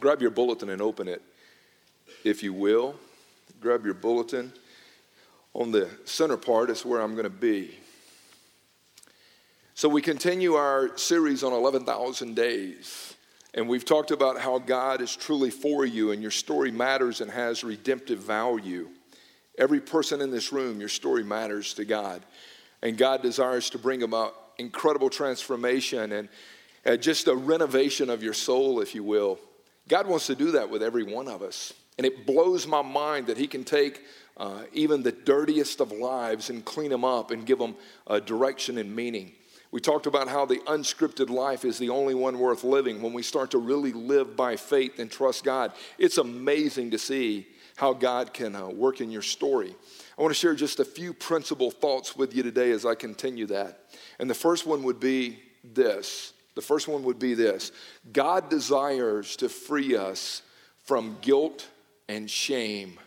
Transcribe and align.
grab 0.00 0.20
your 0.20 0.30
bulletin 0.30 0.70
and 0.70 0.82
open 0.82 1.06
it, 1.06 1.22
if 2.24 2.42
you 2.42 2.52
will. 2.52 2.96
Grab 3.60 3.84
your 3.84 3.94
bulletin. 3.94 4.52
On 5.52 5.70
the 5.70 5.88
center 6.04 6.36
part 6.36 6.70
is 6.70 6.84
where 6.84 7.00
I'm 7.00 7.12
going 7.12 7.24
to 7.24 7.30
be. 7.30 7.76
So, 9.74 9.88
we 9.88 10.02
continue 10.02 10.54
our 10.54 10.96
series 10.96 11.42
on 11.42 11.52
11,000 11.52 12.34
days. 12.34 13.14
And 13.52 13.68
we've 13.68 13.84
talked 13.84 14.12
about 14.12 14.38
how 14.38 14.58
God 14.58 15.00
is 15.00 15.16
truly 15.16 15.50
for 15.50 15.84
you 15.84 16.12
and 16.12 16.22
your 16.22 16.30
story 16.30 16.70
matters 16.70 17.20
and 17.20 17.30
has 17.30 17.64
redemptive 17.64 18.20
value. 18.20 18.88
Every 19.58 19.80
person 19.80 20.20
in 20.20 20.30
this 20.30 20.52
room, 20.52 20.78
your 20.78 20.88
story 20.88 21.24
matters 21.24 21.74
to 21.74 21.84
God. 21.84 22.22
And 22.80 22.96
God 22.96 23.22
desires 23.22 23.68
to 23.70 23.78
bring 23.78 24.04
about 24.04 24.36
incredible 24.58 25.10
transformation 25.10 26.28
and 26.84 27.02
just 27.02 27.26
a 27.26 27.34
renovation 27.34 28.08
of 28.08 28.22
your 28.22 28.34
soul, 28.34 28.80
if 28.80 28.94
you 28.94 29.02
will. 29.02 29.40
God 29.90 30.06
wants 30.06 30.28
to 30.28 30.36
do 30.36 30.52
that 30.52 30.70
with 30.70 30.84
every 30.84 31.02
one 31.02 31.26
of 31.26 31.42
us. 31.42 31.74
And 31.98 32.06
it 32.06 32.24
blows 32.24 32.64
my 32.64 32.80
mind 32.80 33.26
that 33.26 33.36
He 33.36 33.48
can 33.48 33.64
take 33.64 34.04
uh, 34.36 34.62
even 34.72 35.02
the 35.02 35.10
dirtiest 35.10 35.80
of 35.80 35.90
lives 35.90 36.48
and 36.48 36.64
clean 36.64 36.90
them 36.90 37.04
up 37.04 37.32
and 37.32 37.44
give 37.44 37.58
them 37.58 37.74
uh, 38.06 38.20
direction 38.20 38.78
and 38.78 38.94
meaning. 38.94 39.32
We 39.72 39.80
talked 39.80 40.06
about 40.06 40.28
how 40.28 40.46
the 40.46 40.60
unscripted 40.60 41.28
life 41.28 41.64
is 41.64 41.76
the 41.76 41.90
only 41.90 42.14
one 42.14 42.38
worth 42.38 42.62
living 42.62 43.02
when 43.02 43.12
we 43.12 43.22
start 43.22 43.50
to 43.50 43.58
really 43.58 43.92
live 43.92 44.36
by 44.36 44.54
faith 44.54 45.00
and 45.00 45.10
trust 45.10 45.42
God. 45.42 45.72
It's 45.98 46.18
amazing 46.18 46.92
to 46.92 46.98
see 46.98 47.48
how 47.74 47.92
God 47.92 48.32
can 48.32 48.54
uh, 48.54 48.68
work 48.68 49.00
in 49.00 49.10
your 49.10 49.22
story. 49.22 49.74
I 50.16 50.22
want 50.22 50.30
to 50.32 50.38
share 50.38 50.54
just 50.54 50.78
a 50.78 50.84
few 50.84 51.12
principal 51.12 51.72
thoughts 51.72 52.14
with 52.14 52.34
you 52.34 52.44
today 52.44 52.70
as 52.70 52.86
I 52.86 52.94
continue 52.94 53.46
that. 53.46 53.90
And 54.20 54.30
the 54.30 54.34
first 54.34 54.66
one 54.66 54.84
would 54.84 55.00
be 55.00 55.40
this 55.64 56.32
the 56.54 56.62
first 56.62 56.88
one 56.88 57.02
would 57.04 57.18
be 57.18 57.34
this 57.34 57.72
God 58.12 58.48
desires 58.48 59.36
to 59.36 59.48
free 59.48 59.96
us 59.96 60.42
from 60.84 61.16
guilt 61.20 61.68
and 62.08 62.28
shame. 62.28 62.98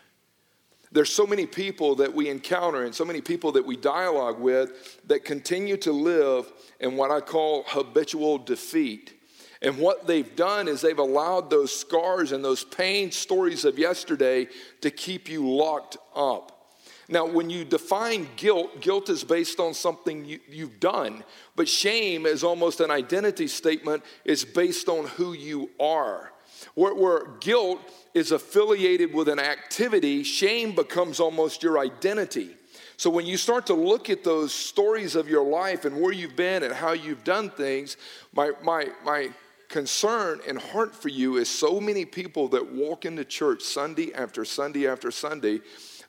There's 0.92 1.12
so 1.12 1.26
many 1.26 1.44
people 1.44 1.96
that 1.96 2.14
we 2.14 2.28
encounter 2.28 2.84
and 2.84 2.94
so 2.94 3.04
many 3.04 3.20
people 3.20 3.52
that 3.52 3.66
we 3.66 3.76
dialogue 3.76 4.38
with 4.38 5.00
that 5.08 5.24
continue 5.24 5.76
to 5.78 5.92
live 5.92 6.50
in 6.78 6.96
what 6.96 7.10
I 7.10 7.20
call 7.20 7.64
habitual 7.66 8.38
defeat. 8.38 9.12
And 9.60 9.78
what 9.78 10.06
they've 10.06 10.36
done 10.36 10.68
is 10.68 10.80
they've 10.80 10.96
allowed 10.96 11.50
those 11.50 11.74
scars 11.74 12.30
and 12.30 12.44
those 12.44 12.62
pain 12.62 13.10
stories 13.10 13.64
of 13.64 13.76
yesterday 13.78 14.46
to 14.82 14.90
keep 14.90 15.28
you 15.28 15.50
locked 15.50 15.96
up. 16.14 16.53
Now, 17.08 17.26
when 17.26 17.50
you 17.50 17.64
define 17.64 18.28
guilt, 18.36 18.80
guilt 18.80 19.08
is 19.08 19.24
based 19.24 19.60
on 19.60 19.74
something 19.74 20.24
you, 20.24 20.40
have 20.58 20.80
done, 20.80 21.24
but 21.54 21.68
shame 21.68 22.24
is 22.26 22.42
almost 22.42 22.80
an 22.80 22.90
identity 22.90 23.46
statement, 23.46 24.02
it's 24.24 24.44
based 24.44 24.88
on 24.88 25.06
who 25.06 25.32
you 25.32 25.70
are. 25.78 26.32
Where, 26.74 26.94
where 26.94 27.26
guilt 27.40 27.80
is 28.14 28.32
affiliated 28.32 29.12
with 29.12 29.28
an 29.28 29.38
activity, 29.38 30.22
shame 30.22 30.74
becomes 30.74 31.20
almost 31.20 31.62
your 31.62 31.78
identity. 31.78 32.56
So 32.96 33.10
when 33.10 33.26
you 33.26 33.36
start 33.36 33.66
to 33.66 33.74
look 33.74 34.08
at 34.08 34.24
those 34.24 34.52
stories 34.52 35.14
of 35.14 35.28
your 35.28 35.44
life 35.44 35.84
and 35.84 36.00
where 36.00 36.12
you've 36.12 36.36
been 36.36 36.62
and 36.62 36.72
how 36.72 36.92
you've 36.92 37.24
done 37.24 37.50
things, 37.50 37.96
my, 38.32 38.52
my, 38.62 38.88
my 39.04 39.30
concern 39.68 40.40
and 40.46 40.58
heart 40.58 40.94
for 40.94 41.08
you 41.08 41.36
is 41.36 41.48
so 41.48 41.80
many 41.80 42.04
people 42.04 42.48
that 42.48 42.72
walk 42.72 43.04
into 43.04 43.24
church 43.24 43.62
Sunday 43.62 44.14
after 44.14 44.44
Sunday 44.44 44.86
after 44.86 45.10
Sunday 45.10 45.60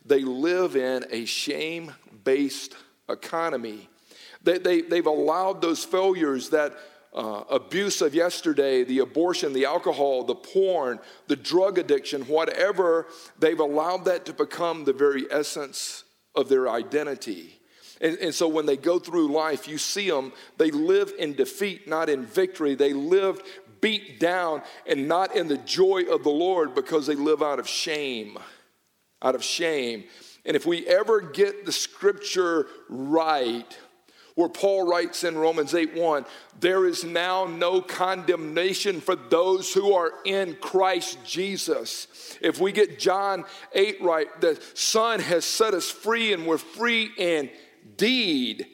they 0.06 0.22
live 0.22 0.76
in 0.76 1.06
a 1.10 1.26
shame 1.26 1.94
based 2.24 2.76
economy. 3.10 3.90
They, 4.44 4.60
they, 4.60 4.82
they've 4.82 5.06
allowed 5.06 5.62
those 5.62 5.84
failures 5.84 6.50
that 6.50 6.74
uh, 7.14 7.44
abuse 7.50 8.02
of 8.02 8.14
yesterday, 8.14 8.84
the 8.84 9.00
abortion, 9.00 9.54
the 9.54 9.66
alcohol, 9.66 10.24
the 10.24 10.36
porn, 10.36 11.00
the 11.28 11.36
drug 11.36 11.78
addiction, 11.78 12.24
whatever, 12.24 13.08
they've 13.40 13.60
allowed 13.60 14.06
that 14.06 14.26
to 14.26 14.34
become 14.34 14.84
the 14.84 14.94
very 14.94 15.26
essence 15.32 16.04
of 16.36 16.50
their 16.50 16.70
identity. 16.70 17.60
And, 18.02 18.18
and, 18.18 18.36
so 18.36 18.50
when 18.50 18.66
they 18.66 18.76
go 18.76 19.00
through 19.00 19.32
life, 19.32 19.70
you 19.70 19.78
see 19.78 20.10
them, 20.10 20.34
they 20.58 20.70
live 20.70 21.14
in 21.18 21.34
defeat, 21.34 21.88
not 21.88 22.10
in 22.10 22.26
victory. 22.26 22.76
They 22.76 22.92
live 22.92 23.42
beat 23.80 24.20
down 24.20 24.62
and 24.86 25.08
not 25.08 25.34
in 25.34 25.48
the 25.48 25.58
joy 25.60 26.04
of 26.12 26.24
the 26.24 26.30
Lord 26.30 26.76
because 26.76 27.08
they 27.08 27.16
live 27.16 27.42
out 27.42 27.60
of 27.60 27.70
shame 27.70 28.38
out 29.22 29.36
of 29.36 29.44
shame. 29.44 30.06
And 30.46 30.56
if 30.56 30.66
we 30.66 30.86
ever 30.88 31.22
get 31.22 31.66
the 31.66 31.72
scripture 31.72 32.68
right, 32.90 33.78
where 34.36 34.50
Paul 34.50 34.86
writes 34.86 35.24
in 35.24 35.38
Romans 35.38 35.74
8 35.74 35.96
1, 35.96 36.26
there 36.60 36.86
is 36.86 37.04
now 37.04 37.46
no 37.46 37.82
condemnation 37.82 39.02
for 39.02 39.16
those 39.16 39.74
who 39.74 39.94
are 39.94 40.12
in 40.26 40.56
Christ 40.62 41.18
Jesus. 41.26 42.38
If 42.42 42.60
we 42.60 42.72
get 42.72 43.00
John 43.00 43.46
8 43.74 44.02
right, 44.02 44.28
the 44.42 44.62
Son 44.74 45.20
has 45.22 45.46
set 45.46 45.74
us 45.74 45.90
free 45.90 46.34
and 46.34 46.46
we're 46.46 46.58
free 46.58 47.12
indeed. 47.18 48.68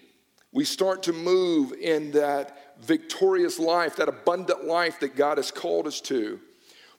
We 0.52 0.66
start 0.66 1.04
to 1.04 1.14
move 1.14 1.74
in 1.74 2.12
that 2.12 2.76
victorious 2.82 3.60
life, 3.60 3.96
that 3.98 4.10
abundant 4.10 4.66
life 4.66 5.00
that 5.00 5.16
God 5.16 5.38
has 5.38 5.52
called 5.52 5.88
us 5.88 6.02
to. 6.02 6.40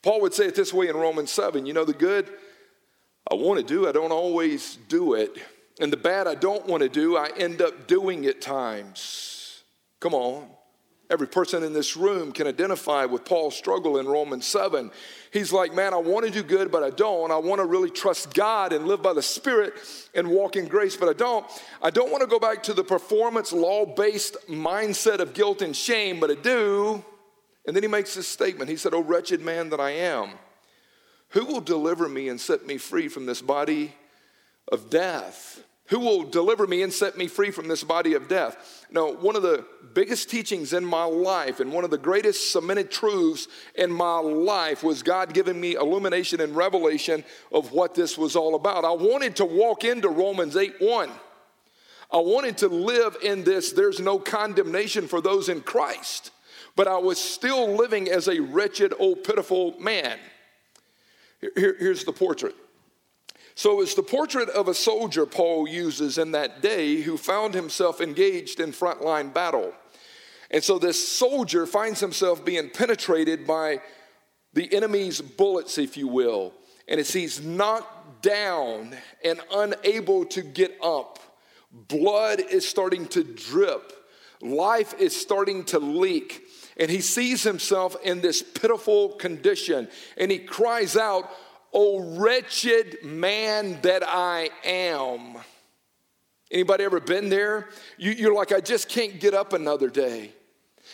Paul 0.03 0.21
would 0.23 0.35
say 0.35 0.47
it 0.47 0.55
this 0.55 0.73
way 0.73 0.89
in 0.89 0.97
Romans 0.97 1.31
7 1.31 1.67
you 1.67 1.75
know, 1.75 1.85
the 1.85 1.93
good 1.93 2.33
I 3.33 3.35
want 3.35 3.59
to 3.59 3.65
do, 3.65 3.89
I 3.89 3.93
don't 3.93 4.13
always 4.13 4.77
do 4.89 5.15
it. 5.15 5.39
And 5.81 5.91
the 5.91 5.97
bad 5.97 6.27
I 6.27 6.35
don't 6.35 6.67
want 6.67 6.83
to 6.83 6.89
do, 6.91 7.17
I 7.17 7.31
end 7.35 7.63
up 7.63 7.87
doing 7.87 8.27
at 8.27 8.43
times. 8.43 9.63
Come 10.01 10.13
on. 10.13 10.51
Every 11.09 11.27
person 11.27 11.63
in 11.63 11.73
this 11.73 11.97
room 11.97 12.33
can 12.33 12.47
identify 12.47 13.07
with 13.07 13.25
Paul's 13.25 13.57
struggle 13.57 13.97
in 13.97 14.07
Romans 14.07 14.47
7. 14.47 14.91
He's 15.33 15.51
like, 15.51 15.73
Man, 15.73 15.95
I 15.95 15.97
want 15.97 16.27
to 16.27 16.31
do 16.31 16.43
good, 16.43 16.71
but 16.71 16.83
I 16.83 16.91
don't. 16.91 17.31
I 17.31 17.39
want 17.39 17.59
to 17.63 17.65
really 17.65 17.89
trust 17.89 18.35
God 18.35 18.75
and 18.75 18.87
live 18.87 19.01
by 19.01 19.15
the 19.15 19.23
Spirit 19.23 19.73
and 20.15 20.29
walk 20.29 20.57
in 20.57 20.69
grace, 20.69 20.95
but 20.95 21.09
I 21.09 21.15
don't. 21.15 21.47
I 21.81 21.89
don't 21.89 22.11
want 22.11 22.21
to 22.21 22.27
go 22.27 22.39
back 22.39 22.63
to 22.65 22.75
the 22.75 22.85
performance 22.85 23.51
law 23.51 23.87
based 23.87 24.37
mindset 24.47 25.21
of 25.21 25.33
guilt 25.33 25.63
and 25.63 25.75
shame, 25.75 26.21
but 26.21 26.31
I 26.31 26.35
do. 26.35 27.03
And 27.67 27.75
then 27.75 27.83
he 27.83 27.89
makes 27.89 28.15
this 28.15 28.29
statement. 28.29 28.69
He 28.69 28.77
said, 28.77 28.93
Oh, 28.93 29.03
wretched 29.03 29.41
man 29.41 29.71
that 29.71 29.81
I 29.81 29.93
am. 29.93 30.33
Who 31.33 31.47
will 31.47 31.61
deliver 31.61 32.09
me 32.09 32.29
and 32.29 32.41
set 32.41 32.67
me 32.67 32.79
free 32.79 33.09
from 33.09 33.27
this 33.27 33.43
body 33.43 33.95
of 34.71 34.91
death? 34.91 35.63
Who 35.87 35.99
will 35.99 36.23
deliver 36.23 36.67
me 36.67 36.83
and 36.83 36.93
set 36.93 37.19
me 37.19 37.27
free 37.27 37.51
from 37.51 37.69
this 37.69 37.85
body 37.85 38.15
of 38.15 38.29
death? 38.29 38.87
Now, 38.91 39.13
one 39.13 39.37
of 39.37 39.43
the 39.43 39.65
biggest 39.95 40.31
teachings 40.31 40.73
in 40.73 40.85
my 40.85 41.05
life 41.05 41.61
and 41.61 41.73
one 41.73 41.85
of 41.85 41.91
the 41.91 41.99
greatest 41.99 42.53
cemented 42.53 42.91
truths 42.91 43.49
in 43.75 43.91
my 43.91 44.19
life 44.19 44.83
was 44.83 45.03
God 45.03 45.35
giving 45.35 45.61
me 45.61 45.75
illumination 45.75 46.41
and 46.41 46.57
revelation 46.57 47.25
of 47.51 47.73
what 47.73 47.95
this 47.95 48.17
was 48.17 48.37
all 48.37 48.55
about. 48.55 48.85
I 48.85 48.93
wanted 48.93 49.37
to 49.37 49.45
walk 49.45 49.85
into 49.85 50.09
Romans 50.09 50.57
8 50.57 50.77
1. 50.81 51.11
I 52.11 52.19
wanted 52.19 52.59
to 52.59 52.69
live 52.69 53.17
in 53.23 53.43
this, 53.43 53.73
there's 53.73 54.01
no 54.01 54.19
condemnation 54.19 55.09
for 55.09 55.23
those 55.23 55.49
in 55.49 55.63
Christ, 55.63 56.31
but 56.77 56.87
I 56.87 56.99
was 56.99 57.19
still 57.19 57.75
living 57.75 58.09
as 58.11 58.29
a 58.29 58.41
wretched, 58.41 58.93
old, 58.99 59.25
pitiful 59.25 59.79
man. 59.81 60.19
Here, 61.57 61.77
here's 61.79 62.05
the 62.05 62.13
portrait. 62.13 62.55
So 63.55 63.83
it's 63.83 63.95
the 63.95 64.03
portrait 64.03 64.49
of 64.49 64.69
a 64.69 64.75
soldier 64.75 65.27
Paul 65.27 65.69
uses 65.69 66.17
in 66.17 66.33
that 66.33 66.63
day 66.63 67.03
who 67.03 67.17
found 67.17 67.55
himself 67.55 68.01
engaged 68.01 68.61
in 68.61 68.73
frontline 68.73 69.35
battle. 69.35 69.75
And 70.51 70.63
so 70.63 70.79
this 70.79 71.07
soldier 71.07 71.67
finds 71.67 72.01
himself 72.01 72.45
being 72.45 72.71
penetrated 72.71 73.47
by 73.47 73.81
the 74.53 74.73
enemy's 74.75 75.21
bullets, 75.21 75.79
if 75.79 75.97
you 75.97 76.09
will. 76.09 76.53
And 76.89 77.01
as 77.01 77.13
he's 77.13 77.43
knocked 77.43 78.23
down 78.23 78.95
and 79.25 79.41
unable 79.53 80.25
to 80.27 80.43
get 80.43 80.77
up, 80.83 81.19
blood 81.71 82.41
is 82.41 82.69
starting 82.69 83.07
to 83.09 83.25
drip, 83.25 83.93
life 84.41 84.95
is 84.99 85.19
starting 85.19 85.65
to 85.65 85.79
leak 85.79 86.43
and 86.77 86.91
he 86.91 87.01
sees 87.01 87.43
himself 87.43 87.97
in 88.03 88.21
this 88.21 88.43
pitiful 88.43 89.11
condition 89.11 89.89
and 90.17 90.31
he 90.31 90.39
cries 90.39 90.97
out, 90.97 91.31
Oh, 91.75 92.19
wretched 92.19 93.03
man 93.03 93.81
that 93.81 94.03
I 94.07 94.51
am. 94.63 95.37
Anybody 96.51 96.85
ever 96.85 97.01
been 97.01 97.31
there? 97.31 97.71
You, 97.97 98.31
are 98.31 98.35
like, 98.35 98.53
I 98.53 98.61
just 98.61 98.91
can't 98.91 99.19
get 99.19 99.33
up 99.33 99.55
another 99.55 99.89
day. 99.89 100.33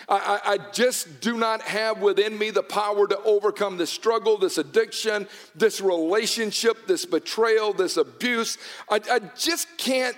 I, 0.09 0.41
I, 0.45 0.53
I, 0.53 0.59
just 0.71 1.21
do 1.21 1.37
not 1.37 1.63
have 1.63 2.01
within 2.01 2.39
me 2.39 2.51
the 2.51 2.63
power 2.63 3.09
to 3.09 3.19
overcome 3.23 3.79
this 3.79 3.91
struggle, 3.91 4.39
this 4.39 4.59
addiction, 4.59 5.27
this 5.57 5.81
relationship, 5.81 6.87
this 6.87 7.05
betrayal, 7.05 7.73
this 7.73 7.97
abuse. 7.97 8.59
I, 8.89 9.01
I 9.11 9.19
just 9.37 9.67
can't 9.79 10.17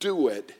do 0.00 0.28
it. 0.28 0.52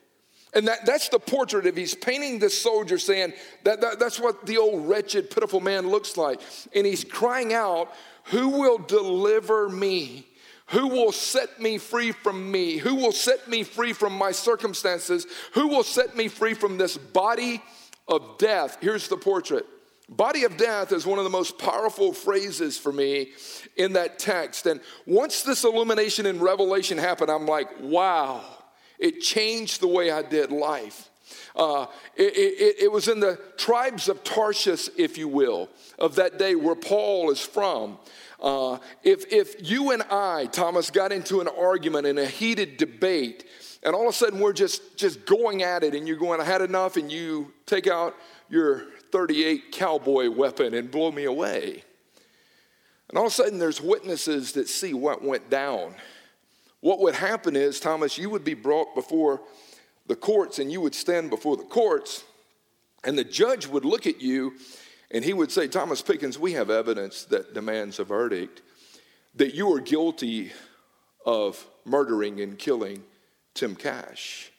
And 0.55 0.69
that, 0.69 0.87
that's 0.87 1.09
the 1.09 1.19
portrait 1.19 1.67
of 1.67 1.77
he's 1.77 1.95
painting 1.95 2.39
this 2.39 2.61
soldier 2.61 2.99
saying 2.99 3.33
that, 3.65 3.81
that 3.81 3.99
that's 3.99 4.21
what 4.21 4.47
the 4.47 4.59
old 4.59 4.89
wretched, 4.89 5.31
pitiful 5.31 5.61
man 5.61 5.89
looks 5.89 6.17
like. 6.17 6.41
And 6.75 6.87
he's 6.87 7.05
crying 7.05 7.53
out, 7.53 7.93
Who 8.25 8.51
will 8.51 8.79
deliver 8.79 9.69
me? 9.69 10.29
Who 10.69 10.89
will 10.89 11.13
set 11.13 11.61
me 11.61 11.79
free 11.79 12.13
from 12.13 12.51
me? 12.51 12.79
Who 12.79 12.95
will 12.95 13.13
set 13.13 13.49
me 13.49 13.65
free 13.65 13.93
from 13.93 14.17
my 14.17 14.33
circumstances? 14.33 15.27
Who 15.53 15.69
will 15.69 15.83
set 15.83 16.17
me 16.17 16.29
free 16.29 16.55
from 16.55 16.79
this 16.79 16.97
body 16.97 17.63
of 18.09 18.39
death? 18.39 18.79
Here's 18.81 19.09
the 19.09 19.17
portrait 19.17 19.67
Body 20.09 20.45
of 20.45 20.59
death 20.59 20.93
is 20.93 21.07
one 21.07 21.19
of 21.19 21.25
the 21.25 21.31
most 21.31 21.59
powerful 21.59 22.13
phrases 22.13 22.77
for 22.77 22.93
me 22.93 23.33
in 23.77 23.95
that 23.95 24.19
text. 24.19 24.67
And 24.67 24.81
once 25.07 25.43
this 25.43 25.65
illumination 25.65 26.27
in 26.27 26.41
Revelation 26.41 26.99
happened, 26.99 27.31
I'm 27.31 27.47
like, 27.47 27.69
wow, 27.81 28.45
it 28.99 29.21
changed 29.21 29.81
the 29.81 29.89
way 29.89 30.11
I 30.11 30.23
did 30.23 30.53
life. 30.53 31.11
Uh, 31.57 31.87
it, 32.17 32.37
it, 32.37 32.77
it 32.85 32.93
was 32.93 33.09
in 33.09 33.21
the 33.21 33.39
tribes 33.57 34.09
of 34.09 34.25
Tarshish, 34.25 34.89
if 34.97 35.17
you 35.17 35.29
will, 35.29 35.69
of 35.99 36.17
that 36.17 36.39
day 36.39 36.55
where 36.55 36.75
Paul 36.75 37.31
is 37.31 37.41
from. 37.41 37.99
Uh, 38.41 38.79
if, 39.03 39.33
if 39.33 39.71
you 39.71 39.93
and 39.93 40.03
I, 40.11 40.47
Thomas, 40.47 40.91
got 40.91 41.13
into 41.13 41.41
an 41.41 41.49
argument 41.49 42.07
in 42.07 42.19
a 42.19 42.27
heated 42.27 42.77
debate, 42.77 43.47
and 43.83 43.95
all 43.95 44.03
of 44.03 44.09
a 44.09 44.13
sudden 44.13 44.41
we're 44.41 44.53
just, 44.53 44.97
just 44.97 45.25
going 45.27 45.63
at 45.63 45.85
it, 45.85 45.95
and 45.95 46.09
you're 46.09 46.17
going, 46.17 46.41
I 46.41 46.45
had 46.45 46.61
enough, 46.61 46.97
and 46.97 47.11
you 47.11 47.53
take 47.67 47.87
out 47.87 48.15
your 48.51 48.87
38 49.13 49.71
cowboy 49.73 50.29
weapon 50.29 50.75
and 50.75 50.91
blow 50.91 51.13
me 51.13 51.25
away. 51.25 51.85
And 53.09 53.19
all 53.19 53.27
of 53.27 53.33
a 53.33 53.35
sudden 53.35 53.59
there's 53.59 53.81
witnesses 53.81 54.53
that 54.53 54.69
see 54.69 54.93
what 54.93 55.23
went 55.23 55.49
down. 55.51 55.95
What 56.85 57.01
would 57.01 57.15
happen 57.15 57.57
is, 57.57 57.81
Thomas, 57.81 58.19
you 58.19 58.29
would 58.29 58.45
be 58.45 58.53
brought 58.53 58.95
before 58.95 59.41
the 60.07 60.15
courts 60.15 60.59
and 60.59 60.71
you 60.71 60.83
would 60.83 60.95
stand 60.95 61.31
before 61.31 61.57
the 61.57 61.63
courts, 61.63 62.25
and 63.05 63.17
the 63.17 63.25
judge 63.25 63.67
would 63.67 63.87
look 63.87 64.07
at 64.07 64.21
you 64.21 64.53
and 65.11 65.25
he 65.25 65.33
would 65.33 65.51
say, 65.51 65.67
Thomas 65.67 66.03
Pickens, 66.03 66.39
we 66.39 66.53
have 66.53 66.69
evidence 66.69 67.25
that 67.25 67.55
demands 67.55 68.01
a 68.01 68.05
verdict 68.05 68.61
that 69.35 69.55
you 69.55 69.73
are 69.73 69.81
guilty 69.81 70.53
of 71.25 71.67
murdering 71.87 72.43
and 72.43 72.59
killing 72.59 73.03
Tim 73.55 73.77
Cash. 73.77 74.53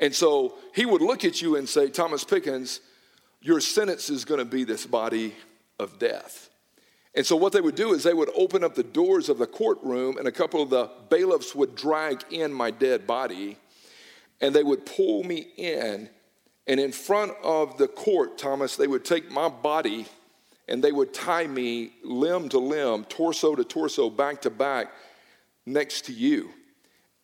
And 0.00 0.14
so 0.14 0.54
he 0.72 0.86
would 0.86 1.02
look 1.02 1.24
at 1.24 1.42
you 1.42 1.56
and 1.56 1.68
say, 1.68 1.88
Thomas 1.88 2.22
Pickens, 2.22 2.80
your 3.40 3.60
sentence 3.60 4.08
is 4.08 4.24
going 4.24 4.38
to 4.38 4.44
be 4.44 4.62
this 4.62 4.86
body 4.86 5.34
of 5.80 5.98
death. 5.98 6.49
And 7.14 7.26
so, 7.26 7.34
what 7.36 7.52
they 7.52 7.60
would 7.60 7.74
do 7.74 7.92
is 7.92 8.02
they 8.02 8.14
would 8.14 8.30
open 8.36 8.62
up 8.62 8.74
the 8.74 8.84
doors 8.84 9.28
of 9.28 9.38
the 9.38 9.46
courtroom, 9.46 10.16
and 10.16 10.28
a 10.28 10.32
couple 10.32 10.62
of 10.62 10.70
the 10.70 10.90
bailiffs 11.08 11.54
would 11.54 11.74
drag 11.74 12.22
in 12.30 12.52
my 12.52 12.70
dead 12.70 13.06
body, 13.06 13.56
and 14.40 14.54
they 14.54 14.62
would 14.62 14.86
pull 14.86 15.24
me 15.24 15.48
in 15.56 16.08
and 16.70 16.78
in 16.78 16.92
front 16.92 17.32
of 17.42 17.78
the 17.78 17.88
court, 17.88 18.38
Thomas, 18.38 18.76
they 18.76 18.86
would 18.86 19.04
take 19.04 19.28
my 19.28 19.48
body 19.48 20.06
and 20.68 20.84
they 20.84 20.92
would 20.92 21.12
tie 21.12 21.48
me 21.48 21.90
limb 22.04 22.48
to 22.50 22.60
limb, 22.60 23.04
torso 23.06 23.56
to 23.56 23.64
torso, 23.64 24.08
back 24.08 24.40
to 24.42 24.50
back 24.50 24.92
next 25.66 26.02
to 26.02 26.12
you. 26.12 26.50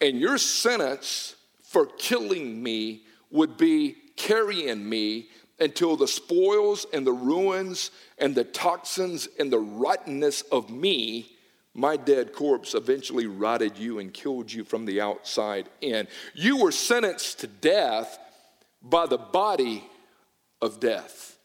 And 0.00 0.18
your 0.18 0.36
sentence 0.36 1.36
for 1.62 1.86
killing 1.86 2.60
me 2.60 3.02
would 3.30 3.56
be 3.56 3.94
carrying 4.16 4.88
me 4.88 5.28
until 5.58 5.96
the 5.96 6.08
spoils 6.08 6.86
and 6.92 7.06
the 7.06 7.12
ruins 7.12 7.90
and 8.18 8.34
the 8.34 8.44
toxins 8.44 9.28
and 9.38 9.52
the 9.52 9.58
rottenness 9.58 10.42
of 10.42 10.70
me, 10.70 11.36
my 11.74 11.96
dead 11.96 12.32
corpse, 12.32 12.74
eventually 12.74 13.26
rotted 13.26 13.78
you 13.78 13.98
and 13.98 14.12
killed 14.12 14.52
you 14.52 14.64
from 14.64 14.86
the 14.86 15.00
outside 15.00 15.68
in. 15.80 16.08
You 16.34 16.58
were 16.58 16.72
sentenced 16.72 17.40
to 17.40 17.46
death 17.46 18.18
by 18.82 19.06
the 19.06 19.18
body 19.18 19.84
of 20.62 20.80
death. 20.80 21.38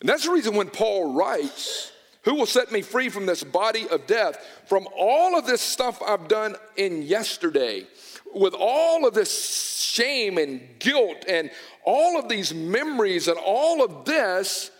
And 0.00 0.08
that's 0.08 0.24
the 0.24 0.32
reason 0.32 0.56
when 0.56 0.70
Paul 0.70 1.14
writes, 1.14 1.92
Who 2.22 2.34
will 2.34 2.46
set 2.46 2.72
me 2.72 2.82
free 2.82 3.08
from 3.08 3.26
this 3.26 3.42
body 3.42 3.88
of 3.88 4.06
death? 4.06 4.44
From 4.66 4.86
all 4.96 5.38
of 5.38 5.46
this 5.46 5.60
stuff 5.60 6.02
I've 6.06 6.28
done 6.28 6.56
in 6.76 7.02
yesterday, 7.02 7.86
with 8.34 8.54
all 8.58 9.06
of 9.06 9.14
this 9.14 9.32
shame 9.96 10.38
and 10.38 10.60
guilt 10.78 11.24
and 11.28 11.50
all 11.84 12.18
of 12.18 12.28
these 12.28 12.52
memories 12.54 13.28
and 13.28 13.38
all 13.38 13.82
of 13.82 14.04
this, 14.04 14.70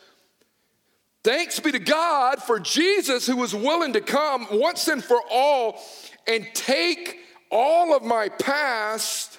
thanks 1.24 1.58
be 1.60 1.72
to 1.72 1.78
God 1.78 2.42
for 2.42 2.60
Jesus 2.60 3.26
who 3.26 3.36
was 3.36 3.54
willing 3.54 3.92
to 3.94 4.00
come 4.00 4.46
once 4.50 4.88
and 4.88 5.02
for 5.02 5.20
all 5.30 5.80
and 6.26 6.46
take 6.54 7.18
all 7.50 7.96
of 7.96 8.04
my 8.04 8.28
past 8.28 9.38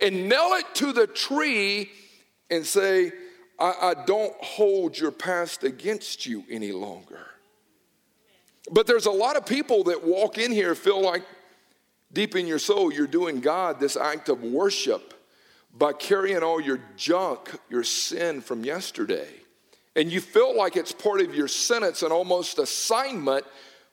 and 0.00 0.28
nail 0.28 0.50
it 0.52 0.74
to 0.74 0.92
the 0.92 1.06
tree 1.06 1.90
and 2.50 2.66
say, 2.66 3.12
I, 3.58 3.74
I, 3.80 4.04
don't 4.04 4.34
hold 4.42 4.98
your 4.98 5.10
past 5.10 5.64
against 5.64 6.26
you 6.26 6.44
any 6.50 6.72
longer. 6.72 7.26
But 8.70 8.86
there's 8.86 9.06
a 9.06 9.10
lot 9.10 9.36
of 9.36 9.46
people 9.46 9.84
that 9.84 10.04
walk 10.04 10.38
in 10.38 10.52
here 10.52 10.74
feel 10.74 11.00
like 11.00 11.22
deep 12.16 12.34
in 12.34 12.46
your 12.46 12.58
soul 12.58 12.90
you're 12.90 13.06
doing 13.06 13.40
God 13.40 13.78
this 13.78 13.94
act 13.94 14.30
of 14.30 14.42
worship 14.42 15.12
by 15.76 15.92
carrying 15.92 16.42
all 16.42 16.58
your 16.58 16.80
junk, 16.96 17.54
your 17.68 17.84
sin 17.84 18.40
from 18.40 18.64
yesterday. 18.64 19.28
And 19.94 20.10
you 20.10 20.22
feel 20.22 20.56
like 20.56 20.76
it's 20.76 20.92
part 20.92 21.20
of 21.20 21.34
your 21.34 21.46
sentence 21.46 22.02
and 22.02 22.10
almost 22.10 22.58
assignment 22.58 23.44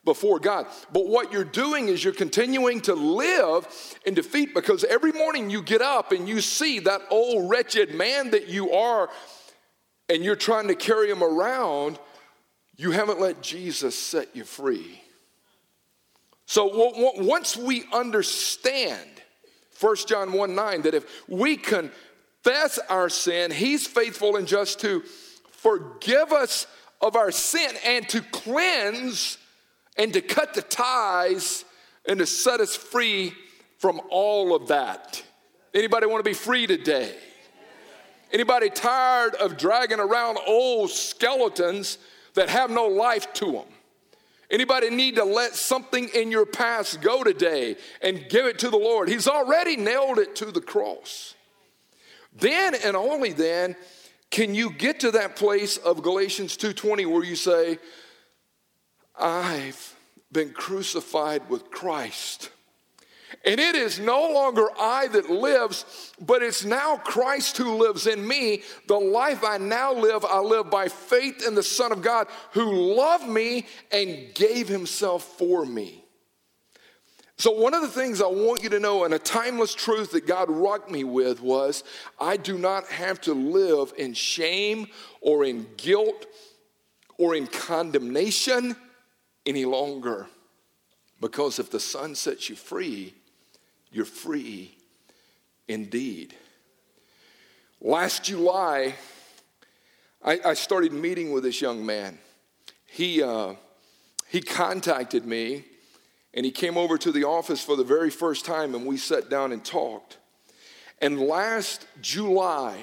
before 0.05 0.39
God. 0.39 0.67
But 0.93 1.07
what 1.07 1.33
you're 1.33 1.43
doing 1.43 1.89
is 1.89 2.01
you're 2.01 2.13
continuing 2.13 2.79
to 2.83 2.93
live 2.93 3.67
in 4.05 4.13
defeat 4.13 4.53
because 4.53 4.85
every 4.85 5.11
morning 5.11 5.49
you 5.49 5.61
get 5.61 5.81
up 5.81 6.13
and 6.13 6.25
you 6.25 6.39
see 6.39 6.79
that 6.79 7.01
old 7.09 7.49
wretched 7.49 7.93
man 7.93 8.31
that 8.31 8.47
you 8.47 8.71
are 8.71 9.09
and 10.07 10.23
you're 10.23 10.37
trying 10.37 10.69
to 10.69 10.75
carry 10.75 11.11
him 11.11 11.21
around, 11.21 11.99
you 12.77 12.91
haven't 12.91 13.19
let 13.19 13.41
Jesus 13.41 13.99
set 13.99 14.33
you 14.33 14.45
free. 14.45 15.02
So 16.45 16.69
once 17.17 17.55
we 17.55 17.85
understand 17.93 19.09
1 19.79 19.95
John 20.07 20.33
1 20.33 20.55
9, 20.55 20.81
that 20.83 20.93
if 20.93 21.05
we 21.27 21.57
confess 21.57 22.79
our 22.89 23.09
sin, 23.09 23.51
he's 23.51 23.87
faithful 23.87 24.35
and 24.35 24.47
just 24.47 24.79
to 24.81 25.03
forgive 25.51 26.31
us 26.31 26.67
of 27.01 27.15
our 27.15 27.31
sin 27.31 27.71
and 27.85 28.07
to 28.09 28.21
cleanse 28.21 29.37
and 29.97 30.13
to 30.13 30.21
cut 30.21 30.53
the 30.53 30.61
ties 30.61 31.65
and 32.07 32.19
to 32.19 32.25
set 32.25 32.59
us 32.59 32.75
free 32.75 33.33
from 33.77 34.01
all 34.09 34.55
of 34.55 34.67
that. 34.69 35.23
Anybody 35.73 36.05
want 36.05 36.23
to 36.23 36.29
be 36.29 36.35
free 36.35 36.67
today? 36.67 37.15
Anybody 38.31 38.69
tired 38.69 39.35
of 39.35 39.57
dragging 39.57 39.99
around 39.99 40.39
old 40.47 40.89
skeletons 40.89 41.97
that 42.33 42.49
have 42.49 42.71
no 42.71 42.87
life 42.87 43.31
to 43.33 43.51
them? 43.51 43.72
Anybody 44.51 44.89
need 44.89 45.15
to 45.15 45.23
let 45.23 45.55
something 45.55 46.09
in 46.09 46.31
your 46.31 46.45
past 46.45 47.01
go 47.01 47.23
today 47.23 47.75
and 48.01 48.27
give 48.29 48.45
it 48.45 48.59
to 48.59 48.69
the 48.69 48.77
Lord? 48.77 49.09
He's 49.09 49.27
already 49.27 49.77
nailed 49.77 50.19
it 50.19 50.35
to 50.37 50.51
the 50.51 50.61
cross. 50.61 51.35
Then 52.35 52.75
and 52.75 52.95
only 52.95 53.31
then 53.31 53.75
can 54.29 54.55
you 54.55 54.71
get 54.71 54.99
to 55.01 55.11
that 55.11 55.35
place 55.35 55.77
of 55.77 56.01
Galatians 56.01 56.57
2:20 56.57 57.05
where 57.05 57.23
you 57.23 57.35
say, 57.35 57.77
I've 59.15 59.95
been 60.31 60.51
crucified 60.51 61.47
with 61.49 61.69
Christ. 61.69 62.49
And 63.45 63.59
it 63.59 63.75
is 63.75 63.99
no 63.99 64.31
longer 64.31 64.67
I 64.79 65.07
that 65.07 65.29
lives, 65.29 66.13
but 66.19 66.41
it's 66.41 66.63
now 66.63 66.97
Christ 66.97 67.57
who 67.57 67.75
lives 67.75 68.07
in 68.07 68.25
me. 68.25 68.63
The 68.87 68.99
life 68.99 69.43
I 69.43 69.57
now 69.57 69.93
live, 69.93 70.23
I 70.25 70.39
live 70.39 70.69
by 70.69 70.87
faith 70.87 71.45
in 71.45 71.55
the 71.55 71.63
Son 71.63 71.91
of 71.91 72.01
God 72.01 72.27
who 72.51 72.95
loved 72.95 73.27
me 73.27 73.65
and 73.91 74.33
gave 74.33 74.67
himself 74.67 75.23
for 75.37 75.65
me. 75.65 76.03
So, 77.37 77.51
one 77.51 77.73
of 77.73 77.81
the 77.81 77.89
things 77.89 78.21
I 78.21 78.27
want 78.27 78.63
you 78.63 78.69
to 78.69 78.79
know, 78.79 79.05
and 79.05 79.13
a 79.13 79.19
timeless 79.19 79.73
truth 79.73 80.11
that 80.11 80.27
God 80.27 80.49
rocked 80.49 80.89
me 80.89 81.03
with, 81.03 81.41
was 81.41 81.83
I 82.19 82.37
do 82.37 82.57
not 82.57 82.87
have 82.87 83.19
to 83.21 83.33
live 83.33 83.91
in 83.97 84.13
shame 84.13 84.87
or 85.19 85.43
in 85.43 85.67
guilt 85.75 86.27
or 87.17 87.35
in 87.35 87.47
condemnation 87.47 88.75
any 89.45 89.65
longer. 89.65 90.27
Because 91.19 91.57
if 91.57 91.71
the 91.71 91.79
Son 91.79 92.15
sets 92.15 92.49
you 92.49 92.55
free, 92.55 93.13
you're 93.93 94.05
free 94.05 94.75
indeed. 95.67 96.35
Last 97.79 98.23
July, 98.23 98.95
I, 100.23 100.39
I 100.43 100.53
started 100.55 100.91
meeting 100.91 101.31
with 101.31 101.43
this 101.43 101.61
young 101.61 101.85
man. 101.85 102.17
He, 102.85 103.21
uh, 103.21 103.53
he 104.27 104.41
contacted 104.41 105.25
me 105.25 105.65
and 106.33 106.45
he 106.45 106.51
came 106.51 106.77
over 106.77 106.97
to 106.97 107.11
the 107.11 107.25
office 107.25 107.63
for 107.63 107.75
the 107.75 107.83
very 107.83 108.09
first 108.09 108.45
time 108.45 108.73
and 108.73 108.85
we 108.85 108.97
sat 108.97 109.29
down 109.29 109.51
and 109.51 109.63
talked. 109.63 110.17
And 111.01 111.19
last 111.19 111.85
July, 112.01 112.77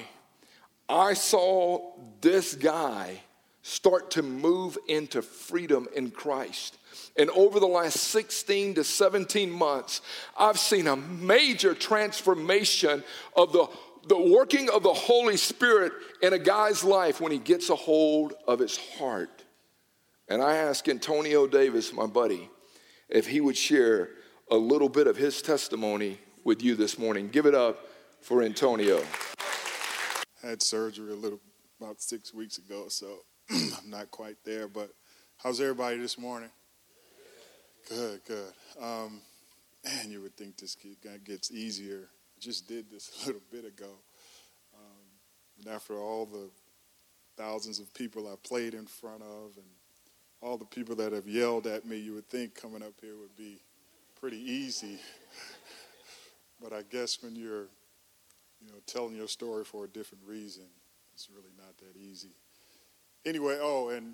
I 0.87 1.13
saw 1.13 1.93
this 2.21 2.53
guy 2.53 3.21
start 3.63 4.11
to 4.11 4.21
move 4.21 4.77
into 4.87 5.21
freedom 5.21 5.87
in 5.95 6.11
Christ. 6.11 6.77
And 7.17 7.29
over 7.31 7.59
the 7.59 7.67
last 7.67 7.97
16 7.97 8.75
to 8.75 8.83
17 8.83 9.49
months, 9.49 10.01
I've 10.37 10.59
seen 10.59 10.87
a 10.87 10.95
major 10.95 11.73
transformation 11.73 13.03
of 13.35 13.51
the, 13.51 13.67
the 14.07 14.19
working 14.19 14.69
of 14.69 14.83
the 14.83 14.93
Holy 14.93 15.37
Spirit 15.37 15.93
in 16.21 16.33
a 16.33 16.39
guy's 16.39 16.83
life 16.83 17.19
when 17.19 17.31
he 17.31 17.37
gets 17.37 17.69
a 17.69 17.75
hold 17.75 18.33
of 18.47 18.59
his 18.59 18.77
heart. 18.97 19.43
And 20.27 20.41
I 20.41 20.55
asked 20.55 20.87
Antonio 20.87 21.47
Davis, 21.47 21.91
my 21.91 22.05
buddy, 22.05 22.49
if 23.09 23.27
he 23.27 23.41
would 23.41 23.57
share 23.57 24.09
a 24.49 24.55
little 24.55 24.89
bit 24.89 25.07
of 25.07 25.17
his 25.17 25.41
testimony 25.41 26.17
with 26.43 26.61
you 26.61 26.75
this 26.75 26.97
morning. 26.97 27.29
Give 27.29 27.45
it 27.45 27.55
up 27.55 27.87
for 28.21 28.43
Antonio. 28.43 29.03
I 30.43 30.47
had 30.47 30.61
surgery 30.61 31.11
a 31.11 31.15
little 31.15 31.39
about 31.79 32.01
six 32.01 32.33
weeks 32.33 32.57
ago, 32.57 32.85
so 32.87 33.19
I'm 33.49 33.89
not 33.89 34.11
quite 34.11 34.37
there. 34.43 34.67
But 34.67 34.91
how's 35.37 35.59
everybody 35.61 35.97
this 35.97 36.17
morning? 36.17 36.49
Good, 37.91 38.21
good. 38.25 38.53
Um, 38.81 39.19
man, 39.83 40.09
you 40.11 40.21
would 40.21 40.37
think 40.37 40.55
this 40.55 40.77
gets 41.25 41.51
easier. 41.51 42.07
I 42.07 42.39
just 42.39 42.65
did 42.65 42.89
this 42.89 43.11
a 43.23 43.25
little 43.25 43.41
bit 43.51 43.65
ago. 43.65 43.89
Um, 44.73 45.03
and 45.59 45.75
after 45.75 45.97
all 45.97 46.25
the 46.25 46.49
thousands 47.35 47.81
of 47.81 47.93
people 47.93 48.29
I 48.29 48.35
played 48.47 48.75
in 48.75 48.85
front 48.85 49.23
of 49.23 49.57
and 49.57 49.65
all 50.41 50.57
the 50.57 50.63
people 50.63 50.95
that 50.95 51.11
have 51.11 51.27
yelled 51.27 51.67
at 51.67 51.85
me, 51.85 51.97
you 51.97 52.13
would 52.13 52.29
think 52.29 52.55
coming 52.55 52.81
up 52.81 52.93
here 53.01 53.17
would 53.17 53.35
be 53.35 53.59
pretty 54.17 54.39
easy. 54.39 54.97
but 56.63 56.71
I 56.71 56.83
guess 56.89 57.21
when 57.21 57.35
you're, 57.35 57.67
you 58.61 58.69
know, 58.69 58.79
telling 58.87 59.15
your 59.15 59.27
story 59.27 59.65
for 59.65 59.83
a 59.83 59.89
different 59.89 60.23
reason, 60.25 60.63
it's 61.13 61.27
really 61.29 61.51
not 61.57 61.77
that 61.79 61.99
easy. 61.99 62.31
Anyway, 63.25 63.57
oh, 63.59 63.89
and 63.89 64.13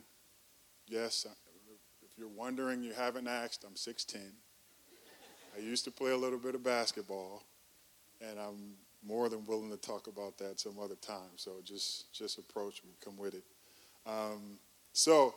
yes, 0.87 1.27
you're 2.17 2.27
wondering, 2.27 2.83
you 2.83 2.93
haven't 2.93 3.27
asked, 3.27 3.63
I'm 3.63 3.75
6'10". 3.75 4.17
I 5.55 5.59
used 5.59 5.85
to 5.85 5.91
play 5.91 6.11
a 6.11 6.17
little 6.17 6.39
bit 6.39 6.55
of 6.55 6.63
basketball, 6.63 7.43
and 8.21 8.39
I'm 8.39 8.75
more 9.05 9.29
than 9.29 9.45
willing 9.45 9.71
to 9.71 9.77
talk 9.77 10.07
about 10.07 10.37
that 10.37 10.59
some 10.59 10.77
other 10.79 10.95
time. 10.95 11.31
So 11.35 11.53
just 11.63 12.11
just 12.13 12.37
approach 12.37 12.83
me, 12.83 12.91
come 13.03 13.17
with 13.17 13.33
it. 13.33 13.43
Um, 14.05 14.59
so 14.93 15.33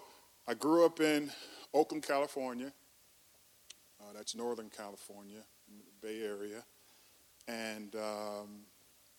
I 0.46 0.54
grew 0.54 0.84
up 0.84 1.00
in 1.00 1.30
Oakland, 1.72 2.02
California. 2.02 2.72
Uh, 4.00 4.12
that's 4.14 4.34
Northern 4.34 4.70
California, 4.74 5.40
Bay 6.02 6.22
Area. 6.22 6.64
And 7.48 7.94
um, 7.94 8.64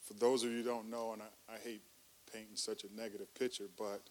for 0.02 0.14
those 0.16 0.44
of 0.44 0.52
you 0.52 0.58
who 0.58 0.64
don't 0.64 0.90
know, 0.90 1.14
and 1.14 1.22
I, 1.22 1.56
I 1.56 1.58
hate 1.64 1.82
painting 2.32 2.56
such 2.56 2.84
a 2.84 2.96
negative 2.96 3.34
picture, 3.36 3.68
but 3.78 4.02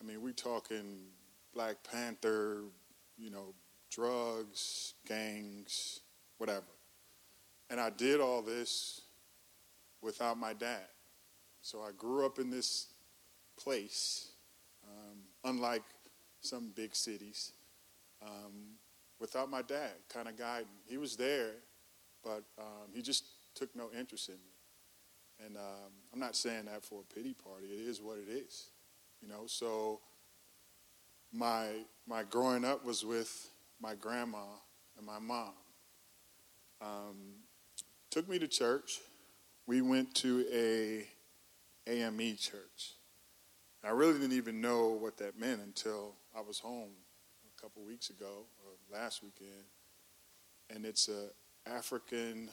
I 0.00 0.04
mean, 0.04 0.22
we're 0.22 0.32
talking 0.32 1.06
Black 1.54 1.76
Panther, 1.82 2.62
you 3.16 3.30
know, 3.30 3.54
drugs, 3.90 4.94
gangs, 5.06 6.00
whatever. 6.38 6.66
And 7.70 7.80
I 7.80 7.90
did 7.90 8.20
all 8.20 8.42
this 8.42 9.02
without 10.00 10.38
my 10.38 10.52
dad. 10.52 10.86
So 11.62 11.80
I 11.80 11.90
grew 11.96 12.24
up 12.24 12.38
in 12.38 12.50
this 12.50 12.88
place, 13.58 14.30
um, 14.86 15.18
unlike 15.44 15.82
some 16.40 16.72
big 16.74 16.94
cities, 16.94 17.52
um, 18.22 18.76
without 19.20 19.50
my 19.50 19.62
dad 19.62 19.92
kind 20.08 20.28
of 20.28 20.36
guiding. 20.36 20.68
He 20.86 20.96
was 20.96 21.16
there, 21.16 21.52
but 22.22 22.44
um, 22.58 22.90
he 22.94 23.02
just 23.02 23.24
took 23.54 23.74
no 23.74 23.88
interest 23.98 24.28
in 24.28 24.36
me. 24.36 25.44
And 25.44 25.56
um, 25.56 25.92
I'm 26.12 26.20
not 26.20 26.36
saying 26.36 26.66
that 26.66 26.84
for 26.84 27.00
a 27.00 27.14
pity 27.14 27.34
party. 27.34 27.66
It 27.66 27.88
is 27.88 28.00
what 28.00 28.18
it 28.18 28.30
is, 28.30 28.70
you 29.20 29.28
know. 29.28 29.44
So 29.46 30.00
my 31.32 31.66
my 32.06 32.22
growing 32.22 32.64
up 32.64 32.84
was 32.84 33.04
with 33.04 33.50
my 33.80 33.94
grandma 33.94 34.44
and 34.96 35.06
my 35.06 35.18
mom. 35.18 35.52
Um, 36.80 37.16
took 38.10 38.28
me 38.28 38.38
to 38.38 38.48
church. 38.48 39.00
We 39.66 39.82
went 39.82 40.14
to 40.16 40.44
a 40.52 41.06
AME 41.90 42.36
church. 42.36 42.94
I 43.84 43.90
really 43.90 44.14
didn't 44.14 44.36
even 44.36 44.60
know 44.60 44.88
what 44.88 45.18
that 45.18 45.38
meant 45.38 45.60
until 45.60 46.14
I 46.36 46.40
was 46.40 46.58
home 46.58 46.90
a 47.56 47.60
couple 47.60 47.84
weeks 47.84 48.10
ago, 48.10 48.46
or 48.64 48.96
last 48.96 49.22
weekend. 49.22 49.64
And 50.70 50.84
it's 50.84 51.08
a 51.08 51.28
African 51.68 52.48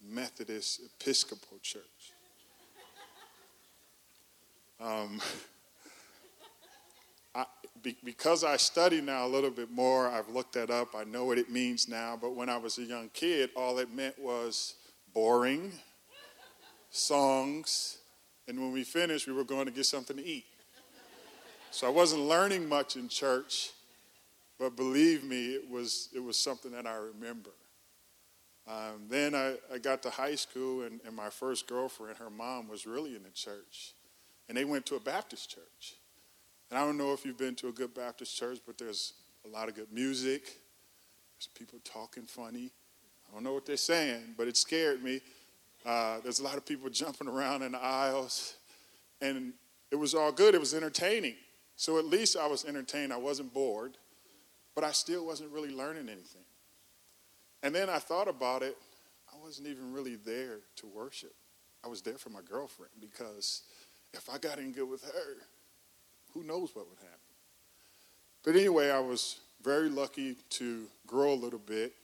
Methodist 0.00 0.80
Episcopal 0.84 1.58
church. 1.62 2.12
Um, 4.80 5.20
Be, 7.82 7.96
because 8.02 8.44
I 8.44 8.56
study 8.56 9.00
now 9.02 9.26
a 9.26 9.28
little 9.28 9.50
bit 9.50 9.70
more, 9.70 10.08
I've 10.08 10.28
looked 10.28 10.54
that 10.54 10.70
up. 10.70 10.94
I 10.94 11.04
know 11.04 11.26
what 11.26 11.36
it 11.36 11.50
means 11.50 11.88
now. 11.88 12.18
But 12.18 12.34
when 12.34 12.48
I 12.48 12.56
was 12.56 12.78
a 12.78 12.82
young 12.82 13.10
kid, 13.12 13.50
all 13.54 13.78
it 13.78 13.92
meant 13.92 14.18
was 14.18 14.76
boring, 15.12 15.72
songs, 16.90 17.98
and 18.48 18.58
when 18.58 18.72
we 18.72 18.84
finished, 18.84 19.26
we 19.26 19.32
were 19.32 19.44
going 19.44 19.66
to 19.66 19.70
get 19.70 19.84
something 19.84 20.16
to 20.16 20.24
eat. 20.24 20.44
So 21.70 21.86
I 21.86 21.90
wasn't 21.90 22.22
learning 22.22 22.68
much 22.68 22.96
in 22.96 23.08
church, 23.08 23.72
but 24.58 24.76
believe 24.76 25.24
me, 25.24 25.54
it 25.54 25.68
was, 25.68 26.08
it 26.14 26.20
was 26.20 26.38
something 26.38 26.70
that 26.72 26.86
I 26.86 26.94
remember. 26.94 27.50
Um, 28.66 29.08
then 29.10 29.34
I, 29.34 29.56
I 29.72 29.78
got 29.78 30.02
to 30.04 30.10
high 30.10 30.36
school, 30.36 30.82
and, 30.82 31.00
and 31.04 31.14
my 31.14 31.28
first 31.28 31.66
girlfriend, 31.66 32.16
her 32.18 32.30
mom 32.30 32.68
was 32.68 32.86
really 32.86 33.14
in 33.14 33.24
the 33.24 33.30
church. 33.30 33.92
And 34.48 34.56
they 34.56 34.64
went 34.64 34.86
to 34.86 34.96
a 34.96 35.00
Baptist 35.00 35.50
church. 35.50 35.96
And 36.74 36.82
I 36.82 36.86
don't 36.86 36.98
know 36.98 37.12
if 37.12 37.24
you've 37.24 37.38
been 37.38 37.54
to 37.54 37.68
a 37.68 37.72
good 37.72 37.94
Baptist 37.94 38.36
church, 38.36 38.58
but 38.66 38.76
there's 38.76 39.12
a 39.44 39.48
lot 39.48 39.68
of 39.68 39.76
good 39.76 39.92
music. 39.92 40.58
There's 41.36 41.46
people 41.56 41.78
talking 41.84 42.24
funny. 42.24 42.72
I 43.28 43.32
don't 43.32 43.44
know 43.44 43.52
what 43.52 43.64
they're 43.64 43.76
saying, 43.76 44.34
but 44.36 44.48
it 44.48 44.56
scared 44.56 45.00
me. 45.00 45.20
Uh, 45.86 46.18
there's 46.24 46.40
a 46.40 46.42
lot 46.42 46.56
of 46.56 46.66
people 46.66 46.90
jumping 46.90 47.28
around 47.28 47.62
in 47.62 47.70
the 47.70 47.80
aisles. 47.80 48.56
And 49.20 49.52
it 49.92 49.94
was 49.94 50.16
all 50.16 50.32
good, 50.32 50.56
it 50.56 50.58
was 50.58 50.74
entertaining. 50.74 51.36
So 51.76 51.96
at 52.00 52.06
least 52.06 52.36
I 52.36 52.48
was 52.48 52.64
entertained. 52.64 53.12
I 53.12 53.18
wasn't 53.18 53.54
bored, 53.54 53.96
but 54.74 54.82
I 54.82 54.90
still 54.90 55.24
wasn't 55.24 55.52
really 55.52 55.72
learning 55.72 56.08
anything. 56.08 56.42
And 57.62 57.72
then 57.72 57.88
I 57.88 58.00
thought 58.00 58.26
about 58.26 58.64
it. 58.64 58.76
I 59.32 59.40
wasn't 59.40 59.68
even 59.68 59.92
really 59.92 60.16
there 60.16 60.58
to 60.78 60.88
worship. 60.88 61.34
I 61.84 61.86
was 61.86 62.02
there 62.02 62.18
for 62.18 62.30
my 62.30 62.42
girlfriend 62.42 62.94
because 63.00 63.62
if 64.12 64.28
I 64.28 64.38
got 64.38 64.58
in 64.58 64.72
good 64.72 64.90
with 64.90 65.04
her, 65.04 65.36
who 66.34 66.42
knows 66.42 66.74
what 66.74 66.88
would 66.88 66.98
happen. 66.98 67.14
But 68.44 68.56
anyway, 68.56 68.90
I 68.90 68.98
was 68.98 69.40
very 69.62 69.88
lucky 69.88 70.36
to 70.50 70.86
grow 71.06 71.32
a 71.32 71.34
little 71.34 71.58
bit. 71.58 71.94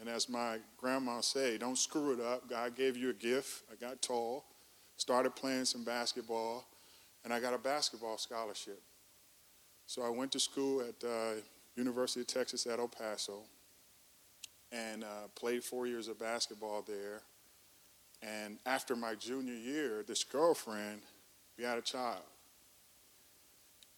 And 0.00 0.08
as 0.08 0.28
my 0.28 0.58
grandma 0.76 1.20
said, 1.20 1.60
don't 1.60 1.78
screw 1.78 2.12
it 2.12 2.20
up. 2.20 2.48
God 2.50 2.76
gave 2.76 2.96
you 2.96 3.10
a 3.10 3.14
gift. 3.14 3.62
I 3.72 3.74
got 3.74 4.02
tall, 4.02 4.44
started 4.96 5.34
playing 5.34 5.64
some 5.64 5.82
basketball, 5.82 6.66
and 7.24 7.32
I 7.32 7.40
got 7.40 7.54
a 7.54 7.58
basketball 7.58 8.18
scholarship. 8.18 8.80
So 9.86 10.02
I 10.02 10.10
went 10.10 10.30
to 10.32 10.40
school 10.40 10.82
at 10.82 11.02
uh, 11.02 11.40
University 11.74 12.20
of 12.20 12.26
Texas 12.26 12.66
at 12.66 12.78
El 12.78 12.88
Paso 12.88 13.42
and 14.70 15.02
uh, 15.02 15.28
played 15.34 15.64
four 15.64 15.86
years 15.86 16.08
of 16.08 16.18
basketball 16.18 16.84
there. 16.86 17.22
And 18.22 18.58
after 18.66 18.94
my 18.94 19.14
junior 19.14 19.54
year, 19.54 20.04
this 20.06 20.24
girlfriend, 20.24 21.00
we 21.56 21.64
had 21.64 21.78
a 21.78 21.82
child 21.82 22.22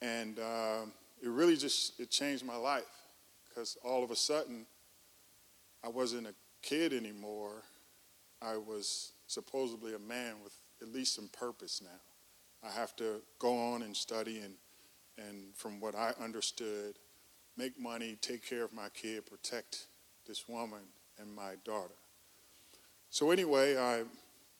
and 0.02 0.38
uh, 0.38 0.82
it 1.22 1.28
really 1.28 1.56
just 1.56 1.98
it 2.00 2.10
changed 2.10 2.44
my 2.44 2.56
life 2.56 2.84
because 3.48 3.76
all 3.84 4.02
of 4.02 4.10
a 4.10 4.16
sudden 4.16 4.66
I 5.84 5.88
wasn't 5.88 6.26
a 6.26 6.34
kid 6.62 6.92
anymore. 6.92 7.62
I 8.42 8.56
was 8.56 9.12
supposedly 9.26 9.94
a 9.94 9.98
man 9.98 10.36
with 10.42 10.54
at 10.82 10.88
least 10.88 11.14
some 11.14 11.28
purpose 11.28 11.82
now. 11.82 12.68
I 12.68 12.72
have 12.72 12.94
to 12.96 13.20
go 13.38 13.56
on 13.56 13.82
and 13.82 13.96
study 13.96 14.38
and 14.38 14.54
and 15.18 15.54
from 15.54 15.80
what 15.80 15.94
I 15.94 16.14
understood, 16.22 16.94
make 17.56 17.78
money, 17.78 18.16
take 18.22 18.46
care 18.48 18.64
of 18.64 18.72
my 18.72 18.88
kid, 18.94 19.26
protect 19.26 19.86
this 20.26 20.48
woman 20.48 20.80
and 21.18 21.34
my 21.34 21.54
daughter. 21.64 21.94
So 23.10 23.30
anyway, 23.30 23.76
I 23.76 24.04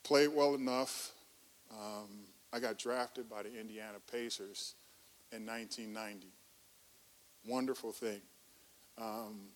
played 0.03 0.29
well 0.35 0.55
enough. 0.55 1.13
Um, 1.71 2.27
I 2.53 2.59
got 2.59 2.79
drafted 2.79 3.31
by 3.31 3.45
the 3.45 3.59
Indiana 3.59 3.99
Pacers 4.11 4.75
in 5.33 5.47
1990. 5.47 6.29
Wonderful 7.47 7.93
thing. 7.93 8.21
Um, 8.99 9.49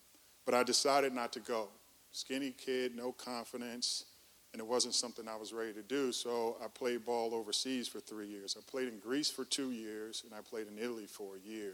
but 0.45 0.53
I 0.53 0.63
decided 0.63 1.13
not 1.13 1.33
to 1.33 1.39
go. 1.39 1.69
Skinny 2.11 2.51
kid, 2.51 2.95
no 2.95 3.11
confidence, 3.11 4.05
and 4.53 4.61
it 4.61 4.65
wasn't 4.65 4.93
something 4.93 5.27
I 5.27 5.35
was 5.35 5.51
ready 5.51 5.73
to 5.73 5.81
do. 5.81 6.11
So 6.11 6.55
I 6.63 6.67
played 6.67 7.05
ball 7.05 7.33
overseas 7.33 7.87
for 7.87 7.99
three 7.99 8.27
years. 8.27 8.55
I 8.57 8.61
played 8.69 8.87
in 8.87 8.99
Greece 8.99 9.29
for 9.29 9.43
two 9.43 9.71
years, 9.71 10.23
and 10.25 10.33
I 10.33 10.41
played 10.41 10.67
in 10.67 10.77
Italy 10.77 11.07
for 11.07 11.35
a 11.35 11.47
year. 11.47 11.73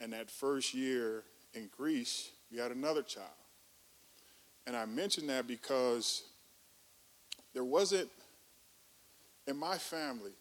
And 0.00 0.12
that 0.12 0.30
first 0.30 0.72
year 0.72 1.24
in 1.54 1.68
Greece, 1.76 2.30
we 2.50 2.58
had 2.58 2.70
another 2.70 3.02
child. 3.02 3.28
And 4.66 4.76
I 4.76 4.86
mention 4.86 5.26
that 5.26 5.46
because 5.46 6.22
there 7.52 7.64
wasn't, 7.64 8.08
in 9.46 9.56
my 9.56 9.76
family, 9.76 10.32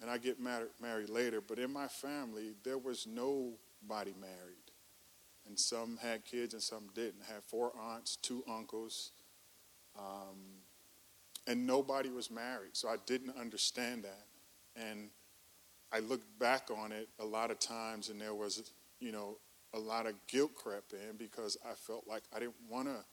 and 0.00 0.10
I 0.10 0.18
get 0.18 0.38
married, 0.40 1.08
later, 1.08 1.40
but 1.40 1.58
in 1.58 1.72
my 1.72 1.88
family, 1.88 2.54
there 2.62 2.78
was 2.78 3.06
nobody 3.06 4.14
married. 4.20 4.56
And 5.46 5.58
some 5.58 5.96
had 5.96 6.24
kids 6.24 6.54
and 6.54 6.62
some 6.62 6.88
didn't. 6.94 7.22
I 7.28 7.34
had 7.34 7.42
four 7.42 7.72
aunts, 7.76 8.16
two 8.16 8.44
uncles, 8.48 9.12
um, 9.98 10.36
and 11.46 11.66
nobody 11.66 12.10
was 12.10 12.30
married. 12.30 12.76
So 12.76 12.88
I 12.88 12.96
didn't 13.06 13.34
understand 13.36 14.04
that. 14.04 14.26
And 14.76 15.10
I 15.90 16.00
looked 16.00 16.38
back 16.38 16.68
on 16.70 16.92
it 16.92 17.08
a 17.18 17.24
lot 17.24 17.50
of 17.50 17.58
times, 17.58 18.10
and 18.10 18.20
there 18.20 18.34
was, 18.34 18.70
you 19.00 19.10
know, 19.10 19.38
a 19.74 19.78
lot 19.78 20.06
of 20.06 20.14
guilt 20.28 20.54
crept 20.54 20.92
in 20.92 21.16
because 21.16 21.56
I 21.64 21.74
felt 21.74 22.04
like 22.06 22.22
I 22.34 22.38
didn't 22.38 22.54
want 22.68 22.88
to 22.88 23.04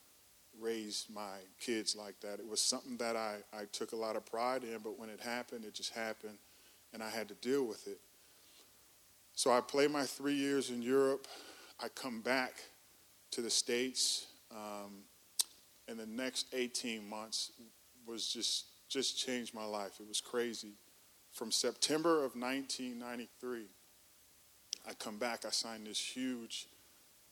raise 0.59 1.07
my 1.13 1.37
kids 1.59 1.95
like 1.95 2.19
that. 2.21 2.39
It 2.39 2.47
was 2.47 2.61
something 2.61 2.97
that 2.97 3.15
I, 3.15 3.37
I 3.53 3.63
took 3.71 3.93
a 3.93 3.97
lot 3.97 4.15
of 4.15 4.25
pride 4.25 4.63
in, 4.63 4.79
but 4.83 4.99
when 4.99 5.09
it 5.09 5.21
happened, 5.21 5.65
it 5.65 5.73
just 5.73 5.93
happened 5.93 6.37
and 6.95 7.03
I 7.03 7.09
had 7.09 7.27
to 7.27 7.33
deal 7.35 7.65
with 7.65 7.87
it. 7.87 7.99
So 9.33 9.51
I 9.51 9.59
play 9.59 9.85
my 9.87 10.05
three 10.05 10.33
years 10.33 10.69
in 10.69 10.81
Europe. 10.81 11.27
I 11.83 11.89
come 11.89 12.21
back 12.21 12.53
to 13.31 13.41
the 13.41 13.49
States, 13.49 14.27
um, 14.49 15.03
and 15.89 15.99
the 15.99 16.05
next 16.05 16.47
18 16.53 17.07
months 17.07 17.51
was 18.07 18.29
just 18.29 18.67
just 18.87 19.19
changed 19.19 19.53
my 19.53 19.65
life. 19.65 19.99
It 19.99 20.07
was 20.07 20.21
crazy. 20.21 20.75
From 21.33 21.51
September 21.51 22.23
of 22.23 22.35
1993, 22.35 23.65
I 24.87 24.93
come 24.93 25.17
back. 25.17 25.43
I 25.45 25.49
signed 25.49 25.87
this 25.87 25.99
huge 25.99 26.67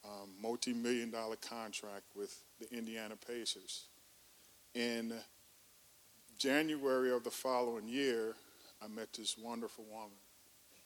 um, 0.04 0.30
multi-million 0.42 1.10
dollar 1.10 1.36
contract 1.36 2.04
with 2.14 2.36
the 2.60 2.70
Indiana 2.76 3.14
Pacers. 3.16 3.84
In 4.74 5.14
January 6.36 7.10
of 7.12 7.24
the 7.24 7.30
following 7.30 7.88
year, 7.88 8.34
I 8.84 8.88
met 8.88 9.12
this 9.14 9.36
wonderful 9.38 9.84
woman. 9.90 10.18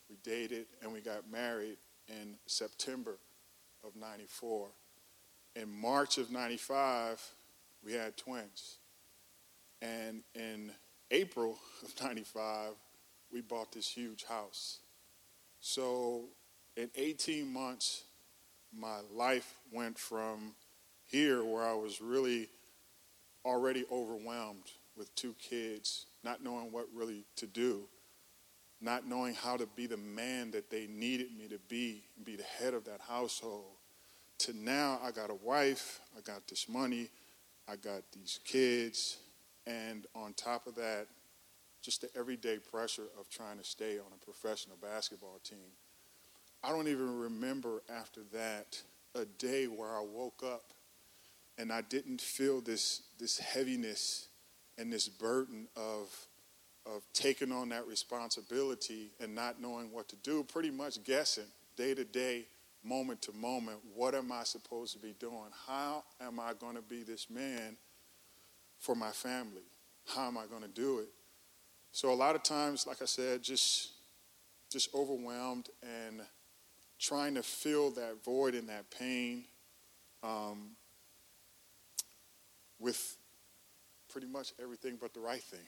We 0.09 0.17
dated 0.23 0.67
and 0.83 0.93
we 0.93 1.00
got 1.00 1.31
married 1.31 1.78
in 2.09 2.37
September 2.47 3.17
of 3.85 3.97
94. 3.97 4.69
In 5.57 5.81
March 5.81 6.19
of 6.19 6.31
95, 6.31 7.21
we 7.85 7.95
had 7.95 8.17
twins. 8.17 8.76
And 9.83 10.23
in 10.35 10.71
April 11.11 11.59
of 11.83 12.02
95, 12.02 12.73
we 13.33 13.40
bought 13.40 13.73
this 13.73 13.88
huge 13.88 14.25
house. 14.25 14.78
So 15.61 16.25
in 16.76 16.90
18 16.95 17.52
months, 17.52 18.05
my 18.73 19.00
life 19.12 19.55
went 19.73 19.99
from 19.99 20.52
here, 21.07 21.43
where 21.43 21.64
I 21.64 21.75
was 21.75 22.00
really 22.00 22.49
already 23.45 23.85
overwhelmed 23.90 24.71
with 24.97 25.12
two 25.14 25.35
kids, 25.38 26.07
not 26.25 26.42
knowing 26.42 26.72
what 26.72 26.87
really 26.94 27.25
to 27.37 27.46
do, 27.46 27.82
not 28.80 29.06
knowing 29.06 29.34
how 29.34 29.56
to 29.56 29.66
be 29.66 29.87
the 29.87 29.96
man 29.96 30.50
that 30.52 30.70
they 30.70 30.87
needed 30.87 31.28
me 31.37 31.48
to 31.48 31.58
be 31.68 32.02
be 32.25 32.37
the 32.37 32.44
head 32.44 32.75
of 32.75 32.84
that 32.84 33.00
household, 33.00 33.76
to 34.38 34.52
now 34.56 35.00
I 35.02 35.10
got 35.10 35.30
a 35.30 35.34
wife, 35.34 36.00
I 36.16 36.20
got 36.20 36.46
this 36.48 36.68
money, 36.68 37.08
I 37.68 37.76
got 37.76 38.02
these 38.12 38.40
kids, 38.44 39.18
and 39.66 40.06
on 40.14 40.32
top 40.34 40.66
of 40.66 40.75
that, 40.76 41.06
just 41.82 42.00
the 42.00 42.08
everyday 42.16 42.58
pressure 42.58 43.06
of 43.18 43.28
trying 43.28 43.58
to 43.58 43.64
stay 43.64 43.98
on 43.98 44.06
a 44.14 44.25
professional 44.25 44.76
basketball 44.80 45.40
team. 45.42 45.72
I 46.62 46.70
don't 46.70 46.88
even 46.88 47.18
remember 47.18 47.82
after 47.88 48.20
that 48.32 48.80
a 49.14 49.25
day 49.25 49.66
where 49.66 49.90
I 49.90 50.00
woke 50.00 50.42
up 50.44 50.72
and 51.56 51.72
I 51.72 51.82
didn't 51.82 52.20
feel 52.20 52.60
this, 52.60 53.02
this 53.18 53.38
heaviness 53.38 54.27
and 54.78 54.92
this 54.92 55.08
burden 55.08 55.66
of, 55.76 56.08
of 56.87 57.02
taking 57.12 57.52
on 57.52 57.68
that 57.70 57.87
responsibility 57.87 59.11
and 59.20 59.35
not 59.35 59.61
knowing 59.61 59.92
what 59.92 60.08
to 60.08 60.16
do, 60.16 60.44
pretty 60.44 60.70
much 60.70 61.02
guessing 61.04 61.44
day 61.76 61.94
to 61.94 62.04
day, 62.04 62.47
moment 62.85 63.20
to 63.23 63.32
moment, 63.32 63.78
what 63.94 64.14
am 64.14 64.32
I 64.32 64.44
supposed 64.44 64.92
to 64.94 64.99
be 64.99 65.14
doing? 65.18 65.50
How 65.66 66.04
am 66.20 66.40
I 66.40 66.52
going 66.58 66.76
to 66.76 66.82
be 66.82 67.02
this 67.02 67.28
man 67.28 67.76
for 68.78 68.94
my 68.94 69.11
family? 69.11 69.66
How 70.06 70.28
am 70.28 70.38
I 70.38 70.47
going 70.47 70.62
to 70.62 70.68
do 70.68 71.00
it? 71.00 71.08
So 71.92 72.12
a 72.12 72.14
lot 72.14 72.35
of 72.35 72.42
times, 72.42 72.87
like 72.87 73.02
I 73.02 73.06
said, 73.06 73.42
just 73.42 73.92
just 74.70 74.94
overwhelmed 74.94 75.70
and 75.82 76.20
trying 76.99 77.35
to 77.35 77.42
fill 77.42 77.90
that 77.92 78.23
void 78.25 78.54
and 78.54 78.68
that 78.68 78.90
pain 78.90 79.44
um, 80.23 80.70
with 82.78 83.16
pretty 84.09 84.27
much 84.27 84.53
everything 84.62 84.99
but 85.00 85.15
the 85.15 85.21
right 85.21 85.43
thing. 85.43 85.61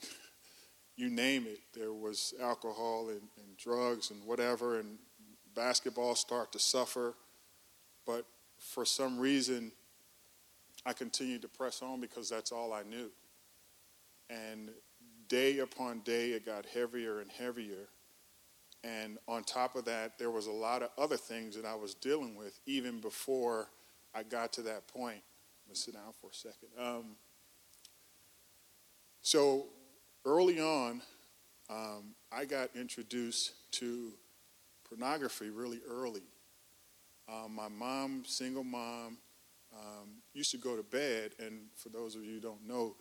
you 0.95 1.09
name 1.09 1.45
it. 1.47 1.59
There 1.73 1.93
was 1.93 2.33
alcohol 2.41 3.09
and, 3.09 3.21
and 3.37 3.57
drugs 3.57 4.11
and 4.11 4.23
whatever, 4.25 4.79
and 4.79 4.97
basketball 5.55 6.15
start 6.15 6.51
to 6.53 6.59
suffer. 6.59 7.15
But 8.05 8.25
for 8.57 8.85
some 8.85 9.19
reason, 9.19 9.71
I 10.85 10.93
continued 10.93 11.41
to 11.43 11.47
press 11.47 11.81
on 11.81 12.01
because 12.01 12.29
that's 12.29 12.51
all 12.51 12.73
I 12.73 12.83
knew. 12.83 13.11
And 14.29 14.69
day 15.27 15.59
upon 15.59 15.99
day, 15.99 16.31
it 16.31 16.45
got 16.45 16.65
heavier 16.65 17.19
and 17.19 17.31
heavier. 17.31 17.87
And 18.83 19.17
on 19.27 19.43
top 19.43 19.75
of 19.75 19.85
that, 19.85 20.17
there 20.17 20.31
was 20.31 20.47
a 20.47 20.51
lot 20.51 20.81
of 20.81 20.89
other 20.97 21.17
things 21.17 21.55
that 21.55 21.65
I 21.65 21.75
was 21.75 21.93
dealing 21.93 22.35
with 22.35 22.59
even 22.65 22.99
before 22.99 23.69
I 24.15 24.23
got 24.23 24.53
to 24.53 24.61
that 24.63 24.87
point. 24.87 25.21
Going 25.67 25.75
to 25.75 25.79
sit 25.79 25.93
down 25.93 26.13
for 26.19 26.31
a 26.31 26.33
second. 26.33 26.69
Um, 26.79 27.15
so 29.21 29.65
early 30.25 30.59
on, 30.59 31.01
um, 31.69 32.15
I 32.31 32.45
got 32.45 32.69
introduced 32.75 33.53
to 33.73 34.11
pornography 34.87 35.49
really 35.49 35.79
early. 35.89 36.23
Um, 37.29 37.55
my 37.55 37.69
mom, 37.69 38.23
single 38.25 38.63
mom, 38.63 39.17
um, 39.73 40.09
used 40.33 40.51
to 40.51 40.57
go 40.57 40.75
to 40.75 40.83
bed, 40.83 41.31
and 41.39 41.67
for 41.75 41.89
those 41.89 42.15
of 42.15 42.23
you 42.23 42.33
who 42.33 42.39
don't 42.39 42.67
know, 42.67 42.95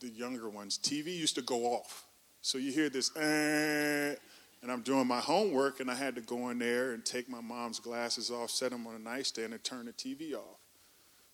the 0.00 0.08
younger 0.08 0.48
ones, 0.48 0.78
TV 0.78 1.06
used 1.06 1.34
to 1.34 1.42
go 1.42 1.64
off. 1.64 2.04
So 2.40 2.58
you 2.58 2.72
hear 2.72 2.88
this, 2.88 3.14
eh, 3.16 4.14
and 4.62 4.70
I'm 4.70 4.82
doing 4.82 5.06
my 5.06 5.20
homework, 5.20 5.80
and 5.80 5.90
I 5.90 5.94
had 5.94 6.14
to 6.14 6.20
go 6.20 6.50
in 6.50 6.58
there 6.58 6.92
and 6.92 7.04
take 7.04 7.28
my 7.28 7.40
mom's 7.40 7.80
glasses 7.80 8.30
off, 8.30 8.50
set 8.50 8.70
them 8.70 8.86
on 8.86 8.94
a 8.94 8.98
nightstand, 8.98 9.52
and 9.52 9.64
turn 9.64 9.86
the 9.86 9.92
TV 9.92 10.34
off. 10.34 10.60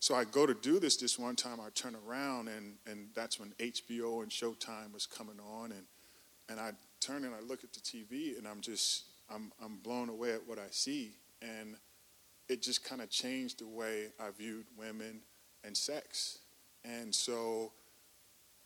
So 0.01 0.15
I 0.15 0.25
go 0.25 0.47
to 0.47 0.55
do 0.55 0.81
this 0.81 0.97
this 0.97 1.19
one 1.19 1.37
time, 1.37 1.61
I 1.61 1.69
turn 1.75 1.95
around, 2.07 2.49
and, 2.49 2.77
and 2.87 3.09
that's 3.15 3.39
when 3.39 3.51
HBO 3.59 4.23
and 4.23 4.31
Showtime 4.31 4.95
was 4.95 5.05
coming 5.05 5.39
on, 5.39 5.73
and, 5.73 5.85
and 6.49 6.59
I 6.59 6.73
turn 7.01 7.25
and 7.25 7.35
I 7.35 7.41
look 7.41 7.65
at 7.65 7.75
the 7.75 7.81
TV, 7.81 8.39
and 8.39 8.49
I'm 8.49 8.63
just, 8.63 9.05
I'm, 9.33 9.53
I'm 9.63 9.77
blown 9.77 10.09
away 10.09 10.33
at 10.33 10.47
what 10.49 10.59
I 10.59 10.69
see. 10.71 11.13
And 11.43 11.77
it 12.49 12.63
just 12.63 12.83
kind 12.83 13.03
of 13.03 13.11
changed 13.11 13.61
the 13.61 13.67
way 13.69 14.07
I 14.19 14.31
viewed 14.37 14.65
women 14.77 15.21
and 15.65 15.77
sex. 15.77 16.39
And 16.83 17.15
so 17.15 17.73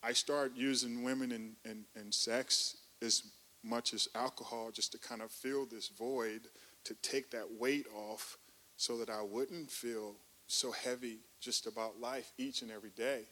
I 0.04 0.12
started 0.12 0.56
using 0.56 1.02
women 1.02 1.32
and, 1.32 1.54
and, 1.64 1.84
and 1.96 2.14
sex 2.14 2.76
as 3.02 3.24
much 3.64 3.92
as 3.92 4.08
alcohol 4.14 4.70
just 4.72 4.92
to 4.92 4.98
kind 4.98 5.20
of 5.20 5.32
fill 5.32 5.66
this 5.66 5.88
void, 5.88 6.42
to 6.84 6.94
take 7.02 7.32
that 7.32 7.46
weight 7.58 7.86
off 7.92 8.38
so 8.76 8.96
that 8.98 9.10
I 9.10 9.22
wouldn't 9.22 9.70
feel 9.70 10.14
so 10.46 10.72
heavy 10.72 11.18
just 11.40 11.66
about 11.66 12.00
life 12.00 12.32
each 12.38 12.62
and 12.62 12.70
every 12.70 12.90
day. 12.90 13.22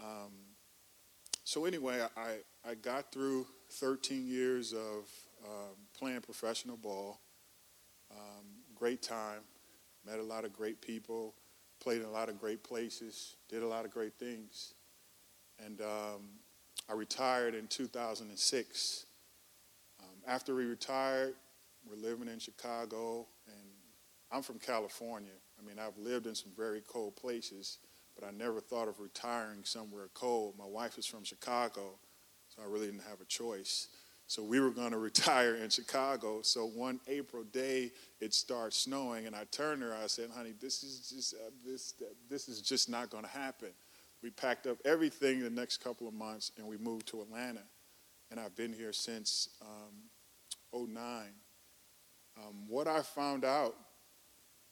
Um, 0.00 0.32
so, 1.44 1.64
anyway, 1.64 2.06
I, 2.16 2.36
I 2.68 2.74
got 2.74 3.12
through 3.12 3.46
13 3.72 4.26
years 4.26 4.72
of 4.72 5.08
um, 5.44 5.76
playing 5.98 6.20
professional 6.20 6.76
ball. 6.76 7.20
Um, 8.10 8.44
great 8.74 9.02
time, 9.02 9.40
met 10.06 10.18
a 10.18 10.22
lot 10.22 10.44
of 10.44 10.52
great 10.52 10.80
people, 10.80 11.34
played 11.80 12.00
in 12.00 12.06
a 12.06 12.10
lot 12.10 12.28
of 12.28 12.38
great 12.38 12.62
places, 12.62 13.36
did 13.48 13.62
a 13.62 13.66
lot 13.66 13.84
of 13.84 13.90
great 13.90 14.14
things. 14.14 14.74
And 15.64 15.80
um, 15.80 16.22
I 16.88 16.94
retired 16.94 17.54
in 17.54 17.66
2006. 17.66 19.06
Um, 20.00 20.06
after 20.26 20.54
we 20.54 20.64
retired, 20.64 21.34
we're 21.88 21.96
living 21.96 22.28
in 22.28 22.38
Chicago, 22.38 23.26
and 23.46 23.70
I'm 24.30 24.42
from 24.42 24.58
California. 24.58 25.39
I 25.60 25.66
mean, 25.66 25.78
I've 25.78 25.98
lived 25.98 26.26
in 26.26 26.34
some 26.34 26.52
very 26.56 26.82
cold 26.86 27.16
places, 27.16 27.78
but 28.18 28.26
I 28.26 28.30
never 28.30 28.60
thought 28.60 28.88
of 28.88 29.00
retiring 29.00 29.60
somewhere 29.64 30.08
cold. 30.14 30.54
My 30.58 30.66
wife 30.66 30.98
is 30.98 31.06
from 31.06 31.24
Chicago, 31.24 31.98
so 32.48 32.62
I 32.62 32.66
really 32.66 32.86
didn't 32.86 33.04
have 33.08 33.20
a 33.20 33.26
choice. 33.26 33.88
So 34.26 34.42
we 34.42 34.60
were 34.60 34.70
going 34.70 34.90
to 34.92 34.98
retire 34.98 35.56
in 35.56 35.70
Chicago. 35.70 36.42
So 36.42 36.66
one 36.66 37.00
April 37.08 37.44
day, 37.44 37.92
it 38.20 38.32
starts 38.32 38.76
snowing, 38.76 39.26
and 39.26 39.36
I 39.36 39.44
turned 39.50 39.82
her. 39.82 39.94
I 39.94 40.06
said, 40.06 40.30
"Honey, 40.34 40.54
this 40.60 40.82
is 40.82 41.10
just 41.10 41.34
uh, 41.34 41.50
this 41.64 41.94
this 42.28 42.48
is 42.48 42.60
just 42.62 42.88
not 42.88 43.10
going 43.10 43.24
to 43.24 43.30
happen." 43.30 43.70
we 44.22 44.30
packed 44.30 44.66
up 44.66 44.78
everything 44.84 45.40
the 45.40 45.50
next 45.50 45.78
couple 45.78 46.06
of 46.06 46.14
months 46.14 46.52
and 46.58 46.66
we 46.66 46.76
moved 46.76 47.06
to 47.08 47.22
Atlanta. 47.22 47.62
And 48.30 48.38
I've 48.38 48.54
been 48.54 48.72
here 48.72 48.92
since 48.92 49.48
um, 49.62 50.88
09. 50.94 51.24
Um, 52.36 52.68
what 52.68 52.86
I 52.86 53.02
found 53.02 53.44
out 53.44 53.74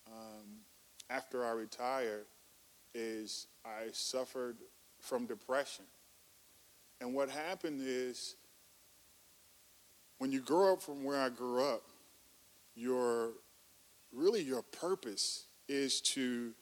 um, 0.06 0.60
after 1.10 1.44
I 1.44 1.50
retired 1.50 2.26
is 2.94 3.46
I 3.64 3.88
suffered 3.92 4.56
from 5.00 5.26
depression. 5.26 5.84
And 7.00 7.14
what 7.14 7.30
happened 7.30 7.80
is 7.84 8.34
when 10.18 10.32
you 10.32 10.40
grow 10.40 10.74
up 10.74 10.82
from 10.82 11.04
where 11.04 11.20
I 11.20 11.28
grew 11.28 11.62
up, 11.62 11.82
your 12.74 13.30
really 14.12 14.42
your 14.42 14.62
purpose 14.62 15.44
is 15.68 16.00
to 16.00 16.52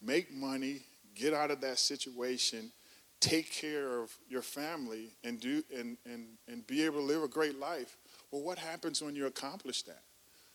make 0.00 0.32
money 0.32 0.82
get 1.14 1.34
out 1.34 1.50
of 1.50 1.60
that 1.60 1.78
situation, 1.78 2.72
take 3.20 3.50
care 3.52 4.00
of 4.00 4.12
your 4.28 4.42
family, 4.42 5.10
and, 5.22 5.40
do, 5.40 5.62
and, 5.74 5.96
and, 6.04 6.26
and 6.48 6.66
be 6.66 6.84
able 6.84 7.00
to 7.00 7.06
live 7.06 7.22
a 7.22 7.28
great 7.28 7.58
life. 7.58 7.96
Well, 8.30 8.42
what 8.42 8.58
happens 8.58 9.02
when 9.02 9.14
you 9.14 9.26
accomplish 9.26 9.82
that? 9.82 10.02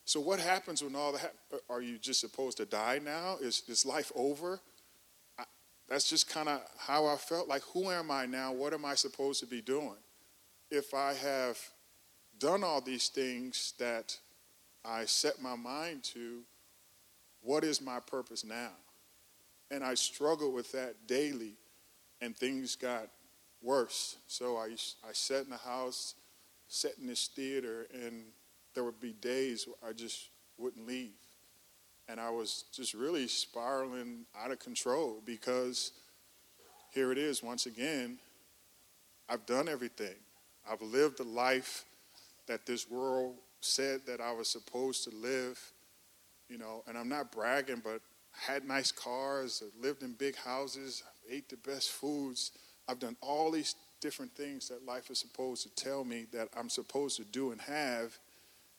So, 0.10 0.20
what 0.20 0.40
happens 0.40 0.82
when 0.84 0.96
all 0.96 1.12
that? 1.12 1.36
Are 1.70 1.84
you 1.84 2.00
just 2.00 2.20
supposed 2.20 2.58
to 2.58 2.66
die 2.66 3.00
now? 3.00 3.38
Is, 3.40 3.62
is 3.68 3.86
life 3.86 4.12
over? 4.16 4.60
I, 5.38 5.44
that's 5.88 6.10
just 6.10 6.28
kind 6.28 6.50
of 6.50 6.62
how 6.80 7.06
I 7.06 7.16
felt. 7.16 7.48
Like, 7.48 7.62
who 7.62 7.92
am 7.92 8.10
I 8.10 8.26
now? 8.26 8.52
What 8.52 8.74
am 8.74 8.86
I 8.86 8.96
supposed 8.96 9.40
to 9.42 9.46
be 9.46 9.62
doing? 9.62 10.00
If 10.72 10.96
I 10.96 11.14
have 11.14 11.60
done 12.40 12.64
all 12.64 12.82
these 12.82 13.10
things 13.10 13.76
that 13.78 14.18
I 14.84 15.06
set 15.06 15.44
my 15.44 15.56
mind 15.56 16.04
to, 16.06 16.40
what 17.44 17.64
is 17.64 17.80
my 17.80 18.00
purpose 18.00 18.44
now? 18.44 18.72
And 19.70 19.84
I 19.84 19.94
struggled 19.94 20.56
with 20.56 20.72
that 20.72 21.06
daily, 21.06 21.54
and 22.20 22.36
things 22.36 22.76
got 22.76 23.10
worse. 23.62 24.16
So 24.26 24.58
I, 24.58 24.70
I 25.08 25.12
sat 25.12 25.44
in 25.44 25.52
the 25.52 25.58
house, 25.58 26.16
sat 26.68 26.94
in 27.00 27.06
this 27.06 27.28
theater, 27.28 27.86
and 27.94 28.24
there 28.74 28.84
would 28.84 29.00
be 29.00 29.14
days 29.14 29.68
I 29.88 29.94
just 29.94 30.30
wouldn't 30.58 30.86
leave. 30.88 31.14
And 32.08 32.20
I 32.20 32.30
was 32.30 32.66
just 32.74 32.94
really 32.94 33.28
spiraling 33.28 34.26
out 34.38 34.52
of 34.52 34.60
control 34.60 35.22
because 35.26 35.92
here 36.92 37.12
it 37.12 37.18
is 37.18 37.44
once 37.44 37.66
again. 37.66 38.18
I've 39.30 39.46
done 39.46 39.70
everything. 39.70 40.16
I've 40.70 40.82
lived 40.82 41.20
the 41.20 41.24
life 41.24 41.86
that 42.48 42.66
this 42.66 42.90
world 42.90 43.36
said 43.62 44.02
that 44.08 44.22
I 44.22 44.32
was 44.32 44.48
supposed 44.48 45.04
to 45.04 45.12
live, 45.16 45.60
you 46.50 46.58
know, 46.58 46.84
and 46.88 46.98
I'm 46.98 47.10
not 47.10 47.32
bragging, 47.32 47.82
but 47.84 48.02
had 48.32 48.66
nice 48.66 48.92
cars, 48.92 49.62
lived 49.80 50.02
in 50.02 50.14
big 50.14 50.36
houses, 50.36 51.04
ate 51.30 51.50
the 51.50 51.58
best 51.58 51.92
foods. 51.92 52.52
I've 52.88 53.00
done 53.00 53.18
all 53.22 53.52
these 53.52 53.76
different 54.02 54.34
things 54.34 54.68
that 54.70 54.86
life 54.86 55.12
is 55.12 55.20
supposed 55.20 55.64
to 55.64 55.84
tell 55.84 56.04
me 56.04 56.26
that 56.32 56.50
I'm 56.58 56.70
supposed 56.70 57.18
to 57.18 57.24
do 57.26 57.52
and 57.52 57.62
have, 57.62 58.18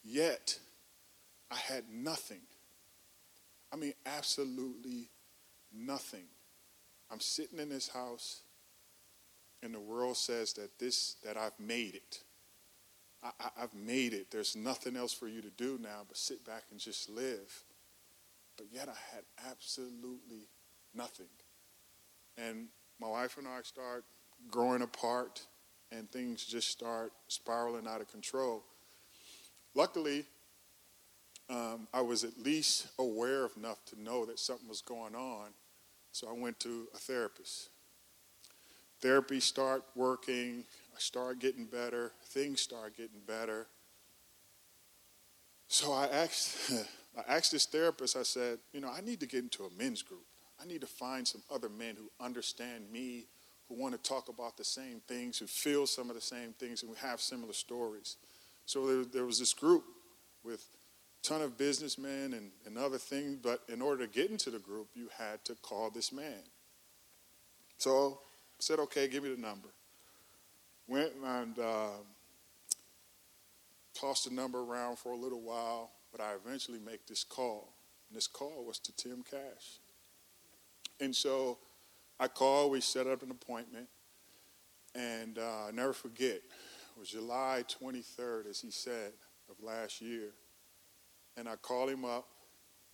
yet 0.04 0.58
I 1.50 1.56
had 1.56 1.84
nothing. 1.90 2.40
I 3.72 3.76
mean, 3.76 3.94
absolutely 4.06 5.08
nothing. 5.72 6.24
I'm 7.10 7.20
sitting 7.20 7.58
in 7.58 7.68
this 7.68 7.88
house, 7.88 8.42
and 9.62 9.74
the 9.74 9.80
world 9.80 10.16
says 10.16 10.52
that 10.54 10.78
this 10.78 11.16
that 11.24 11.36
I've 11.36 11.58
made 11.58 11.94
it. 11.94 12.22
I, 13.22 13.50
have 13.56 13.74
made 13.74 14.14
it. 14.14 14.30
There's 14.30 14.56
nothing 14.56 14.96
else 14.96 15.12
for 15.12 15.28
you 15.28 15.42
to 15.42 15.50
do 15.50 15.78
now 15.80 16.02
but 16.08 16.16
sit 16.16 16.42
back 16.44 16.62
and 16.70 16.80
just 16.80 17.10
live. 17.10 17.64
But 18.56 18.68
yet 18.72 18.88
I 18.88 19.14
had 19.14 19.24
absolutely 19.50 20.48
nothing. 20.94 21.26
And 22.38 22.68
my 22.98 23.08
wife 23.08 23.36
and 23.36 23.46
I 23.46 23.60
start 23.62 24.04
growing 24.50 24.80
apart, 24.80 25.46
and 25.92 26.10
things 26.10 26.44
just 26.44 26.70
start 26.70 27.12
spiraling 27.28 27.86
out 27.86 28.00
of 28.00 28.10
control. 28.10 28.64
Luckily, 29.74 30.24
um, 31.48 31.88
I 31.92 32.00
was 32.00 32.24
at 32.24 32.38
least 32.38 32.88
aware 32.98 33.48
enough 33.56 33.84
to 33.86 34.00
know 34.00 34.24
that 34.26 34.38
something 34.38 34.68
was 34.68 34.80
going 34.80 35.14
on, 35.14 35.48
so 36.12 36.28
I 36.28 36.32
went 36.32 36.60
to 36.60 36.88
a 36.94 36.98
therapist. 36.98 37.70
Therapy 39.00 39.40
start 39.40 39.82
working, 39.94 40.64
I 40.94 40.98
start 40.98 41.38
getting 41.38 41.64
better, 41.64 42.12
things 42.26 42.60
start 42.60 42.96
getting 42.96 43.20
better. 43.26 43.66
So 45.68 45.92
I 45.92 46.06
asked, 46.06 46.72
I 47.16 47.36
asked 47.36 47.52
this 47.52 47.66
therapist, 47.66 48.16
I 48.16 48.22
said, 48.22 48.58
you 48.72 48.80
know, 48.80 48.90
I 48.90 49.00
need 49.00 49.20
to 49.20 49.26
get 49.26 49.42
into 49.42 49.64
a 49.64 49.70
men's 49.78 50.02
group. 50.02 50.24
I 50.60 50.66
need 50.66 50.82
to 50.82 50.86
find 50.86 51.26
some 51.26 51.42
other 51.50 51.68
men 51.68 51.96
who 51.96 52.10
understand 52.24 52.92
me, 52.92 53.26
who 53.68 53.80
want 53.80 53.94
to 53.94 54.08
talk 54.08 54.28
about 54.28 54.56
the 54.56 54.64
same 54.64 55.00
things, 55.08 55.38
who 55.38 55.46
feel 55.46 55.86
some 55.86 56.10
of 56.10 56.16
the 56.16 56.20
same 56.20 56.52
things, 56.52 56.82
and 56.82 56.90
who 56.90 56.96
have 57.06 57.20
similar 57.20 57.54
stories. 57.54 58.16
So 58.66 58.86
there, 58.86 59.04
there 59.04 59.24
was 59.24 59.38
this 59.38 59.52
group 59.52 59.84
with 60.44 60.66
a 61.22 61.28
ton 61.28 61.42
of 61.42 61.58
businessmen 61.58 62.34
and, 62.34 62.50
and 62.64 62.78
other 62.78 62.98
things, 62.98 63.36
but 63.42 63.62
in 63.68 63.82
order 63.82 64.06
to 64.06 64.12
get 64.12 64.30
into 64.30 64.50
the 64.50 64.58
group, 64.58 64.88
you 64.94 65.08
had 65.18 65.44
to 65.46 65.54
call 65.56 65.90
this 65.90 66.12
man. 66.12 66.42
So 67.78 68.20
I 68.22 68.60
said, 68.60 68.78
okay, 68.80 69.08
give 69.08 69.24
me 69.24 69.30
the 69.34 69.40
number. 69.40 69.68
Went 70.86 71.12
and 71.24 71.58
uh, 71.58 71.88
tossed 73.94 74.28
the 74.28 74.34
number 74.34 74.60
around 74.60 74.98
for 74.98 75.12
a 75.12 75.16
little 75.16 75.40
while, 75.40 75.90
but 76.12 76.20
I 76.20 76.34
eventually 76.34 76.78
make 76.78 77.06
this 77.06 77.24
call. 77.24 77.72
And 78.08 78.16
this 78.16 78.26
call 78.26 78.64
was 78.66 78.78
to 78.80 78.92
Tim 78.96 79.22
Cash. 79.28 79.78
And 81.00 81.14
so 81.14 81.58
I 82.18 82.28
called, 82.28 82.72
we 82.72 82.80
set 82.80 83.06
up 83.06 83.22
an 83.22 83.30
appointment, 83.30 83.88
and 84.94 85.38
uh, 85.38 85.68
I 85.68 85.70
never 85.72 85.92
forget, 85.92 86.42
was 86.98 87.10
July 87.10 87.64
23rd, 87.82 88.48
as 88.48 88.60
he 88.60 88.70
said, 88.70 89.12
of 89.48 89.62
last 89.62 90.00
year. 90.00 90.30
And 91.36 91.48
I 91.48 91.56
call 91.56 91.88
him 91.88 92.04
up, 92.04 92.26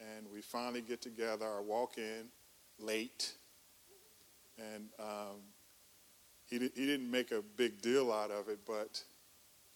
and 0.00 0.26
we 0.32 0.40
finally 0.40 0.82
get 0.82 1.00
together. 1.00 1.46
I 1.46 1.60
walk 1.60 1.98
in 1.98 2.26
late, 2.78 3.34
and 4.58 4.88
um, 4.98 5.40
he, 6.48 6.58
he 6.58 6.86
didn't 6.86 7.10
make 7.10 7.32
a 7.32 7.42
big 7.56 7.80
deal 7.80 8.12
out 8.12 8.30
of 8.30 8.48
it, 8.48 8.60
but 8.66 9.02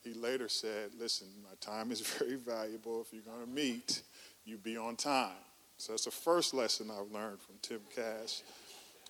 he 0.03 0.15
later 0.15 0.49
said, 0.49 0.91
Listen, 0.99 1.29
my 1.43 1.55
time 1.61 1.93
is 1.93 2.01
very 2.19 2.37
valuable. 2.37 3.01
If 3.01 3.13
you're 3.13 3.23
going 3.23 3.47
to 3.47 3.53
meet, 3.53 4.03
you 4.45 4.57
be 4.57 4.77
on 4.77 4.97
time. 4.97 5.33
So 5.77 5.93
that's 5.93 6.05
the 6.05 6.11
first 6.11 6.53
lesson 6.53 6.91
I've 6.91 7.11
learned 7.11 7.41
from 7.41 7.55
Tim 7.63 7.81
Cash 7.95 8.43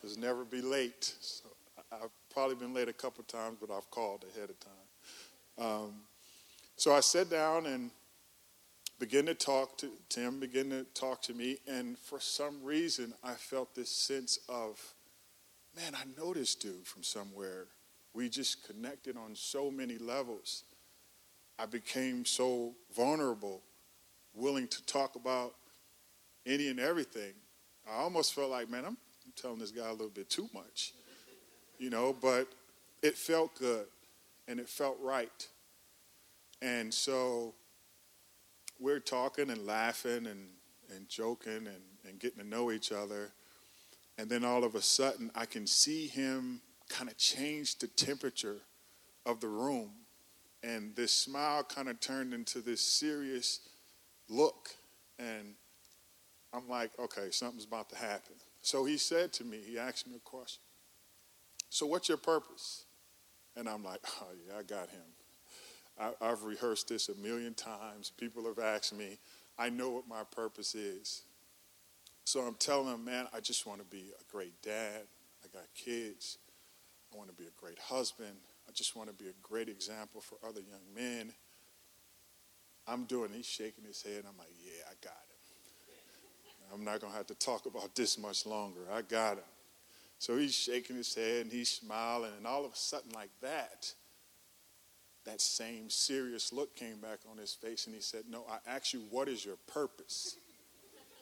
is 0.05 0.16
never 0.16 0.44
be 0.44 0.62
late. 0.62 1.14
So 1.20 1.49
I've 1.92 2.11
probably 2.33 2.55
been 2.55 2.73
late 2.73 2.88
a 2.88 2.92
couple 2.92 3.25
times, 3.25 3.57
but 3.61 3.73
I've 3.73 3.90
called 3.90 4.25
ahead 4.35 4.51
of 4.51 4.61
time. 4.61 4.80
Um, 5.61 5.92
so 6.77 6.94
I 6.94 7.01
sat 7.01 7.29
down 7.29 7.66
and 7.66 7.90
began 8.99 9.27
to 9.27 9.35
talk 9.35 9.77
to 9.79 9.90
Tim, 10.09 10.40
began 10.40 10.70
to 10.70 10.85
talk 10.94 11.20
to 11.23 11.35
me, 11.35 11.59
and 11.68 11.99
for 11.99 12.18
some 12.18 12.64
reason 12.64 13.12
I 13.23 13.35
felt 13.35 13.75
this 13.75 13.90
sense 13.90 14.38
of, 14.49 14.81
man, 15.77 15.94
I 15.94 16.05
know 16.18 16.33
this 16.33 16.55
dude 16.55 16.87
from 16.87 17.03
somewhere. 17.03 17.66
We 18.14 18.31
just 18.31 18.66
connected 18.66 19.16
on 19.18 19.37
so 19.37 19.70
many 19.70 19.99
levels. 19.99 20.64
I 21.59 21.66
became 21.66 22.25
so 22.25 22.73
vulnerable, 22.96 23.61
willing 24.35 24.66
to 24.68 24.87
talk 24.87 25.14
about 25.16 25.55
any 26.46 26.68
and 26.68 26.81
everything. 26.81 27.33
I 27.87 28.01
almost 28.01 28.33
felt 28.33 28.51
like, 28.51 28.70
man, 28.70 28.85
I'm, 28.87 28.96
I'm 29.27 29.33
telling 29.37 29.59
this 29.59 29.70
guy 29.70 29.88
a 29.88 29.92
little 29.92 30.09
bit 30.09 30.31
too 30.31 30.49
much, 30.55 30.94
you 31.79 31.90
know, 31.90 32.16
but 32.18 32.49
it 33.03 33.16
felt 33.16 33.55
good 33.59 33.87
and 34.51 34.59
it 34.59 34.69
felt 34.69 34.99
right. 35.01 35.49
And 36.61 36.93
so 36.93 37.55
we're 38.81 38.99
talking 38.99 39.49
and 39.49 39.65
laughing 39.65 40.27
and, 40.27 40.49
and 40.95 41.09
joking 41.09 41.69
and, 41.69 41.83
and 42.07 42.19
getting 42.19 42.41
to 42.41 42.47
know 42.47 42.73
each 42.73 42.91
other. 42.91 43.33
And 44.19 44.29
then 44.29 44.45
all 44.45 44.65
of 44.65 44.75
a 44.75 44.83
sudden, 44.83 45.31
I 45.37 45.47
can 45.47 45.69
see 45.69 46.09
him 46.09 46.63
kind 46.89 47.09
of 47.09 47.17
change 47.17 47.79
the 47.79 47.87
temperature 47.87 48.59
of 49.25 49.41
the 49.41 49.47
room. 49.47 49.93
And 50.65 50.97
this 50.97 51.13
smile 51.13 51.63
kind 51.63 51.89
of 51.89 52.01
turned 52.01 52.35
into 52.35 52.61
this 52.61 52.81
serious 52.81 53.61
look. 54.29 54.71
And 55.19 55.55
I'm 56.53 56.69
like, 56.69 56.91
okay, 56.99 57.31
something's 57.31 57.65
about 57.65 57.89
to 57.91 57.97
happen. 57.97 58.35
So 58.63 58.85
he 58.85 58.97
said 58.99 59.33
to 59.35 59.45
me, 59.45 59.61
he 59.65 59.79
asked 59.79 60.09
me 60.09 60.17
a 60.17 60.19
question. 60.19 60.61
So, 61.71 61.87
what's 61.87 62.09
your 62.09 62.19
purpose? 62.19 62.85
And 63.61 63.68
I'm 63.68 63.85
like, 63.85 64.01
oh, 64.23 64.29
yeah, 64.49 64.55
I 64.59 64.62
got 64.62 64.88
him. 64.88 65.03
I, 66.01 66.27
have 66.27 66.44
rehearsed 66.44 66.88
this 66.88 67.11
a 67.11 67.14
million 67.16 67.53
times. 67.53 68.11
People 68.16 68.46
have 68.46 68.59
asked 68.59 68.96
me. 68.96 69.18
I 69.59 69.68
know 69.68 69.90
what 69.90 70.09
my 70.09 70.23
purpose 70.35 70.75
is. 70.75 71.25
So 72.25 72.40
I'm 72.40 72.55
telling 72.55 72.94
him, 72.94 73.05
man, 73.05 73.27
I 73.35 73.40
just 73.40 73.66
want 73.66 73.81
to 73.81 73.85
be 73.85 74.12
a 74.18 74.33
great 74.33 74.62
dad. 74.62 75.03
I 75.44 75.49
got 75.53 75.66
kids. 75.75 76.38
I 77.12 77.18
want 77.18 77.29
to 77.29 77.35
be 77.35 77.44
a 77.44 77.61
great 77.61 77.79
husband. 77.79 78.35
I 78.66 78.73
just 78.73 78.96
want 78.96 79.11
to 79.11 79.14
be 79.14 79.29
a 79.29 79.35
great 79.42 79.68
example 79.68 80.23
for 80.23 80.38
other 80.42 80.61
young 80.61 80.94
men. 80.94 81.35
I'm 82.88 83.05
doing, 83.05 83.29
he's 83.35 83.44
shaking 83.44 83.85
his 83.85 84.01
head. 84.01 84.25
I'm 84.27 84.38
like, 84.38 84.55
yeah, 84.64 84.85
I 84.88 84.94
got 85.05 85.12
him. 85.12 86.73
I'm 86.73 86.85
not 86.85 87.01
going 87.01 87.12
to 87.12 87.16
have 87.18 87.27
to 87.27 87.35
talk 87.35 87.66
about 87.66 87.94
this 87.94 88.16
much 88.16 88.46
longer. 88.46 88.81
I 88.90 89.03
got 89.03 89.35
him. 89.35 89.44
So 90.20 90.37
he's 90.37 90.54
shaking 90.54 90.96
his 90.96 91.14
head 91.14 91.44
and 91.44 91.50
he's 91.50 91.70
smiling, 91.70 92.33
and 92.37 92.46
all 92.46 92.66
of 92.66 92.74
a 92.74 92.76
sudden, 92.76 93.11
like 93.14 93.30
that, 93.40 93.90
that 95.24 95.40
same 95.40 95.88
serious 95.88 96.52
look 96.52 96.76
came 96.76 97.00
back 97.00 97.20
on 97.30 97.38
his 97.38 97.54
face, 97.54 97.87
and 97.87 97.94
he 97.94 98.02
said, 98.02 98.24
No, 98.28 98.44
I 98.48 98.59
asked 98.70 98.92
you, 98.92 99.00
what 99.09 99.28
is 99.28 99.46
your 99.46 99.56
purpose? 99.66 100.37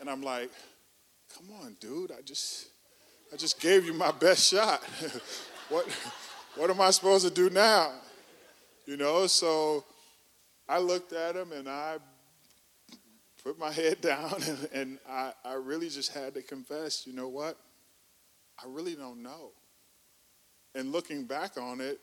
And 0.00 0.10
I'm 0.10 0.20
like, 0.20 0.50
Come 1.36 1.46
on, 1.62 1.76
dude, 1.80 2.10
I 2.10 2.22
just. 2.22 2.68
I 3.30 3.36
just 3.36 3.60
gave 3.60 3.84
you 3.84 3.92
my 3.92 4.10
best 4.10 4.48
shot. 4.48 4.82
what, 5.68 5.86
what 6.56 6.70
am 6.70 6.80
I 6.80 6.88
supposed 6.88 7.28
to 7.28 7.30
do 7.30 7.50
now? 7.50 7.92
You 8.86 8.96
know, 8.96 9.26
so 9.26 9.84
I 10.66 10.78
looked 10.78 11.12
at 11.12 11.36
him 11.36 11.52
and 11.52 11.68
I 11.68 11.98
put 13.44 13.58
my 13.58 13.70
head 13.72 14.00
down 14.00 14.42
and, 14.46 14.68
and 14.72 14.98
I, 15.06 15.32
I 15.44 15.52
really 15.56 15.90
just 15.90 16.14
had 16.14 16.32
to 16.34 16.42
confess, 16.42 17.06
you 17.06 17.12
know 17.12 17.28
what? 17.28 17.58
I 18.62 18.66
really 18.66 18.94
don't 18.94 19.22
know. 19.22 19.52
And 20.74 20.92
looking 20.92 21.24
back 21.24 21.56
on 21.56 21.80
it, 21.80 22.00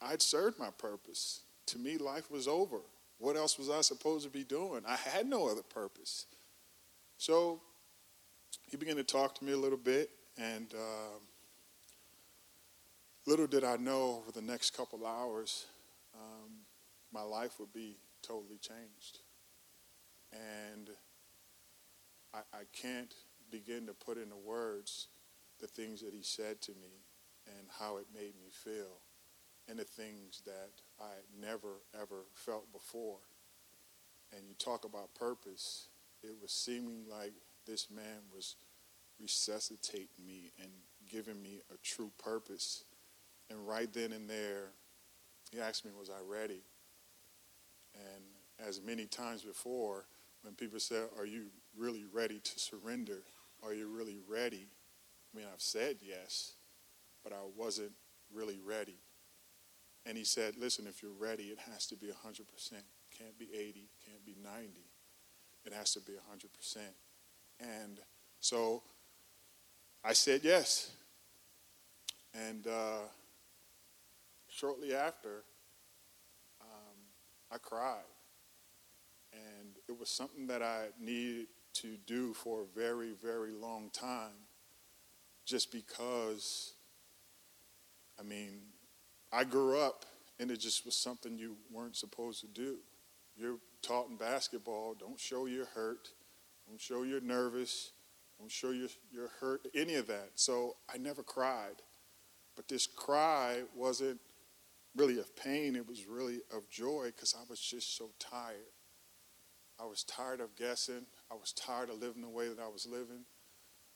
I'd 0.00 0.22
served 0.22 0.58
my 0.58 0.70
purpose. 0.70 1.40
To 1.66 1.78
me, 1.78 1.96
life 1.96 2.30
was 2.30 2.46
over. 2.46 2.78
What 3.18 3.36
else 3.36 3.58
was 3.58 3.70
I 3.70 3.80
supposed 3.80 4.24
to 4.24 4.30
be 4.30 4.44
doing? 4.44 4.82
I 4.86 4.96
had 4.96 5.26
no 5.26 5.48
other 5.48 5.62
purpose. 5.62 6.26
So 7.18 7.60
he 8.70 8.76
began 8.76 8.96
to 8.96 9.04
talk 9.04 9.34
to 9.36 9.44
me 9.44 9.52
a 9.52 9.56
little 9.56 9.78
bit, 9.78 10.10
and 10.36 10.66
uh, 10.74 11.18
little 13.26 13.46
did 13.46 13.64
I 13.64 13.76
know 13.76 14.22
over 14.22 14.32
the 14.32 14.42
next 14.42 14.76
couple 14.76 15.06
hours, 15.06 15.66
um, 16.14 16.50
my 17.12 17.22
life 17.22 17.58
would 17.58 17.72
be 17.72 17.96
totally 18.22 18.58
changed. 18.58 19.20
And 20.32 20.90
I, 22.34 22.38
I 22.52 22.62
can't 22.72 23.14
begin 23.50 23.86
to 23.86 23.94
put 23.94 24.18
into 24.18 24.36
words 24.36 25.08
the 25.60 25.66
things 25.66 26.00
that 26.02 26.12
he 26.12 26.22
said 26.22 26.60
to 26.62 26.72
me 26.72 27.04
and 27.46 27.66
how 27.78 27.96
it 27.96 28.06
made 28.14 28.34
me 28.40 28.50
feel 28.50 29.00
and 29.68 29.78
the 29.78 29.84
things 29.84 30.42
that 30.46 30.70
I 31.00 31.12
never, 31.40 31.80
ever 32.00 32.24
felt 32.34 32.70
before. 32.72 33.18
And 34.32 34.46
you 34.46 34.54
talk 34.58 34.84
about 34.84 35.14
purpose, 35.14 35.88
it 36.22 36.34
was 36.40 36.52
seeming 36.52 37.04
like 37.10 37.32
this 37.66 37.88
man 37.90 38.22
was 38.34 38.56
resuscitating 39.20 40.24
me 40.26 40.52
and 40.60 40.70
giving 41.10 41.42
me 41.42 41.60
a 41.72 41.76
true 41.82 42.10
purpose. 42.18 42.84
And 43.50 43.66
right 43.66 43.92
then 43.92 44.12
and 44.12 44.28
there, 44.28 44.70
he 45.52 45.60
asked 45.60 45.84
me, 45.84 45.92
Was 45.96 46.10
I 46.10 46.20
ready? 46.28 46.62
And 47.94 48.22
as 48.66 48.80
many 48.82 49.06
times 49.06 49.42
before, 49.42 50.04
when 50.42 50.54
people 50.54 50.80
said, 50.80 51.08
Are 51.18 51.26
you 51.26 51.46
really 51.76 52.04
ready 52.12 52.40
to 52.40 52.58
surrender? 52.58 53.22
Are 53.62 53.72
you 53.72 53.88
really 53.88 54.18
ready? 54.28 54.68
I 55.36 55.38
mean, 55.38 55.48
I've 55.52 55.60
said 55.60 55.96
yes, 56.00 56.54
but 57.22 57.32
I 57.34 57.44
wasn't 57.54 57.92
really 58.32 58.58
ready. 58.64 58.96
And 60.06 60.16
he 60.16 60.24
said, 60.24 60.54
Listen, 60.56 60.86
if 60.86 61.02
you're 61.02 61.12
ready, 61.12 61.44
it 61.44 61.58
has 61.70 61.86
to 61.88 61.96
be 61.96 62.06
100%. 62.06 62.12
Can't 63.16 63.38
be 63.38 63.48
80, 63.54 63.90
can't 64.06 64.24
be 64.24 64.34
90. 64.42 64.70
It 65.66 65.74
has 65.74 65.92
to 65.92 66.00
be 66.00 66.12
100%. 66.12 66.76
And 67.60 68.00
so 68.40 68.82
I 70.02 70.14
said 70.14 70.40
yes. 70.42 70.92
And 72.32 72.66
uh, 72.66 73.08
shortly 74.48 74.94
after, 74.94 75.44
um, 76.62 76.96
I 77.52 77.58
cried. 77.58 78.00
And 79.34 79.76
it 79.86 79.98
was 79.98 80.08
something 80.08 80.46
that 80.46 80.62
I 80.62 80.86
needed 80.98 81.48
to 81.74 81.98
do 82.06 82.32
for 82.32 82.62
a 82.62 82.78
very, 82.78 83.12
very 83.12 83.52
long 83.52 83.90
time 83.90 84.46
just 85.46 85.70
because, 85.70 86.74
I 88.18 88.22
mean, 88.22 88.58
I 89.32 89.44
grew 89.44 89.78
up 89.78 90.04
and 90.38 90.50
it 90.50 90.58
just 90.58 90.84
was 90.84 90.96
something 90.96 91.38
you 91.38 91.56
weren't 91.72 91.96
supposed 91.96 92.40
to 92.40 92.48
do. 92.48 92.78
You're 93.36 93.58
taught 93.80 94.08
in 94.10 94.16
basketball 94.16 94.94
don't 94.98 95.18
show 95.18 95.46
you're 95.46 95.66
hurt, 95.66 96.08
don't 96.68 96.80
show 96.80 97.04
you're 97.04 97.20
nervous, 97.20 97.92
don't 98.38 98.50
show 98.50 98.70
you're, 98.70 98.88
you're 99.12 99.30
hurt, 99.40 99.66
any 99.74 99.94
of 99.94 100.08
that. 100.08 100.30
So 100.34 100.76
I 100.92 100.98
never 100.98 101.22
cried. 101.22 101.76
But 102.56 102.68
this 102.68 102.86
cry 102.86 103.62
wasn't 103.74 104.18
really 104.96 105.18
of 105.18 105.36
pain, 105.36 105.76
it 105.76 105.86
was 105.86 106.06
really 106.06 106.40
of 106.54 106.68
joy 106.70 107.12
because 107.14 107.34
I 107.38 107.44
was 107.48 107.60
just 107.60 107.96
so 107.96 108.10
tired. 108.18 108.72
I 109.78 109.84
was 109.84 110.04
tired 110.04 110.40
of 110.40 110.56
guessing. 110.56 111.06
I 111.30 111.34
was 111.34 111.52
tired 111.52 111.90
of 111.90 112.00
living 112.00 112.22
the 112.22 112.30
way 112.30 112.48
that 112.48 112.58
I 112.58 112.68
was 112.68 112.86
living. 112.86 113.26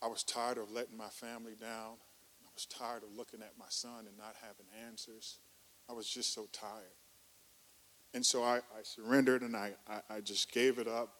I 0.01 0.07
was 0.07 0.23
tired 0.23 0.57
of 0.57 0.71
letting 0.71 0.97
my 0.97 1.09
family 1.09 1.53
down. 1.59 1.93
I 2.43 2.49
was 2.55 2.65
tired 2.65 3.03
of 3.03 3.15
looking 3.15 3.41
at 3.41 3.53
my 3.57 3.65
son 3.69 4.07
and 4.07 4.17
not 4.17 4.35
having 4.41 4.65
answers. 4.87 5.37
I 5.89 5.93
was 5.93 6.07
just 6.07 6.33
so 6.33 6.47
tired. 6.51 6.95
And 8.13 8.25
so 8.25 8.43
I, 8.43 8.57
I 8.57 8.83
surrendered 8.83 9.41
and 9.41 9.55
I, 9.55 9.73
I, 9.87 10.15
I 10.15 10.21
just 10.21 10.51
gave 10.51 10.79
it 10.79 10.87
up. 10.87 11.13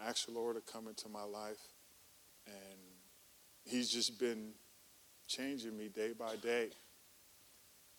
I 0.00 0.08
asked 0.08 0.26
the 0.26 0.32
Lord 0.32 0.56
to 0.56 0.72
come 0.72 0.86
into 0.86 1.08
my 1.08 1.24
life. 1.24 1.60
And 2.46 2.78
He's 3.64 3.90
just 3.90 4.18
been 4.18 4.52
changing 5.26 5.76
me 5.76 5.88
day 5.88 6.12
by 6.12 6.36
day, 6.36 6.68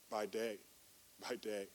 by 0.10 0.28
day, 0.28 0.58
by 1.28 1.36
day. 1.36 1.68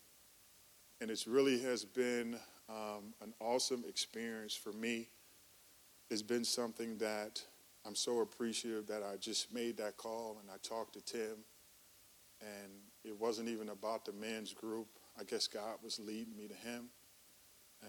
And 1.00 1.10
it 1.10 1.24
really 1.26 1.60
has 1.62 1.84
been 1.84 2.38
um, 2.68 3.14
an 3.20 3.34
awesome 3.40 3.84
experience 3.88 4.54
for 4.54 4.72
me. 4.72 5.08
It's 6.10 6.22
been 6.22 6.44
something 6.44 6.98
that 6.98 7.42
I'm 7.86 7.94
so 7.94 8.20
appreciative 8.20 8.86
that 8.88 9.02
I 9.02 9.16
just 9.16 9.52
made 9.52 9.76
that 9.78 9.96
call 9.96 10.38
and 10.40 10.50
I 10.50 10.56
talked 10.62 10.94
to 10.94 11.00
Tim. 11.00 11.44
And 12.40 12.72
it 13.04 13.18
wasn't 13.18 13.48
even 13.48 13.68
about 13.70 14.04
the 14.04 14.12
men's 14.12 14.52
group. 14.52 14.88
I 15.18 15.24
guess 15.24 15.46
God 15.46 15.76
was 15.82 15.98
leading 15.98 16.36
me 16.36 16.46
to 16.48 16.54
Him. 16.54 16.88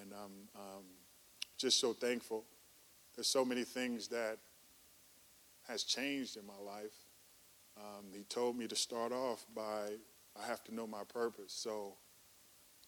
And 0.01 0.13
I'm 0.13 0.59
um, 0.59 0.83
just 1.57 1.79
so 1.79 1.93
thankful. 1.93 2.45
There's 3.15 3.27
so 3.27 3.43
many 3.43 3.63
things 3.63 4.07
that 4.09 4.37
has 5.67 5.83
changed 5.83 6.37
in 6.37 6.45
my 6.45 6.57
life. 6.63 6.95
Um, 7.77 8.05
he 8.13 8.23
told 8.23 8.57
me 8.57 8.67
to 8.67 8.75
start 8.75 9.11
off 9.11 9.45
by 9.55 9.91
I 10.41 10.47
have 10.47 10.63
to 10.65 10.75
know 10.75 10.87
my 10.87 11.03
purpose. 11.03 11.53
So 11.53 11.95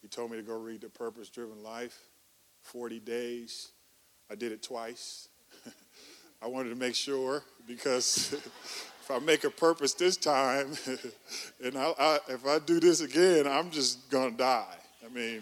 he 0.01 0.07
told 0.07 0.31
me 0.31 0.37
to 0.37 0.43
go 0.43 0.57
read 0.57 0.81
The 0.81 0.89
Purpose 0.89 1.29
Driven 1.29 1.61
Life, 1.63 1.97
40 2.61 2.99
days. 2.99 3.71
I 4.29 4.35
did 4.35 4.51
it 4.51 4.63
twice. 4.63 5.29
I 6.43 6.47
wanted 6.47 6.69
to 6.69 6.75
make 6.75 6.93
sure 6.95 7.41
because 7.65 8.34
if 9.01 9.10
I 9.10 9.19
make 9.19 9.45
a 9.45 9.49
purpose 9.49 9.93
this 9.93 10.17
time, 10.17 10.73
and 11.63 11.77
I, 11.77 11.93
I, 11.97 12.19
if 12.27 12.45
I 12.45 12.60
do 12.60 12.82
this 12.82 12.99
again, 12.99 13.47
I'm 13.47 13.71
just 13.71 14.12
to 14.12 14.32
die. 14.32 14.75
I 15.06 15.13
mean, 15.13 15.41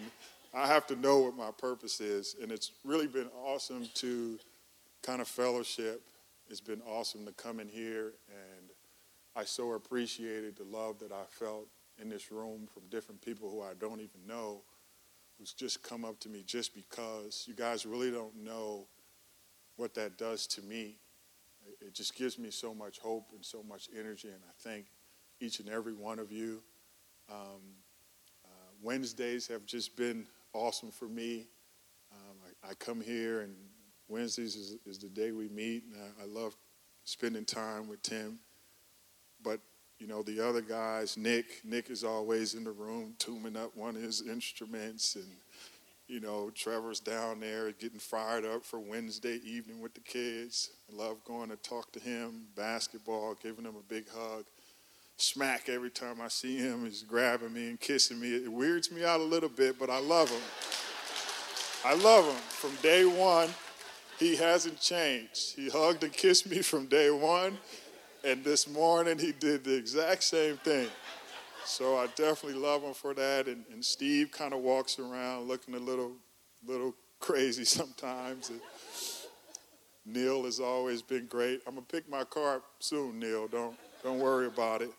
I 0.54 0.68
have 0.68 0.86
to 0.88 0.96
know 0.96 1.18
what 1.18 1.36
my 1.36 1.50
purpose 1.50 2.00
is. 2.00 2.36
And 2.40 2.52
it's 2.52 2.70
really 2.84 3.08
been 3.08 3.28
awesome 3.44 3.88
to 3.94 4.38
kind 5.02 5.20
of 5.20 5.26
fellowship. 5.26 6.02
It's 6.48 6.60
been 6.60 6.82
awesome 6.82 7.26
to 7.26 7.32
come 7.32 7.58
in 7.58 7.68
here, 7.68 8.12
and 8.28 8.70
I 9.34 9.44
so 9.44 9.72
appreciated 9.72 10.56
the 10.56 10.64
love 10.64 10.98
that 10.98 11.10
I 11.10 11.22
felt 11.30 11.66
in 12.00 12.10
this 12.10 12.30
room 12.30 12.68
from 12.72 12.82
different 12.90 13.22
people 13.22 13.50
who 13.50 13.62
I 13.62 13.72
don't 13.80 14.00
even 14.00 14.26
know, 14.28 14.60
who's 15.38 15.52
just 15.52 15.82
come 15.82 16.04
up 16.04 16.20
to 16.20 16.28
me 16.28 16.42
just 16.46 16.74
because. 16.74 17.44
You 17.48 17.54
guys 17.54 17.86
really 17.86 18.10
don't 18.10 18.36
know 18.44 18.86
what 19.76 19.94
that 19.94 20.18
does 20.18 20.46
to 20.46 20.62
me 20.62 20.98
it 21.80 21.94
just 21.94 22.14
gives 22.14 22.38
me 22.38 22.50
so 22.50 22.74
much 22.74 22.98
hope 22.98 23.30
and 23.34 23.44
so 23.44 23.62
much 23.62 23.88
energy, 23.98 24.28
and 24.28 24.40
I 24.46 24.52
thank 24.58 24.86
each 25.40 25.60
and 25.60 25.68
every 25.68 25.94
one 25.94 26.18
of 26.18 26.30
you. 26.32 26.62
Um, 27.30 27.60
uh, 28.44 28.70
Wednesdays 28.82 29.46
have 29.48 29.64
just 29.66 29.96
been 29.96 30.26
awesome 30.52 30.90
for 30.90 31.06
me. 31.06 31.46
Um, 32.12 32.36
I, 32.64 32.70
I, 32.70 32.74
come 32.74 33.00
here, 33.00 33.40
and 33.40 33.54
Wednesdays 34.08 34.54
is, 34.54 34.76
is 34.84 34.98
the 34.98 35.08
day 35.08 35.32
we 35.32 35.48
meet, 35.48 35.84
and 35.84 36.02
I, 36.02 36.22
I, 36.22 36.26
love 36.26 36.54
spending 37.04 37.44
time 37.44 37.88
with 37.88 38.02
Tim. 38.02 38.38
But 39.42 39.60
you 39.98 40.06
know, 40.06 40.22
the 40.22 40.46
other 40.46 40.60
guys, 40.60 41.16
Nick, 41.16 41.62
Nick 41.64 41.88
is 41.88 42.04
always 42.04 42.54
in 42.54 42.64
the 42.64 42.72
room 42.72 43.14
tuning 43.18 43.56
up 43.56 43.76
one 43.76 43.96
of 43.96 44.02
his 44.02 44.20
instruments, 44.22 45.16
and 45.16 45.30
you 46.08 46.20
know, 46.20 46.50
Trevor's 46.50 47.00
down 47.00 47.40
there 47.40 47.72
getting 47.72 47.98
fired 47.98 48.44
up 48.44 48.64
for 48.64 48.78
Wednesday 48.78 49.40
evening 49.44 49.80
with 49.80 49.94
the 49.94 50.00
kids. 50.00 50.70
I 50.90 50.96
love 50.96 51.24
going 51.24 51.50
to 51.50 51.56
talk 51.56 51.92
to 51.92 52.00
him, 52.00 52.46
basketball, 52.56 53.36
giving 53.42 53.64
him 53.64 53.76
a 53.76 53.92
big 53.92 54.06
hug. 54.08 54.44
Smack 55.16 55.68
every 55.68 55.90
time 55.90 56.20
I 56.20 56.28
see 56.28 56.56
him. 56.56 56.84
He's 56.84 57.02
grabbing 57.02 57.52
me 57.52 57.68
and 57.68 57.80
kissing 57.80 58.18
me. 58.18 58.34
It 58.34 58.52
weirds 58.52 58.90
me 58.90 59.04
out 59.04 59.20
a 59.20 59.24
little 59.24 59.48
bit, 59.48 59.78
but 59.78 59.90
I 59.90 60.00
love 60.00 60.30
him. 60.30 60.40
I 61.84 61.94
love 61.94 62.26
him. 62.26 62.40
From 62.48 62.74
day 62.82 63.04
one, 63.04 63.48
he 64.18 64.36
hasn't 64.36 64.80
changed. 64.80 65.54
He 65.56 65.68
hugged 65.68 66.04
and 66.04 66.12
kissed 66.12 66.48
me 66.48 66.62
from 66.62 66.86
day 66.86 67.10
one, 67.10 67.58
and 68.24 68.44
this 68.44 68.68
morning 68.68 69.18
he 69.18 69.32
did 69.32 69.64
the 69.64 69.74
exact 69.76 70.24
same 70.24 70.56
thing. 70.58 70.88
So 71.64 71.96
I 71.96 72.06
definitely 72.08 72.60
love 72.60 72.82
him 72.82 72.94
for 72.94 73.14
that. 73.14 73.46
And, 73.46 73.64
and 73.72 73.84
Steve 73.84 74.30
kind 74.30 74.52
of 74.52 74.60
walks 74.60 74.98
around 74.98 75.48
looking 75.48 75.74
a 75.74 75.78
little, 75.78 76.12
little 76.66 76.94
crazy 77.20 77.64
sometimes. 77.66 78.50
And 78.50 78.60
Neil 80.04 80.44
has 80.44 80.60
always 80.60 81.02
been 81.02 81.26
great. 81.26 81.62
I'm 81.66 81.74
gonna 81.74 81.86
pick 81.86 82.08
my 82.08 82.24
car 82.24 82.56
up 82.56 82.64
soon, 82.80 83.18
Neil. 83.18 83.48
Don't 83.48 83.76
don't 84.02 84.18
worry 84.18 84.46
about 84.46 84.82
it. 84.82 84.90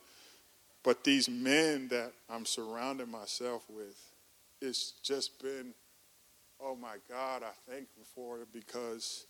But 0.83 1.03
these 1.03 1.29
men 1.29 1.87
that 1.89 2.11
I'm 2.29 2.45
surrounding 2.45 3.09
myself 3.09 3.63
with, 3.69 3.97
it's 4.61 4.93
just 5.03 5.41
been, 5.41 5.73
oh 6.61 6.75
my 6.75 6.95
God, 7.09 7.43
I 7.43 7.51
thank 7.69 7.83
him 7.95 8.03
for 8.13 8.41
it 8.41 8.47
because, 8.51 9.25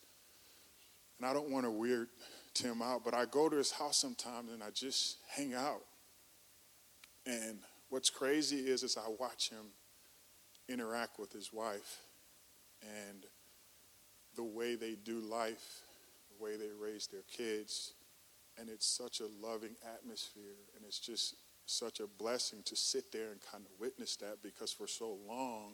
and 1.20 1.28
I 1.28 1.34
don't 1.34 1.50
want 1.50 1.66
to 1.66 1.72
weird 1.72 2.08
Tim 2.54 2.82
out, 2.82 3.04
but 3.04 3.14
I 3.14 3.26
go 3.26 3.50
to 3.50 3.56
his 3.56 3.72
house 3.72 3.98
sometimes 3.98 4.52
and 4.52 4.64
I 4.64 4.70
just 4.72 5.18
hang 5.36 5.54
out. 5.54 5.82
And 7.26 7.60
what's 7.90 8.10
crazy 8.10 8.58
is, 8.58 8.84
is 8.84 8.98
I 8.98 9.10
watch 9.20 9.50
him 9.50 9.66
interact 10.68 11.20
with 11.20 11.32
his 11.32 11.52
wife 11.52 12.00
and 12.82 13.26
the 14.36 14.44
way 14.44 14.76
they 14.76 14.96
do 14.96 15.20
life, 15.20 15.82
the 16.30 16.44
way 16.44 16.58
they 16.58 16.70
raise 16.80 17.08
their 17.08 17.24
kids. 17.32 17.94
And 18.60 18.70
it's 18.70 18.86
such 18.86 19.20
a 19.20 19.46
loving 19.46 19.76
atmosphere. 19.96 20.58
And 20.76 20.86
it's 20.86 21.00
just 21.00 21.36
such 21.66 22.00
a 22.00 22.08
blessing 22.08 22.62
to 22.66 22.76
sit 22.76 23.12
there 23.12 23.32
and 23.32 23.40
kind 23.52 23.64
of 23.66 23.80
witness 23.80 24.16
that 24.18 24.44
because 24.44 24.72
for 24.72 24.88
so 24.88 25.18
long, 25.28 25.74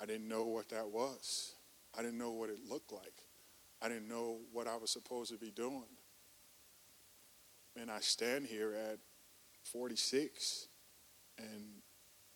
I 0.00 0.06
didn't 0.06 0.28
know 0.28 0.44
what 0.44 0.68
that 0.70 0.88
was. 0.88 1.52
I 1.96 2.02
didn't 2.02 2.18
know 2.18 2.32
what 2.32 2.50
it 2.50 2.58
looked 2.68 2.92
like. 2.92 3.22
I 3.80 3.88
didn't 3.88 4.08
know 4.08 4.38
what 4.52 4.66
I 4.66 4.76
was 4.76 4.90
supposed 4.90 5.30
to 5.32 5.38
be 5.38 5.50
doing. 5.50 5.84
And 7.80 7.90
I 7.90 8.00
stand 8.00 8.46
here 8.46 8.72
at 8.74 8.98
46, 9.72 10.68
and 11.38 11.82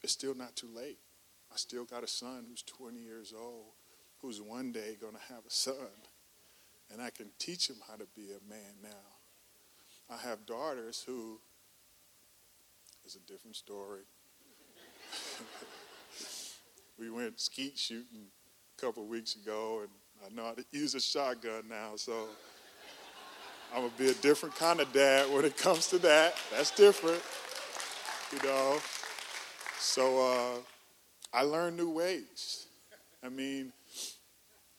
it's 0.02 0.12
still 0.12 0.34
not 0.34 0.56
too 0.56 0.68
late. 0.74 0.98
I 1.52 1.56
still 1.56 1.84
got 1.84 2.04
a 2.04 2.08
son 2.08 2.46
who's 2.48 2.62
20 2.62 2.98
years 2.98 3.32
old, 3.36 3.72
who's 4.20 4.40
one 4.40 4.72
day 4.72 4.96
going 5.00 5.14
to 5.14 5.34
have 5.34 5.44
a 5.46 5.50
son, 5.50 5.74
and 6.92 7.00
I 7.00 7.10
can 7.10 7.30
teach 7.38 7.68
him 7.68 7.76
how 7.88 7.96
to 7.96 8.06
be 8.14 8.30
a 8.30 8.48
man 8.48 8.74
now. 8.82 8.88
I 10.08 10.16
have 10.28 10.44
daughters 10.44 11.04
who 11.06 11.40
is 13.04 13.16
a 13.16 13.20
different 13.30 13.56
story. 13.56 14.02
we 16.98 17.10
went 17.10 17.40
skeet 17.40 17.78
shooting 17.78 18.26
a 18.76 18.80
couple 18.80 19.06
weeks 19.06 19.36
ago, 19.36 19.82
and 19.82 19.90
I 20.24 20.34
know 20.34 20.48
how 20.48 20.54
to 20.54 20.64
use 20.72 20.94
a 20.94 21.00
shotgun 21.00 21.68
now, 21.68 21.92
so 21.96 22.28
I'm 23.72 23.82
gonna 23.82 23.92
be 23.96 24.08
a 24.10 24.14
different 24.14 24.56
kind 24.56 24.80
of 24.80 24.92
dad 24.92 25.32
when 25.32 25.44
it 25.44 25.56
comes 25.56 25.86
to 25.88 25.98
that. 25.98 26.34
That's 26.50 26.72
different, 26.72 27.22
you 28.32 28.48
know. 28.48 28.78
So 29.78 30.32
uh, 30.32 30.58
I 31.32 31.42
learned 31.42 31.76
new 31.76 31.90
ways. 31.90 32.66
I 33.24 33.28
mean, 33.28 33.72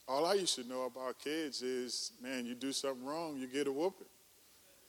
all 0.08 0.26
I 0.26 0.34
used 0.34 0.56
to 0.56 0.68
know 0.68 0.84
about 0.84 1.20
kids 1.20 1.62
is, 1.62 2.12
man, 2.22 2.46
you 2.46 2.54
do 2.54 2.74
something 2.74 3.06
wrong, 3.06 3.38
you 3.38 3.48
get 3.48 3.68
a 3.68 3.72
whooping. 3.72 4.08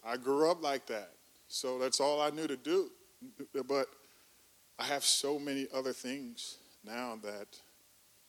I 0.04 0.16
grew 0.16 0.50
up 0.50 0.62
like 0.62 0.86
that, 0.86 1.12
so 1.46 1.78
that's 1.78 2.00
all 2.00 2.20
I 2.20 2.30
knew 2.30 2.48
to 2.48 2.56
do. 2.56 2.90
But 3.68 3.86
I 4.80 4.84
have 4.84 5.04
so 5.04 5.38
many 5.38 5.68
other 5.72 5.92
things 5.92 6.56
now 6.84 7.16
that 7.22 7.46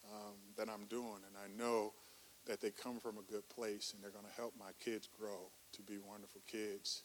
um, 0.08 0.34
that 0.56 0.68
I'm 0.68 0.84
doing, 0.88 1.18
and 1.26 1.36
I 1.36 1.48
know 1.58 1.92
that 2.46 2.60
they 2.60 2.70
come 2.70 3.00
from 3.00 3.18
a 3.18 3.32
good 3.32 3.48
place, 3.48 3.92
and 3.92 4.02
they're 4.02 4.12
going 4.12 4.26
to 4.26 4.40
help 4.40 4.52
my 4.56 4.70
kids 4.78 5.08
grow 5.18 5.50
to 5.76 5.82
be 5.82 5.98
wonderful 5.98 6.40
kids. 6.46 7.02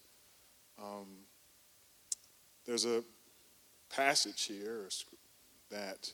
Um, 0.82 1.08
there's 2.66 2.86
a 2.86 3.04
passage 3.94 4.44
here 4.44 4.88
that, 5.72 6.12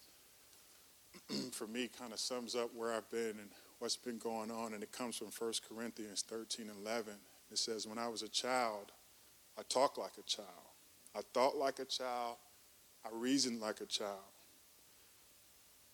for 1.52 1.68
me, 1.68 1.90
kind 2.00 2.14
of 2.14 2.20
sums 2.20 2.56
up 2.56 2.70
where 2.74 2.94
I've 2.94 3.10
been 3.10 3.38
and 3.40 3.50
what's 3.80 3.98
been 3.98 4.18
going 4.18 4.52
on, 4.52 4.74
and 4.74 4.84
it 4.84 4.92
comes 4.92 5.18
from 5.18 5.28
1 5.38 5.54
Corinthians 5.68 6.24
13 6.28 6.70
and 6.70 6.86
11. 6.86 7.14
It 7.52 7.58
says, 7.58 7.88
When 7.88 7.98
I 7.98 8.08
was 8.08 8.22
a 8.22 8.30
child, 8.30 8.92
I 9.58 9.62
talked 9.70 9.98
like 9.98 10.18
a 10.18 10.24
child, 10.24 10.48
I 11.16 11.22
thought 11.34 11.56
like 11.56 11.80
a 11.80 11.86
child, 11.86 12.38
I 13.06 13.10
reasoned 13.14 13.62
like 13.62 13.82
a 13.82 13.86
child. 13.86 14.20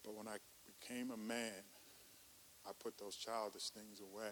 But 0.04 0.16
when 0.16 0.28
I 0.28 0.38
became 0.66 1.12
a 1.12 1.18
man, 1.18 1.64
I 2.68 2.72
put 2.80 2.98
those 2.98 3.16
childish 3.16 3.70
things 3.70 4.00
away. 4.00 4.32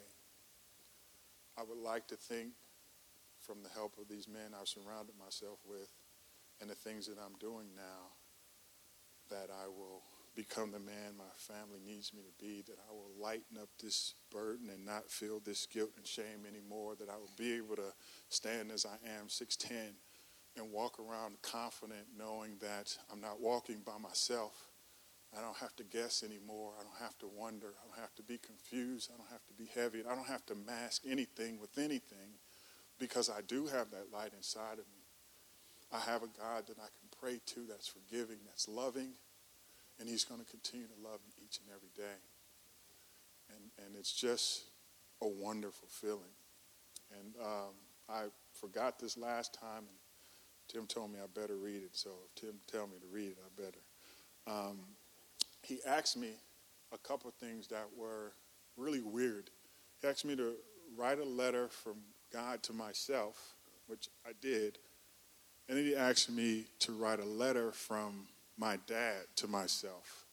I 1.60 1.64
would 1.64 1.78
like 1.78 2.08
to 2.08 2.16
think, 2.16 2.54
from 3.42 3.64
the 3.64 3.70
help 3.70 3.96
of 4.00 4.08
these 4.08 4.28
men 4.28 4.54
I've 4.60 4.68
surrounded 4.68 5.16
myself 5.18 5.60
with 5.68 5.90
and 6.62 6.70
the 6.70 6.76
things 6.76 7.08
that 7.08 7.18
I'm 7.18 7.38
doing 7.40 7.68
now, 7.76 8.14
that 9.30 9.50
I 9.50 9.68
will 9.68 10.04
become 10.36 10.72
the 10.72 10.80
man 10.80 11.18
my 11.18 11.24
family 11.38 11.80
needs 11.86 12.14
me 12.14 12.22
to 12.22 12.46
be, 12.46 12.62
that 12.68 12.78
I 12.90 12.94
will 12.94 13.12
lighten 13.20 13.58
up 13.62 13.70
this 13.82 14.14
burden 14.32 14.70
and 14.70 14.86
not 14.86 15.10
feel 15.10 15.42
this 15.44 15.66
guilt 15.66 15.92
and 15.98 16.08
shame 16.08 16.46
anymore, 16.48 16.96
that 17.00 17.10
I 17.10 17.18
will 17.18 17.32
be 17.38 17.54
able 17.54 17.76
to 17.76 17.94
stand 18.30 18.72
as 18.72 18.86
I 18.86 18.96
am, 19.20 19.28
6'10, 19.28 19.94
and 20.56 20.72
walk 20.72 21.00
around 21.00 21.42
confident 21.42 22.08
knowing 22.18 22.58
that 22.62 22.96
I'm 23.12 23.22
not 23.22 23.42
walking 23.42 23.82
by 23.86 23.98
myself 23.98 24.69
I 25.38 25.42
don't 25.42 25.58
have 25.58 25.76
to 25.76 25.84
guess 25.84 26.24
anymore. 26.24 26.74
I 26.80 26.84
don't 26.84 27.00
have 27.00 27.18
to 27.20 27.28
wonder. 27.28 27.68
I 27.68 27.88
don't 27.88 28.00
have 28.00 28.16
to 28.16 28.24
be 28.24 28.38
confused. 28.38 29.12
I 29.14 29.18
don't 29.18 29.30
have 29.30 29.46
to 29.46 29.54
be 29.54 29.70
heavy. 29.76 30.02
I 30.10 30.16
don't 30.16 30.28
have 30.28 30.46
to 30.48 30.56
mask 30.56 31.04
anything 31.08 31.60
with 31.60 31.78
anything 31.78 32.40
because 32.98 33.30
I 33.30 33.42
do 33.48 33.68
have 33.68 33.92
that 33.92 34.12
light 34.12 34.32
inside 34.36 34.74
of 34.74 34.88
me. 34.90 35.06
I 35.92 36.00
have 36.00 36.24
a 36.24 36.28
God 36.28 36.68
that 36.68 36.78
I 36.78 36.90
can 36.90 37.10
pray 37.20 37.40
to 37.46 37.66
that's 37.68 37.88
forgiving, 37.88 38.38
that's 38.46 38.68
loving, 38.68 39.14
and 40.00 40.10
He's 40.10 40.24
going 40.24 40.40
to 40.40 40.46
continue 40.46 40.88
to 40.88 41.04
love 41.04 41.20
me 41.26 41.34
each 41.44 41.60
and 41.60 41.76
every 41.76 41.90
day. 41.96 42.20
And, 43.50 43.86
and 43.86 43.96
it's 43.96 44.14
just 44.14 44.64
a 45.22 45.28
wonderful 45.28 45.88
feeling. 45.90 46.36
And 47.12 47.34
um, 47.44 47.74
I 48.08 48.26
forgot 48.54 49.00
this 49.00 49.18
last 49.18 49.54
time, 49.54 49.86
and 49.88 49.98
Tim 50.68 50.86
told 50.86 51.12
me 51.12 51.20
I 51.24 51.28
better 51.40 51.58
read 51.58 51.84
it. 51.84 51.96
So 51.96 52.12
if 52.26 52.42
Tim 52.42 52.56
tell 52.72 52.86
me 52.86 52.98
to 53.00 53.08
read 53.12 53.30
it, 53.30 53.38
I 53.44 53.62
better. 53.62 53.80
Um, 54.48 54.80
he 55.64 55.80
asked 55.86 56.18
me 56.18 56.32
a 56.92 56.98
couple 56.98 57.32
things 57.40 57.68
that 57.68 57.88
were 57.96 58.34
really 58.78 59.02
weird. 59.02 59.50
He 60.02 60.08
asked 60.08 60.26
me 60.26 60.36
to 60.36 60.54
write 60.98 61.20
a 61.20 61.26
letter 61.26 61.68
from 61.68 61.98
God 62.32 62.64
to 62.64 62.74
myself, 62.74 63.56
which 63.88 64.10
I 64.26 64.32
did. 64.42 64.78
And 65.68 65.78
then 65.78 65.86
he 65.86 65.96
asked 65.96 66.32
me 66.32 66.66
to 66.80 66.94
write 66.94 67.20
a 67.20 67.26
letter 67.26 67.72
from 67.72 68.28
my 68.58 68.78
dad 68.88 69.24
to 69.38 69.48
myself. 69.48 70.26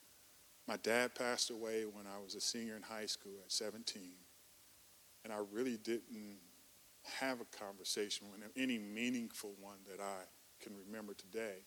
My 0.67 0.77
dad 0.79 1.15
passed 1.15 1.51
away 1.51 1.85
when 1.85 2.07
I 2.07 2.23
was 2.23 2.35
a 2.35 2.41
senior 2.41 2.77
in 2.77 2.83
high 2.83 3.07
school 3.07 3.35
at 3.45 3.53
17. 3.53 4.03
And 5.25 5.33
I 5.33 5.39
really 5.53 5.77
didn't 5.77 6.39
have 7.21 7.41
a 7.41 7.57
conversation 7.57 8.27
with 8.31 8.41
him, 8.41 8.51
any 8.57 8.79
meaningful 8.79 9.53
one 9.61 9.79
that 9.91 10.03
I 10.03 10.25
can 10.61 10.73
remember 10.87 11.15
today. 11.15 11.65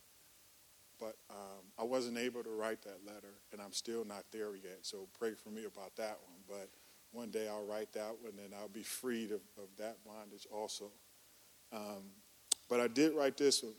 But 1.00 1.16
um, 1.30 1.64
I 1.78 1.84
wasn't 1.84 2.18
able 2.18 2.44
to 2.44 2.50
write 2.50 2.82
that 2.84 3.00
letter, 3.06 3.34
and 3.52 3.62
I'm 3.62 3.74
still 3.74 4.04
not 4.04 4.26
there 4.32 4.56
yet. 4.56 4.80
So 4.82 5.08
pray 5.18 5.34
for 5.34 5.50
me 5.50 5.66
about 5.66 5.96
that 5.96 6.20
one. 6.28 6.40
But 6.48 6.70
one 7.12 7.30
day 7.30 7.48
I'll 7.48 7.66
write 7.66 7.94
that 7.94 8.16
one, 8.22 8.34
and 8.44 8.54
I'll 8.54 8.68
be 8.68 8.84
freed 8.84 9.32
of, 9.32 9.42
of 9.58 9.70
that 9.78 9.98
bondage 10.06 10.48
also. 10.52 10.92
Um, 11.72 12.12
but 12.70 12.80
I 12.80 12.88
did 12.88 13.16
write 13.16 13.38
this 13.38 13.64
one. 13.64 13.74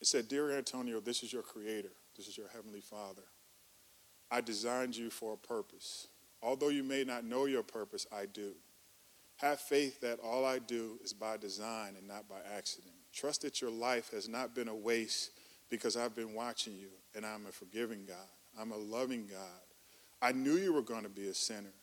It 0.00 0.06
said, 0.06 0.28
Dear 0.28 0.56
Antonio, 0.56 1.00
this 1.00 1.22
is 1.22 1.32
your 1.32 1.42
creator. 1.42 1.92
This 2.16 2.28
is 2.28 2.36
your 2.36 2.48
heavenly 2.48 2.80
father. 2.80 3.22
I 4.30 4.40
designed 4.40 4.96
you 4.96 5.10
for 5.10 5.34
a 5.34 5.36
purpose. 5.36 6.08
Although 6.42 6.68
you 6.68 6.82
may 6.82 7.04
not 7.04 7.24
know 7.24 7.46
your 7.46 7.62
purpose, 7.62 8.06
I 8.12 8.26
do. 8.26 8.52
Have 9.36 9.60
faith 9.60 10.00
that 10.00 10.18
all 10.20 10.44
I 10.44 10.58
do 10.58 10.98
is 11.04 11.12
by 11.12 11.36
design 11.36 11.94
and 11.98 12.08
not 12.08 12.28
by 12.28 12.38
accident. 12.56 12.94
Trust 13.12 13.42
that 13.42 13.60
your 13.60 13.70
life 13.70 14.10
has 14.12 14.28
not 14.28 14.54
been 14.54 14.68
a 14.68 14.74
waste 14.74 15.30
because 15.70 15.96
I've 15.96 16.14
been 16.14 16.34
watching 16.34 16.74
you 16.74 16.88
and 17.14 17.24
I'm 17.24 17.46
a 17.46 17.52
forgiving 17.52 18.04
God. 18.06 18.16
I'm 18.58 18.72
a 18.72 18.76
loving 18.76 19.26
God. 19.26 19.40
I 20.22 20.32
knew 20.32 20.54
you 20.54 20.72
were 20.72 20.82
going 20.82 21.02
to 21.02 21.08
be 21.08 21.28
a 21.28 21.34
sinner. 21.34 21.74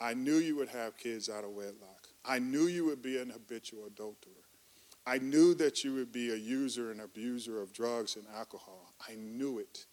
I 0.00 0.14
knew 0.14 0.36
you 0.36 0.56
would 0.56 0.68
have 0.68 0.96
kids 0.96 1.28
out 1.28 1.44
of 1.44 1.50
wedlock. 1.50 2.08
I 2.24 2.38
knew 2.38 2.66
you 2.66 2.84
would 2.86 3.02
be 3.02 3.18
an 3.18 3.30
habitual 3.30 3.86
adulterer. 3.86 4.32
I 5.06 5.18
knew 5.18 5.54
that 5.54 5.82
you 5.82 5.94
would 5.94 6.12
be 6.12 6.30
a 6.30 6.36
user 6.36 6.90
and 6.90 7.00
abuser 7.00 7.60
of 7.60 7.72
drugs 7.72 8.16
and 8.16 8.24
alcohol. 8.36 8.94
I 9.08 9.16
knew 9.16 9.58
it. 9.58 9.86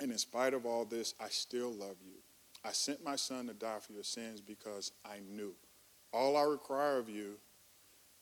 And 0.00 0.12
in 0.12 0.18
spite 0.18 0.54
of 0.54 0.64
all 0.64 0.84
this, 0.84 1.14
I 1.20 1.28
still 1.28 1.72
love 1.72 1.96
you. 2.04 2.14
I 2.64 2.72
sent 2.72 3.04
my 3.04 3.16
son 3.16 3.48
to 3.48 3.54
die 3.54 3.78
for 3.80 3.92
your 3.92 4.04
sins 4.04 4.40
because 4.40 4.92
I 5.04 5.18
knew. 5.28 5.54
All 6.12 6.36
I 6.36 6.42
require 6.42 6.98
of 6.98 7.08
you 7.08 7.38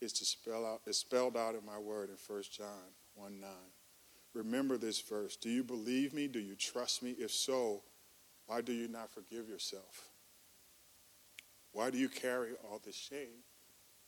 is 0.00 0.12
to 0.14 0.24
spell 0.24 0.64
out 0.64 0.80
is 0.86 0.96
spelled 0.96 1.36
out 1.36 1.54
in 1.54 1.64
my 1.66 1.78
word 1.78 2.08
in 2.08 2.16
1 2.26 2.42
John 2.50 2.94
1 3.14 3.40
9. 3.40 3.50
Remember 4.34 4.78
this 4.78 5.00
verse. 5.00 5.36
Do 5.36 5.50
you 5.50 5.64
believe 5.64 6.12
me? 6.12 6.28
Do 6.28 6.38
you 6.38 6.54
trust 6.54 7.02
me? 7.02 7.10
If 7.18 7.32
so, 7.32 7.82
why 8.46 8.60
do 8.60 8.72
you 8.72 8.88
not 8.88 9.10
forgive 9.12 9.48
yourself? 9.48 10.08
Why 11.72 11.90
do 11.90 11.98
you 11.98 12.08
carry 12.08 12.50
all 12.64 12.80
this 12.84 12.96
shame 12.96 13.44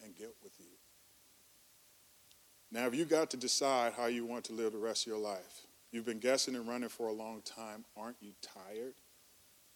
and 0.02 0.16
guilt 0.16 0.37
with 0.42 0.52
you? 0.58 0.66
Now, 2.70 2.87
if 2.87 2.94
you 2.94 3.04
got 3.04 3.30
to 3.30 3.37
decide 3.37 3.92
how 3.92 4.06
you 4.06 4.24
want 4.24 4.44
to 4.44 4.52
live 4.52 4.72
the 4.72 4.78
rest 4.78 5.06
of 5.06 5.12
your 5.12 5.20
life? 5.20 5.66
You've 5.90 6.06
been 6.06 6.20
guessing 6.20 6.54
and 6.54 6.66
running 6.66 6.88
for 6.88 7.08
a 7.08 7.12
long 7.12 7.42
time. 7.42 7.85
Aren't 7.96 8.16
you 8.20 8.32
tired? 8.40 8.94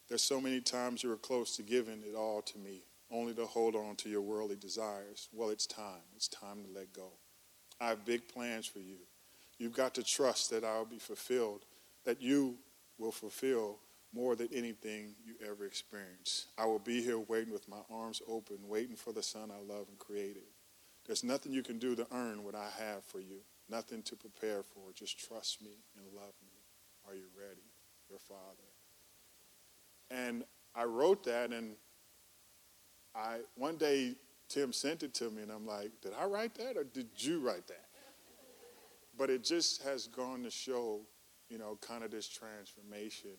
There's 0.09 0.23
so 0.23 0.41
many 0.41 0.61
times 0.61 1.03
you 1.03 1.11
were 1.11 1.17
close 1.17 1.57
to 1.57 1.63
giving 1.63 2.03
it 2.03 2.15
all 2.17 2.41
to 2.43 2.59
me, 2.59 2.85
only 3.11 3.35
to 3.35 3.45
hold 3.45 3.75
on 3.75 3.97
to 3.97 4.09
your 4.09 4.23
worldly 4.23 4.57
desires. 4.57 5.29
Well, 5.33 5.51
it's 5.51 5.67
time. 5.67 6.03
It's 6.15 6.29
time 6.29 6.65
to 6.65 6.79
let 6.79 6.93
go. 6.93 7.13
I 7.81 7.89
have 7.89 8.05
big 8.07 8.29
plans 8.29 8.67
for 8.67 8.79
you. 8.79 8.97
You've 9.59 9.77
got 9.77 9.95
to 9.95 10.03
trust 10.03 10.51
that 10.51 10.65
I'll 10.65 10.85
be 10.85 10.99
fulfilled, 10.99 11.65
that 12.05 12.21
you 12.21 12.57
will 12.99 13.13
fulfill 13.13 13.79
more 14.13 14.37
than 14.37 14.49
anything 14.53 15.15
you 15.25 15.35
ever 15.47 15.67
experienced. 15.67 16.47
I 16.57 16.67
will 16.67 16.79
be 16.79 17.03
here 17.03 17.19
waiting 17.19 17.53
with 17.53 17.69
my 17.69 17.81
arms 17.91 18.23
open, 18.29 18.57
waiting 18.67 18.97
for 18.97 19.13
the 19.13 19.23
son 19.23 19.51
I 19.51 19.61
love 19.61 19.87
and 19.89 19.99
created. 19.99 20.45
There's 21.07 21.25
nothing 21.25 21.53
you 21.53 21.63
can 21.63 21.79
do 21.79 21.95
to 21.97 22.07
earn 22.13 22.43
what 22.43 22.55
I 22.55 22.69
have 22.79 23.05
for 23.05 23.21
you, 23.21 23.41
nothing 23.69 24.03
to 24.05 24.17
prepare 24.17 24.63
for. 24.63 24.93
Just 24.95 25.19
trust 25.19 25.63
me 25.63 25.71
and 25.97 26.07
love 26.15 26.35
me. 26.43 26.53
Are 27.07 27.15
you 27.15 27.27
ready? 27.39 27.61
Your 28.09 28.19
father. 28.19 28.41
And 30.11 30.45
I 30.75 30.85
wrote 30.85 31.25
that, 31.25 31.53
and 31.53 31.77
I 33.15 33.39
one 33.57 33.77
day 33.77 34.15
Tim 34.49 34.73
sent 34.73 35.03
it 35.03 35.15
to 35.15 35.31
me, 35.31 35.43
and 35.43 35.51
I'm 35.51 35.67
like, 35.67 35.91
did 36.03 36.13
I 36.19 36.25
write 36.27 36.55
that 36.57 36.77
or 36.77 36.85
did 36.85 37.09
you 37.17 37.41
write 37.41 37.67
that? 37.69 37.86
But 39.19 39.31
it 39.31 39.45
just 39.45 39.83
has 39.83 40.07
gone 40.07 40.43
to 40.45 40.51
show, 40.51 41.01
you 41.49 41.59
know, 41.59 41.79
kind 41.81 42.05
of 42.05 42.11
this 42.11 42.29
transformation. 42.29 43.31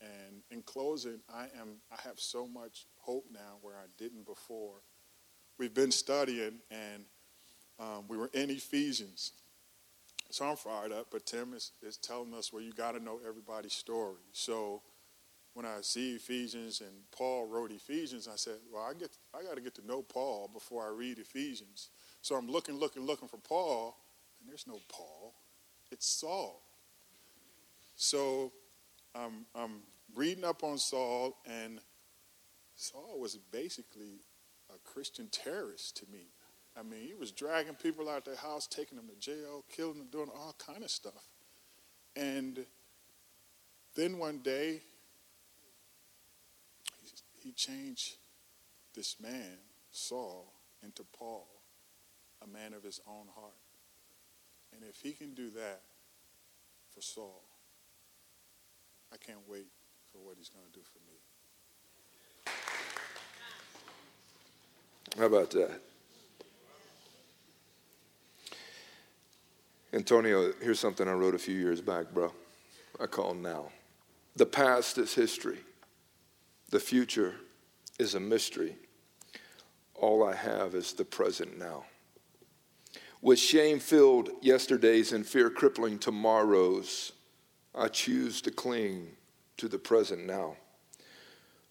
And 0.00 0.42
in 0.50 0.62
closing, 0.62 1.20
I 1.32 1.44
am 1.60 1.80
I 1.90 2.00
have 2.02 2.20
so 2.20 2.46
much 2.46 2.86
hope 3.00 3.26
now 3.32 3.58
where 3.62 3.74
I 3.76 3.86
didn't 3.96 4.26
before. 4.26 4.76
We've 5.58 5.74
been 5.74 5.92
studying, 5.92 6.58
and 6.70 7.04
um, 7.78 8.04
we 8.08 8.16
were 8.16 8.30
in 8.34 8.50
Ephesians, 8.50 9.32
So 10.30 10.44
I'm 10.46 10.56
fired 10.56 10.90
up, 10.90 11.06
but 11.12 11.26
Tim 11.26 11.54
is, 11.54 11.72
is 11.80 11.96
telling 11.96 12.34
us 12.34 12.52
where 12.52 12.62
you 12.62 12.72
got 12.72 12.92
to 12.92 13.00
know 13.00 13.20
everybody's 13.26 13.72
story. 13.72 14.18
So 14.32 14.82
when 15.52 15.64
I 15.64 15.76
see 15.82 16.16
Ephesians 16.16 16.80
and 16.80 16.90
Paul 17.16 17.46
wrote 17.46 17.70
Ephesians, 17.70 18.26
I 18.26 18.34
said, 18.36 18.56
well, 18.72 18.82
I, 18.82 18.94
get, 18.94 19.10
I 19.32 19.44
got 19.44 19.54
to 19.54 19.60
get 19.60 19.76
to 19.76 19.86
know 19.86 20.02
Paul 20.02 20.50
before 20.52 20.84
I 20.84 20.88
read 20.88 21.20
Ephesians. 21.20 21.90
So 22.20 22.34
I'm 22.34 22.48
looking, 22.48 22.76
looking, 22.76 23.06
looking 23.06 23.28
for 23.28 23.36
Paul, 23.36 23.96
and 24.44 24.52
there's 24.52 24.66
no 24.66 24.78
Paul. 24.88 25.34
It's 25.90 26.06
Saul. 26.06 26.60
So 27.96 28.52
I'm, 29.14 29.46
I'm 29.54 29.80
reading 30.14 30.44
up 30.44 30.62
on 30.62 30.76
Saul, 30.76 31.38
and 31.46 31.78
Saul 32.76 33.18
was 33.18 33.36
basically 33.36 34.20
a 34.68 34.78
Christian 34.84 35.28
terrorist 35.30 35.96
to 35.98 36.12
me. 36.12 36.26
I 36.76 36.82
mean, 36.82 37.06
he 37.06 37.14
was 37.14 37.30
dragging 37.30 37.74
people 37.74 38.10
out 38.10 38.18
of 38.18 38.24
their 38.24 38.36
house, 38.36 38.66
taking 38.66 38.96
them 38.96 39.06
to 39.08 39.16
jail, 39.16 39.64
killing 39.74 39.96
them, 39.96 40.08
doing 40.12 40.28
all 40.34 40.54
kind 40.58 40.84
of 40.84 40.90
stuff. 40.90 41.28
And 42.14 42.66
then 43.96 44.18
one 44.18 44.38
day, 44.38 44.82
he 47.40 47.52
changed 47.52 48.16
this 48.94 49.16
man, 49.20 49.56
Saul, 49.90 50.52
into 50.82 51.04
Paul, 51.16 51.48
a 52.42 52.46
man 52.46 52.74
of 52.74 52.82
his 52.82 53.00
own 53.08 53.26
heart. 53.34 53.54
And 54.74 54.88
if 54.88 55.00
he 55.00 55.12
can 55.12 55.34
do 55.34 55.50
that 55.50 55.82
for 56.92 57.00
Saul, 57.00 57.42
I 59.12 59.16
can't 59.16 59.38
wait 59.48 59.66
for 60.10 60.18
what 60.18 60.36
he's 60.36 60.48
going 60.48 60.66
to 60.66 60.72
do 60.72 60.84
for 60.84 60.98
me. 61.06 61.18
How 65.18 65.26
about 65.26 65.50
that? 65.52 65.80
Antonio, 69.92 70.52
here's 70.60 70.80
something 70.80 71.06
I 71.06 71.12
wrote 71.12 71.36
a 71.36 71.38
few 71.38 71.54
years 71.54 71.80
back, 71.80 72.12
bro. 72.12 72.32
I 73.00 73.06
call 73.06 73.32
now. 73.34 73.66
The 74.34 74.46
past 74.46 74.98
is 74.98 75.14
history. 75.14 75.58
The 76.70 76.80
future 76.80 77.36
is 78.00 78.16
a 78.16 78.20
mystery. 78.20 78.74
All 79.94 80.26
I 80.26 80.34
have 80.34 80.74
is 80.74 80.94
the 80.94 81.04
present 81.04 81.56
now. 81.56 81.84
With 83.24 83.38
shame 83.38 83.80
filled 83.80 84.28
yesterdays 84.42 85.14
and 85.14 85.26
fear 85.26 85.48
crippling 85.48 85.98
tomorrows, 85.98 87.12
I 87.74 87.88
choose 87.88 88.42
to 88.42 88.50
cling 88.50 89.12
to 89.56 89.66
the 89.66 89.78
present 89.78 90.26
now. 90.26 90.56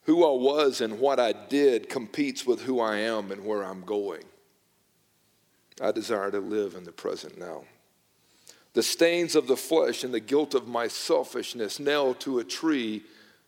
Who 0.05 0.25
I 0.25 0.31
was 0.31 0.81
and 0.81 0.99
what 0.99 1.19
I 1.19 1.31
did 1.31 1.89
competes 1.89 2.43
with 2.43 2.63
who 2.63 2.79
I 2.79 2.97
am 2.97 3.31
and 3.31 3.45
where 3.45 3.63
I'm 3.63 3.81
going. 3.81 4.23
I 5.79 5.91
desire 5.91 6.31
to 6.31 6.39
live 6.39 6.73
in 6.73 6.85
the 6.85 6.91
present 6.91 7.37
now. 7.37 7.65
The 8.73 8.81
stains 8.81 9.35
of 9.35 9.45
the 9.45 9.55
flesh 9.55 10.03
and 10.03 10.11
the 10.11 10.19
guilt 10.19 10.55
of 10.55 10.67
my 10.67 10.87
selfishness 10.87 11.79
nailed 11.79 12.19
to 12.21 12.39
a 12.39 12.43
tree, 12.43 13.03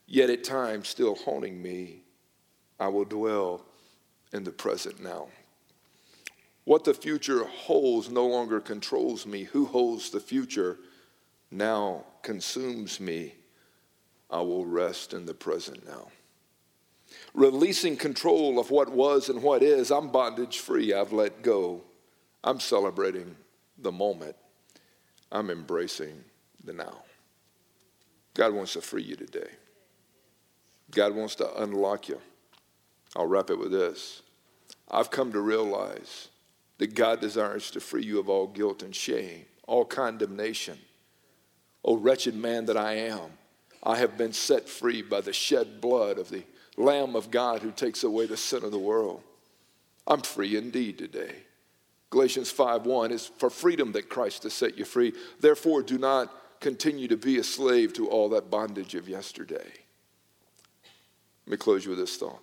yet 0.06 0.30
at 0.30 0.44
times 0.44 0.86
still 0.86 1.16
haunting 1.16 1.60
me. 1.60 2.02
I 2.78 2.86
will 2.86 3.04
dwell 3.04 3.64
in 4.32 4.44
the 4.44 4.52
present 4.52 5.02
now. 5.02 5.26
What 6.66 6.82
the 6.82 6.94
future 6.94 7.44
holds 7.44 8.10
no 8.10 8.26
longer 8.26 8.60
controls 8.60 9.24
me. 9.24 9.44
Who 9.44 9.66
holds 9.66 10.10
the 10.10 10.18
future 10.18 10.78
now 11.48 12.04
consumes 12.22 12.98
me. 12.98 13.34
I 14.28 14.40
will 14.40 14.66
rest 14.66 15.14
in 15.14 15.26
the 15.26 15.32
present 15.32 15.86
now. 15.86 16.08
Releasing 17.34 17.96
control 17.96 18.58
of 18.58 18.72
what 18.72 18.90
was 18.90 19.28
and 19.28 19.44
what 19.44 19.62
is, 19.62 19.92
I'm 19.92 20.08
bondage 20.08 20.58
free. 20.58 20.92
I've 20.92 21.12
let 21.12 21.40
go. 21.40 21.82
I'm 22.42 22.58
celebrating 22.58 23.36
the 23.78 23.92
moment. 23.92 24.34
I'm 25.30 25.50
embracing 25.50 26.24
the 26.64 26.72
now. 26.72 27.04
God 28.34 28.52
wants 28.52 28.72
to 28.72 28.80
free 28.80 29.04
you 29.04 29.14
today. 29.14 29.50
God 30.90 31.14
wants 31.14 31.36
to 31.36 31.62
unlock 31.62 32.08
you. 32.08 32.20
I'll 33.14 33.28
wrap 33.28 33.50
it 33.50 33.58
with 33.58 33.70
this. 33.70 34.22
I've 34.90 35.12
come 35.12 35.30
to 35.30 35.40
realize 35.40 36.28
that 36.78 36.94
God 36.94 37.20
desires 37.20 37.70
to 37.72 37.80
free 37.80 38.04
you 38.04 38.18
of 38.18 38.28
all 38.28 38.46
guilt 38.46 38.82
and 38.82 38.94
shame, 38.94 39.46
all 39.66 39.84
condemnation. 39.84 40.78
O 41.84 41.96
wretched 41.96 42.34
man 42.34 42.66
that 42.66 42.76
I 42.76 42.94
am, 42.94 43.30
I 43.82 43.96
have 43.96 44.18
been 44.18 44.32
set 44.32 44.68
free 44.68 45.02
by 45.02 45.20
the 45.20 45.32
shed 45.32 45.80
blood 45.80 46.18
of 46.18 46.28
the 46.28 46.42
Lamb 46.76 47.14
of 47.14 47.30
God 47.30 47.62
who 47.62 47.70
takes 47.70 48.02
away 48.02 48.26
the 48.26 48.36
sin 48.36 48.64
of 48.64 48.72
the 48.72 48.78
world. 48.78 49.22
I'm 50.06 50.22
free 50.22 50.56
indeed 50.56 50.98
today. 50.98 51.34
Galatians 52.10 52.52
5:1 52.52 53.10
is 53.10 53.26
for 53.26 53.50
freedom 53.50 53.92
that 53.92 54.08
Christ 54.08 54.42
has 54.44 54.54
set 54.54 54.76
you 54.76 54.84
free. 54.84 55.12
Therefore, 55.40 55.82
do 55.82 55.98
not 55.98 56.60
continue 56.60 57.08
to 57.08 57.16
be 57.16 57.38
a 57.38 57.44
slave 57.44 57.92
to 57.94 58.08
all 58.08 58.28
that 58.30 58.50
bondage 58.50 58.94
of 58.94 59.08
yesterday. 59.08 59.72
Let 61.46 61.50
me 61.50 61.56
close 61.56 61.84
you 61.84 61.90
with 61.90 61.98
this 61.98 62.16
thought 62.16 62.42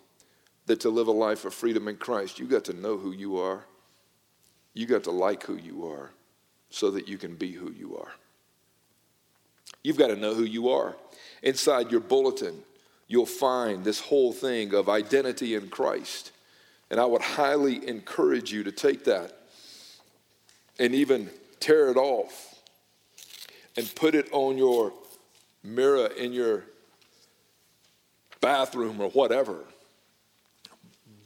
that 0.66 0.80
to 0.82 0.90
live 0.90 1.08
a 1.08 1.12
life 1.12 1.46
of 1.46 1.54
freedom 1.54 1.88
in 1.88 1.98
Christ, 1.98 2.40
you 2.40 2.46
got 2.46 2.64
to 2.66 2.74
know 2.74 2.98
who 2.98 3.12
you 3.12 3.38
are. 3.38 3.66
You 4.74 4.86
got 4.86 5.04
to 5.04 5.12
like 5.12 5.44
who 5.44 5.56
you 5.56 5.88
are 5.88 6.12
so 6.70 6.92
that 6.92 7.08
you 7.08 7.18
can 7.18 7.36
be 7.36 7.52
who 7.52 7.72
you 7.72 7.98
are. 7.98 8.12
You've 9.84 9.98
got 9.98 10.08
to 10.08 10.16
know 10.16 10.34
who 10.34 10.44
you 10.44 10.70
are. 10.70 10.96
Inside 11.42 11.92
your 11.92 12.00
bulletin, 12.00 12.64
you'll 13.08 13.26
find 13.26 13.84
this 13.84 14.00
whole 14.00 14.34
thing 14.34 14.74
of 14.74 14.90
identity 14.90 15.56
in 15.56 15.70
Christ. 15.70 16.32
And 16.90 17.00
I 17.00 17.06
would 17.06 17.22
highly 17.22 17.88
encourage 17.88 18.52
you 18.52 18.64
to 18.64 18.72
take 18.72 19.04
that 19.06 19.38
and 20.80 20.96
even 20.96 21.30
tear 21.60 21.90
it 21.90 21.98
off 21.98 22.62
and 23.78 23.94
put 23.96 24.16
it 24.16 24.30
on 24.32 24.58
your 24.58 24.94
mirror 25.64 26.08
in 26.08 26.34
your 26.34 26.64
bathroom 28.42 29.00
or 29.00 29.10
whatever 29.10 29.64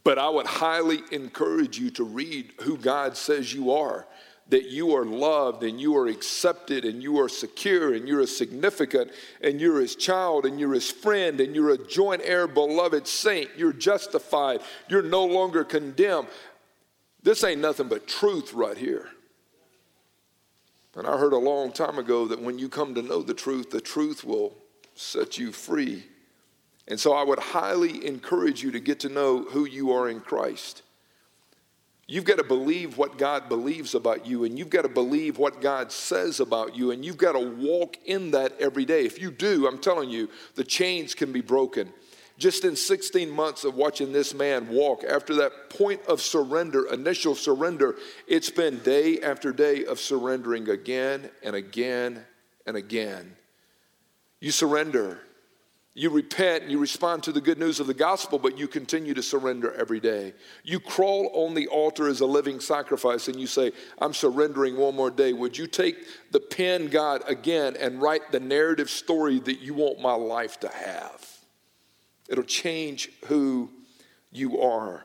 but 0.08 0.18
I 0.18 0.30
would 0.30 0.47
highly 0.47 1.01
encourage 1.12 1.78
you 1.78 1.89
to 1.89 2.05
read 2.05 2.53
who 2.62 2.78
God 2.78 3.18
says 3.18 3.53
you 3.53 3.74
are 3.74 4.08
that 4.47 4.70
you 4.70 4.95
are 4.95 5.03
loved 5.03 5.64
and 5.64 5.82
you 5.82 5.97
are 5.97 6.08
accepted 6.08 6.86
and 6.86 7.03
you 7.03 7.20
are 7.20 7.28
secure 7.28 7.93
and 7.93 8.08
you're 8.08 8.22
a 8.22 8.28
significant 8.28 9.12
and 9.41 9.60
you're 9.60 9.82
his 9.82 9.97
child 9.97 10.45
and 10.45 10.62
you're 10.62 10.76
his 10.76 10.89
friend 10.89 11.41
and 11.41 11.53
you're 11.53 11.72
a 11.72 11.88
joint 11.89 12.22
heir, 12.24 12.47
beloved 12.47 13.05
saint. 13.05 13.49
You're 13.58 13.74
justified. 13.74 14.62
You're 14.88 15.01
no 15.01 15.26
longer 15.26 15.66
condemned. 15.66 16.30
This 17.22 17.43
ain't 17.43 17.60
nothing 17.60 17.89
but 17.89 18.08
truth 18.08 18.53
right 18.53 18.78
here. 18.78 19.10
And 20.95 21.05
I 21.05 21.18
heard 21.18 21.34
a 21.34 21.38
long 21.38 21.74
time 21.74 21.99
ago 21.99 22.28
that 22.28 22.41
when 22.41 22.58
you 22.58 22.70
come 22.70 22.95
to 22.95 23.01
know 23.01 23.22
the 23.22 23.34
truth, 23.34 23.72
the 23.72 23.82
truth 23.82 24.24
will 24.24 24.55
set 24.95 25.38
you 25.38 25.51
free. 25.51 26.05
And 26.88 27.00
so 27.00 27.14
I 27.14 27.24
would 27.24 27.40
highly 27.40 28.06
encourage 28.06 28.64
you 28.64 28.72
to 28.72 28.80
get 28.80 29.02
to 29.02 29.10
know 29.10 29.44
who 29.44 29.66
you 29.66 29.92
are 29.92 30.08
in 30.10 30.22
Christ. 30.22 30.84
You've 32.10 32.24
got 32.24 32.38
to 32.38 32.44
believe 32.44 32.98
what 32.98 33.18
God 33.18 33.50
believes 33.50 33.94
about 33.94 34.26
you, 34.26 34.46
and 34.46 34.58
you've 34.58 34.70
got 34.70 34.84
to 34.84 34.90
believe 34.90 35.38
what 35.38 35.60
God 35.60 35.92
says 35.92 36.40
about 36.40 36.74
you, 36.74 36.92
and 36.92 37.04
you've 37.04 37.18
got 37.18 37.34
to 37.34 37.40
walk 37.40 37.98
in 38.06 38.32
that 38.32 38.54
every 38.62 38.86
day. 38.86 39.06
If 39.06 39.22
you 39.22 39.30
do, 39.30 39.68
I'm 39.68 39.78
telling 39.78 40.10
you, 40.10 40.30
the 40.56 40.64
chains 40.64 41.14
can 41.14 41.34
be 41.34 41.42
broken. 41.42 41.92
Just 42.38 42.64
in 42.64 42.78
16 42.78 43.30
months 43.30 43.66
of 43.66 43.76
watching 43.76 44.14
this 44.14 44.34
man 44.34 44.70
walk, 44.70 45.04
after 45.04 45.34
that 45.36 45.70
point 45.70 46.00
of 46.08 46.22
surrender, 46.22 46.86
initial 46.94 47.36
surrender, 47.36 47.96
it's 48.26 48.52
been 48.52 48.80
day 48.80 49.20
after 49.20 49.52
day 49.52 49.84
of 49.84 50.00
surrendering 50.00 50.70
again 50.70 51.30
and 51.44 51.58
again 51.58 52.24
and 52.66 52.78
again. 52.78 53.36
You 54.40 54.52
surrender 54.52 55.20
you 55.98 56.12
repent 56.12 56.62
and 56.62 56.72
you 56.72 56.78
respond 56.78 57.24
to 57.24 57.32
the 57.32 57.41
good 57.41 57.58
news 57.58 57.80
of 57.80 57.88
the 57.88 57.93
gospel, 57.93 58.38
but 58.38 58.56
you 58.56 58.68
continue 58.68 59.16
to 59.16 59.24
surrender 59.24 59.74
every 59.74 60.00
day. 60.00 60.34
You 60.64 60.80
crawl 60.80 61.32
on 61.34 61.56
the 61.56 61.68
altar 61.70 62.08
as 62.08 62.20
a 62.22 62.26
living 62.28 62.60
sacrifice 62.60 63.28
and 63.28 63.39
you 63.39 63.48
say, 63.48 63.72
I'm 63.98 64.14
surrendering 64.14 64.78
one 64.78 64.95
more 64.95 65.10
day. 65.10 65.34
Would 65.34 65.58
you 65.58 65.66
take 65.66 65.98
the 66.30 66.39
pen, 66.39 66.89
God, 66.89 67.24
again 67.28 67.76
and 67.78 68.00
write 68.00 68.32
the 68.32 68.39
narrative 68.39 68.91
story 68.91 69.39
that 69.39 69.60
you 69.60 69.74
want 69.74 70.00
my 70.00 70.14
life 70.14 70.60
to 70.60 70.70
have? 70.70 71.28
It'll 72.30 72.43
change 72.43 73.10
who 73.26 73.72
you 74.32 74.62
are. 74.62 75.04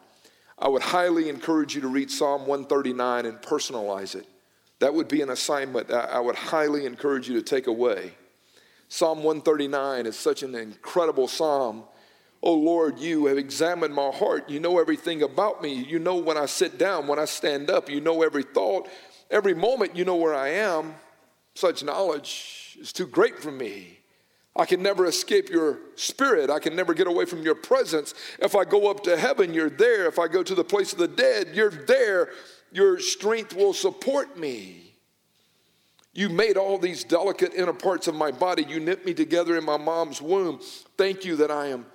I 0.59 0.69
would 0.69 0.83
highly 0.83 1.31
encourage 1.31 1.75
you 1.75 1.81
to 1.81 1.89
read 1.89 2.11
Psalm 2.11 2.43
139 2.43 3.25
and 3.25 3.39
personalize 3.39 4.15
it. 4.15 4.27
That 4.81 4.93
would 4.93 5.09
be 5.09 5.23
an 5.23 5.31
assignment 5.31 5.91
I 5.91 6.21
would 6.21 6.37
highly 6.37 6.85
encourage 6.85 7.31
you 7.31 7.35
to 7.37 7.43
take 7.43 7.67
away. 7.67 8.13
Psalm 8.93 9.23
139 9.23 10.05
is 10.05 10.19
such 10.19 10.43
an 10.43 10.55
incredible 10.55 11.27
psalm. 11.27 11.83
Oh 12.43 12.53
Lord, 12.53 12.99
you 12.99 13.25
have 13.25 13.39
examined 13.39 13.95
my 13.95 14.11
heart. 14.11 14.51
You 14.51 14.61
know 14.61 14.79
everything 14.79 15.23
about 15.23 15.63
me. 15.63 15.73
You 15.73 15.99
know 15.99 16.17
when 16.17 16.37
I 16.37 16.45
sit 16.45 16.77
down, 16.77 17.07
when 17.07 17.19
I 17.19 17.25
stand 17.25 17.71
up. 17.71 17.89
You 17.89 18.03
know 18.03 18.23
every 18.23 18.43
thought, 18.43 18.91
every 19.31 19.55
moment. 19.55 19.97
You 19.97 20.05
know 20.05 20.17
where 20.17 20.35
I 20.35 20.49
am. 20.49 20.95
Such 21.55 21.83
knowledge 21.83 22.77
is 22.83 22.93
too 22.93 23.07
great 23.07 23.39
for 23.39 23.51
me. 23.51 23.99
I 24.55 24.67
can 24.67 24.83
never 24.83 25.07
escape 25.07 25.49
your 25.49 25.79
spirit. 25.95 26.51
I 26.51 26.59
can 26.59 26.77
never 26.77 26.93
get 26.93 27.07
away 27.07 27.25
from 27.25 27.41
your 27.41 27.55
presence. 27.55 28.13
If 28.41 28.55
I 28.55 28.65
go 28.67 28.91
up 28.91 29.05
to 29.05 29.17
heaven, 29.17 29.55
you're 29.55 29.71
there. 29.71 30.07
If 30.07 30.19
I 30.19 30.29
go 30.29 30.43
to 30.43 30.55
the 30.55 30.65
place 30.65 30.93
of 30.93 30.99
the 30.99 31.09
dead, 31.09 31.53
you're 31.55 31.71
there. 31.71 32.29
Your 32.71 32.99
strength 32.99 33.57
will 33.57 33.73
support 33.73 34.37
me. 34.39 34.92
You 36.15 36.29
made 36.29 36.57
all 36.57 36.79
these 36.79 37.05
delicate 37.05 37.55
inner 37.55 37.73
parts 37.73 38.07
of 38.07 38.15
my 38.15 38.31
body. 38.31 38.65
You 38.69 38.81
knit 38.81 39.07
me 39.07 39.15
together 39.15 39.57
in 39.57 39.65
my 39.65 39.79
mom's 39.79 40.21
womb. 40.21 40.61
Thank 40.99 41.25
you 41.25 41.37
that 41.37 41.51
I 41.51 41.69
am 41.69 41.87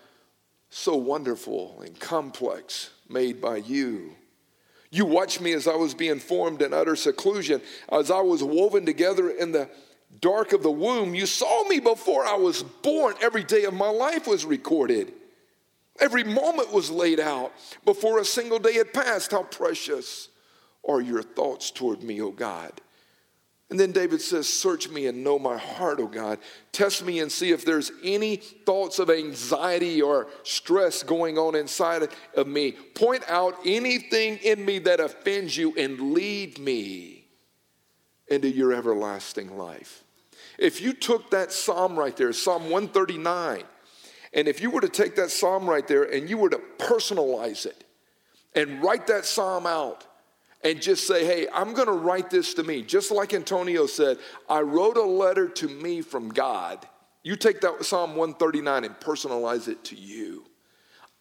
so 0.69 0.95
wonderful 0.95 1.81
and 1.85 1.99
complex, 1.99 2.89
made 3.07 3.39
by 3.39 3.57
you. 3.57 4.15
You 4.89 5.05
watched 5.05 5.41
me 5.41 5.53
as 5.53 5.67
I 5.67 5.75
was 5.75 5.93
being 5.93 6.19
formed 6.19 6.61
in 6.61 6.73
utter 6.73 6.95
seclusion, 6.95 7.61
as 7.91 8.09
I 8.09 8.21
was 8.21 8.43
woven 8.43 8.85
together 8.85 9.29
in 9.29 9.51
the 9.51 9.69
dark 10.21 10.53
of 10.53 10.63
the 10.63 10.71
womb. 10.71 11.13
You 11.13 11.25
saw 11.25 11.67
me 11.67 11.79
before 11.79 12.25
I 12.25 12.35
was 12.35 12.63
born. 12.63 13.15
Every 13.21 13.43
day 13.43 13.65
of 13.65 13.73
my 13.73 13.89
life 13.89 14.27
was 14.27 14.45
recorded. 14.45 15.13
Every 15.99 16.23
moment 16.23 16.71
was 16.71 16.89
laid 16.89 17.19
out 17.19 17.53
before 17.85 18.19
a 18.19 18.25
single 18.25 18.59
day 18.59 18.73
had 18.73 18.93
passed. 18.93 19.31
How 19.31 19.43
precious 19.43 20.29
are 20.87 21.01
your 21.01 21.21
thoughts 21.21 21.69
toward 21.69 22.01
me, 22.03 22.21
O 22.21 22.31
God. 22.31 22.81
And 23.69 23.77
then 23.77 23.91
David 23.91 24.21
says, 24.21 24.47
Search 24.47 24.89
me 24.89 25.07
and 25.07 25.23
know 25.23 25.37
my 25.37 25.57
heart, 25.57 25.99
O 25.99 26.07
God. 26.07 26.39
Test 26.71 27.03
me 27.03 27.19
and 27.19 27.29
see 27.29 27.51
if 27.51 27.65
there's 27.65 27.91
any 28.01 28.37
thoughts 28.37 28.97
of 28.97 29.09
anxiety 29.09 30.01
or 30.01 30.27
stress 30.43 31.03
going 31.03 31.37
on 31.37 31.53
inside 31.55 32.07
of 32.35 32.47
me. 32.47 32.71
Point 32.71 33.23
out 33.27 33.55
anything 33.65 34.37
in 34.37 34.63
me 34.63 34.79
that 34.79 35.01
offends 35.01 35.57
you 35.57 35.75
and 35.75 36.13
lead 36.13 36.59
me 36.59 37.27
into 38.29 38.49
your 38.49 38.73
everlasting 38.73 39.57
life. 39.57 40.03
If 40.57 40.81
you 40.81 40.93
took 40.93 41.31
that 41.31 41.51
psalm 41.51 41.99
right 41.99 42.15
there, 42.15 42.31
Psalm 42.33 42.63
139, 42.63 43.63
and 44.33 44.47
if 44.47 44.61
you 44.61 44.69
were 44.69 44.81
to 44.81 44.89
take 44.89 45.15
that 45.15 45.29
psalm 45.29 45.69
right 45.69 45.87
there 45.87 46.03
and 46.03 46.29
you 46.29 46.37
were 46.37 46.49
to 46.49 46.61
personalize 46.77 47.65
it 47.65 47.83
and 48.55 48.81
write 48.81 49.07
that 49.07 49.25
psalm 49.25 49.65
out, 49.65 50.06
and 50.63 50.81
just 50.81 51.07
say, 51.07 51.25
hey, 51.25 51.47
I'm 51.53 51.73
going 51.73 51.87
to 51.87 51.93
write 51.93 52.29
this 52.29 52.53
to 52.55 52.63
me. 52.63 52.81
Just 52.81 53.11
like 53.11 53.33
Antonio 53.33 53.85
said, 53.85 54.17
I 54.49 54.61
wrote 54.61 54.97
a 54.97 55.03
letter 55.03 55.47
to 55.47 55.67
me 55.67 56.01
from 56.01 56.29
God. 56.29 56.87
You 57.23 57.35
take 57.35 57.61
that 57.61 57.83
Psalm 57.85 58.15
139 58.15 58.85
and 58.85 58.95
personalize 58.95 59.67
it 59.67 59.83
to 59.85 59.95
you. 59.95 60.45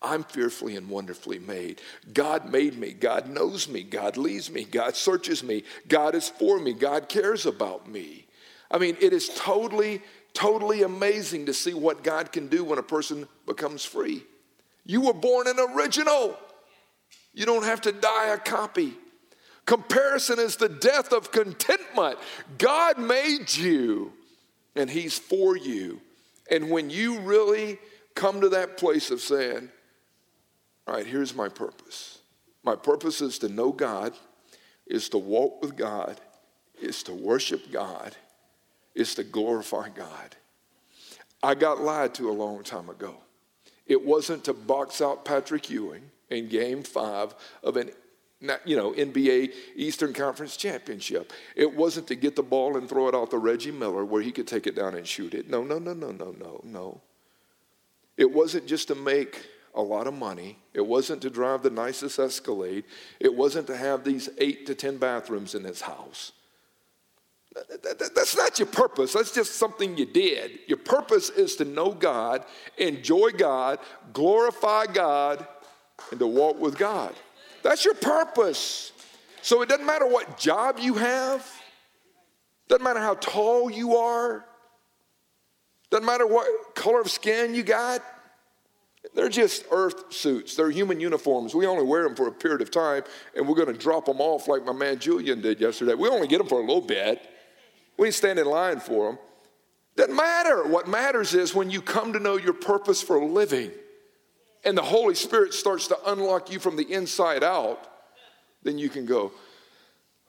I'm 0.03 0.25
fearfully 0.25 0.77
and 0.77 0.89
wonderfully 0.89 1.39
made. 1.39 1.81
God 2.13 2.51
made 2.51 2.79
me. 2.79 2.93
God 2.93 3.29
knows 3.29 3.69
me. 3.69 3.83
God 3.83 4.17
leads 4.17 4.51
me. 4.51 4.65
God 4.65 4.95
searches 4.95 5.43
me. 5.43 5.65
God 5.89 6.15
is 6.15 6.29
for 6.29 6.61
me. 6.61 6.73
God 6.73 7.09
cares 7.09 7.47
about 7.47 7.89
me. 7.89 8.27
I 8.71 8.79
mean, 8.79 8.97
it 9.01 9.13
is 9.13 9.31
totally, 9.35 10.03
totally 10.33 10.83
amazing 10.83 11.47
to 11.47 11.55
see 11.55 11.75
what 11.75 12.05
God 12.05 12.31
can 12.31 12.49
do 12.49 12.63
when 12.63 12.79
a 12.79 12.83
person 12.83 13.27
becomes 13.47 13.85
free. 13.85 14.25
You 14.85 15.01
were 15.01 15.15
born 15.15 15.49
an 15.49 15.59
original. 15.59 16.39
You 17.33 17.47
don't 17.47 17.65
have 17.65 17.81
to 17.83 17.93
die 17.93 18.29
a 18.29 18.39
copy. 18.39 18.95
Comparison 19.67 20.39
is 20.39 20.57
the 20.57 20.69
death 20.69 21.13
of 21.13 21.33
contentment. 21.33 22.19
God 22.57 22.99
made 22.99 23.55
you 23.55 24.13
and 24.77 24.89
He's 24.89 25.19
for 25.19 25.57
you. 25.57 26.01
And 26.51 26.71
when 26.71 26.89
you 26.89 27.19
really 27.21 27.79
come 28.15 28.41
to 28.41 28.49
that 28.51 28.77
place 28.77 29.11
of 29.11 29.21
saying, 29.21 29.69
All 30.87 30.95
right, 30.95 31.07
here's 31.07 31.35
my 31.35 31.49
purpose. 31.49 32.21
My 32.63 32.77
purpose 32.77 33.21
is 33.21 33.39
to 33.41 33.49
know 33.49 33.73
God, 33.73 34.13
is 34.87 35.09
to 35.11 35.19
walk 35.19 35.61
with 35.63 35.77
God, 35.77 36.21
is 36.81 37.03
to 37.05 37.13
worship 37.13 37.73
God, 37.73 38.17
is 38.95 39.15
to 39.17 39.25
glorify 39.25 39.89
God. 39.89 40.37
I 41.43 41.55
got 41.55 41.81
lied 41.81 42.15
to 42.15 42.31
a 42.31 42.33
long 42.33 42.63
time 42.63 42.89
ago. 42.89 43.17
It 43.87 44.05
wasn't 44.05 44.45
to 44.45 44.53
box 44.53 45.01
out 45.01 45.25
Patrick 45.25 45.71
Ewing 45.71 46.11
in 46.29 46.49
game 46.49 46.83
five 46.83 47.35
of 47.63 47.77
an 47.77 47.91
you 48.41 48.77
know, 48.77 48.93
NBA 48.93 49.53
Eastern 49.77 50.13
Conference 50.13 50.57
Championship. 50.57 51.33
It 51.55 51.75
wasn't 51.75 52.07
to 52.09 52.15
get 52.15 52.37
the 52.37 52.43
ball 52.43 52.77
and 52.77 52.89
throw 52.89 53.09
it 53.09 53.15
out 53.15 53.31
to 53.31 53.39
Reggie 53.39 53.71
Miller 53.71 54.05
where 54.05 54.23
he 54.23 54.33
could 54.33 54.47
take 54.47 54.67
it 54.67 54.77
down 54.77 54.95
and 54.95 55.07
shoot 55.07 55.35
it. 55.35 55.49
No, 55.49 55.63
no, 55.63 55.79
no, 55.79 55.95
no, 55.95 56.11
no, 56.11 56.35
no, 56.39 56.61
no. 56.63 57.01
It 58.17 58.31
wasn't 58.31 58.67
just 58.67 58.89
to 58.89 58.95
make 58.95 59.47
a 59.75 59.83
lot 59.83 60.07
of 60.07 60.15
money. 60.15 60.59
It 60.75 60.87
wasn't 60.87 61.23
to 61.23 61.31
drive 61.31 61.63
the 61.63 61.71
nicest 61.71 62.19
Escalade. 62.19 62.85
It 63.21 63.35
wasn't 63.35 63.67
to 63.69 63.77
have 63.77 64.05
these 64.05 64.29
eight 64.39 64.67
to 64.67 64.75
10 64.75 64.97
bathrooms 64.97 65.55
in 65.55 65.65
his 65.65 65.83
house. 65.83 66.33
That's 67.83 68.37
not 68.37 68.59
your 68.59 68.69
purpose. 68.69 69.15
That's 69.15 69.33
just 69.33 69.55
something 69.55 69.97
you 69.97 70.05
did. 70.05 70.59
Your 70.67 70.79
purpose 70.79 71.31
is 71.31 71.57
to 71.57 71.65
know 71.65 71.93
God, 71.93 72.45
enjoy 72.77 73.31
God, 73.31 73.79
glorify 74.13 74.87
God, 74.87 75.47
and 76.11 76.21
to 76.21 76.27
walk 76.27 76.61
with 76.61 76.77
God. 76.77 77.15
That's 77.67 77.85
your 77.85 77.95
purpose. 77.95 78.93
So 79.43 79.61
it 79.61 79.69
doesn't 79.69 79.85
matter 79.85 80.07
what 80.07 80.39
job 80.39 80.79
you 80.79 80.95
have, 80.95 81.45
doesn't 82.69 82.85
matter 82.85 83.01
how 83.01 83.15
tall 83.15 83.69
you 83.69 83.97
are, 83.97 84.47
doesn't 85.91 86.07
matter 86.07 86.29
what 86.29 86.77
color 86.77 87.01
of 87.01 87.11
skin 87.11 87.57
you 87.57 87.65
got. 87.65 88.05
They're 89.17 89.29
just 89.29 89.65
earth 89.73 90.13
suits. 90.13 90.55
They're 90.55 90.71
human 90.71 91.01
uniforms. 91.01 91.57
We 91.57 91.67
only 91.67 91.83
wear 91.83 92.05
them 92.05 92.15
for 92.15 92.29
a 92.29 92.33
period 92.33 92.63
of 92.63 92.71
time, 92.71 93.03
and 93.35 93.49
we're 93.49 93.57
going 93.57 93.73
to 93.73 93.79
drop 93.81 94.05
them 94.05 94.21
off 94.21 94.47
like 94.47 94.65
my 94.65 94.73
man 94.73 95.01
Julian 95.01 95.41
did 95.41 95.61
yesterday. 95.61 95.95
We 95.95 96.09
only 96.09 96.29
get 96.29 96.39
them 96.39 96.47
for 96.47 96.61
a 96.61 96.65
little 96.65 96.81
bit. 96.81 97.21
We 97.99 98.13
stand 98.13 98.39
in 98.39 98.47
line 98.47 98.79
for 98.79 99.11
them. 99.11 99.19
Doesn't 99.97 100.15
matter. 100.15 100.69
What 100.69 100.87
matters 100.87 101.35
is 101.35 101.53
when 101.53 101.71
you 101.71 101.83
come 101.83 102.13
to 102.13 102.21
know 102.21 102.37
your 102.37 102.53
purpose 102.53 103.03
for 103.03 103.25
living 103.25 103.73
and 104.67 104.77
the 104.77 104.83
Holy 104.83 105.15
Spirit 105.15 105.55
starts 105.55 105.87
to 105.89 105.99
unlock 106.11 106.51
you 106.51 106.59
from 106.59 106.77
the 106.77 106.93
inside 106.93 107.45
out, 107.45 107.89
then 108.65 108.79
you 108.79 108.89
can 108.89 109.07
go, 109.07 109.33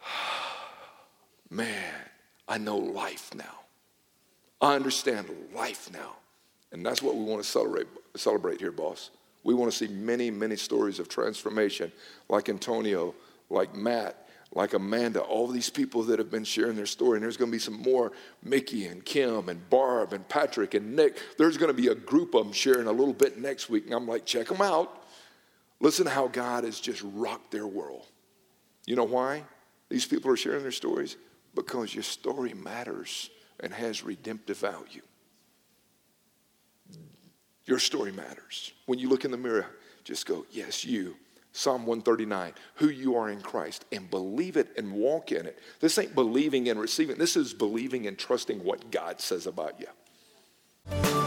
man, 1.50 1.94
I 2.48 2.60
know 2.60 2.78
life 2.78 3.34
now. 3.36 3.44
I 4.62 4.76
understand 4.76 5.28
life 5.56 5.92
now. 5.92 6.18
And 6.72 6.86
that's 6.86 7.02
what 7.02 7.16
we 7.16 7.24
want 7.24 7.44
to 7.44 7.50
celebrate, 7.50 7.88
celebrate 8.16 8.60
here, 8.60 8.72
boss. 8.72 9.10
We 9.44 9.56
want 9.56 9.72
to 9.72 9.78
see 9.78 9.92
many, 9.92 10.30
many 10.30 10.56
stories 10.56 11.00
of 11.00 11.10
transformation, 11.10 11.92
like 12.30 12.48
Antonio, 12.48 13.16
like 13.50 13.74
Matt, 13.74 14.27
like 14.54 14.74
Amanda, 14.74 15.22
all 15.22 15.48
these 15.48 15.70
people 15.70 16.04
that 16.04 16.20
have 16.20 16.32
been 16.32 16.44
sharing 16.44 16.76
their 16.76 16.86
story. 16.86 17.18
And 17.18 17.24
there's 17.24 17.38
going 17.38 17.52
to 17.52 17.56
be 17.56 17.60
some 17.60 17.82
more 17.82 18.12
Mickey 18.44 18.86
and 18.86 19.04
Kim 19.04 19.50
and 19.50 19.70
Barb 19.70 20.14
and 20.14 20.28
Patrick 20.28 20.74
and 20.74 20.96
Nick. 20.96 21.18
There's 21.38 21.58
going 21.58 21.74
to 21.74 21.80
be 21.80 21.90
a 21.90 21.96
group 21.96 22.34
of 22.34 22.46
them 22.46 22.54
sharing 22.54 22.88
a 22.88 22.92
little 22.92 23.14
bit 23.14 23.38
next 23.38 23.70
week. 23.70 23.86
And 23.86 23.94
I'm 23.94 24.08
like, 24.08 24.26
check 24.26 24.48
them 24.48 24.62
out. 24.62 25.04
Listen 25.80 26.06
to 26.06 26.12
how 26.12 26.28
God 26.28 26.64
has 26.64 26.80
just 26.80 27.04
rocked 27.14 27.52
their 27.52 27.68
world. 27.68 28.06
You 28.86 28.96
know 28.96 29.04
why 29.04 29.44
these 29.90 30.06
people 30.06 30.32
are 30.32 30.38
sharing 30.38 30.64
their 30.64 30.72
stories? 30.72 31.18
Because 31.54 31.94
your 31.94 32.04
story 32.04 32.54
matters 32.54 33.30
and 33.60 33.74
has 33.74 34.04
redemptive 34.04 34.58
value. 34.58 35.02
Your 37.66 37.80
story 37.80 38.14
matters. 38.14 38.72
When 38.86 38.98
you 38.98 39.10
look 39.10 39.26
in 39.26 39.32
the 39.32 39.38
mirror, 39.38 39.68
just 40.06 40.26
go, 40.26 40.46
yes, 40.52 40.86
you 40.86 41.18
Psalm 41.58 41.88
139, 41.88 42.54
who 42.76 42.88
you 42.88 43.16
are 43.16 43.32
in 43.32 43.42
Christ, 43.42 43.84
and 43.92 44.08
believe 44.12 44.58
it 44.58 44.70
and 44.78 44.94
walk 44.94 45.32
in 45.32 45.48
it. 45.48 45.58
This 45.80 45.98
ain't 45.98 46.14
believing 46.14 46.70
and 46.70 46.80
receiving, 46.80 47.18
this 47.18 47.36
is 47.36 47.52
believing 47.52 48.06
and 48.06 48.16
trusting 48.16 48.64
what 48.64 48.92
God 48.92 49.20
says 49.20 49.48
about 49.48 49.74
you. 49.80 51.27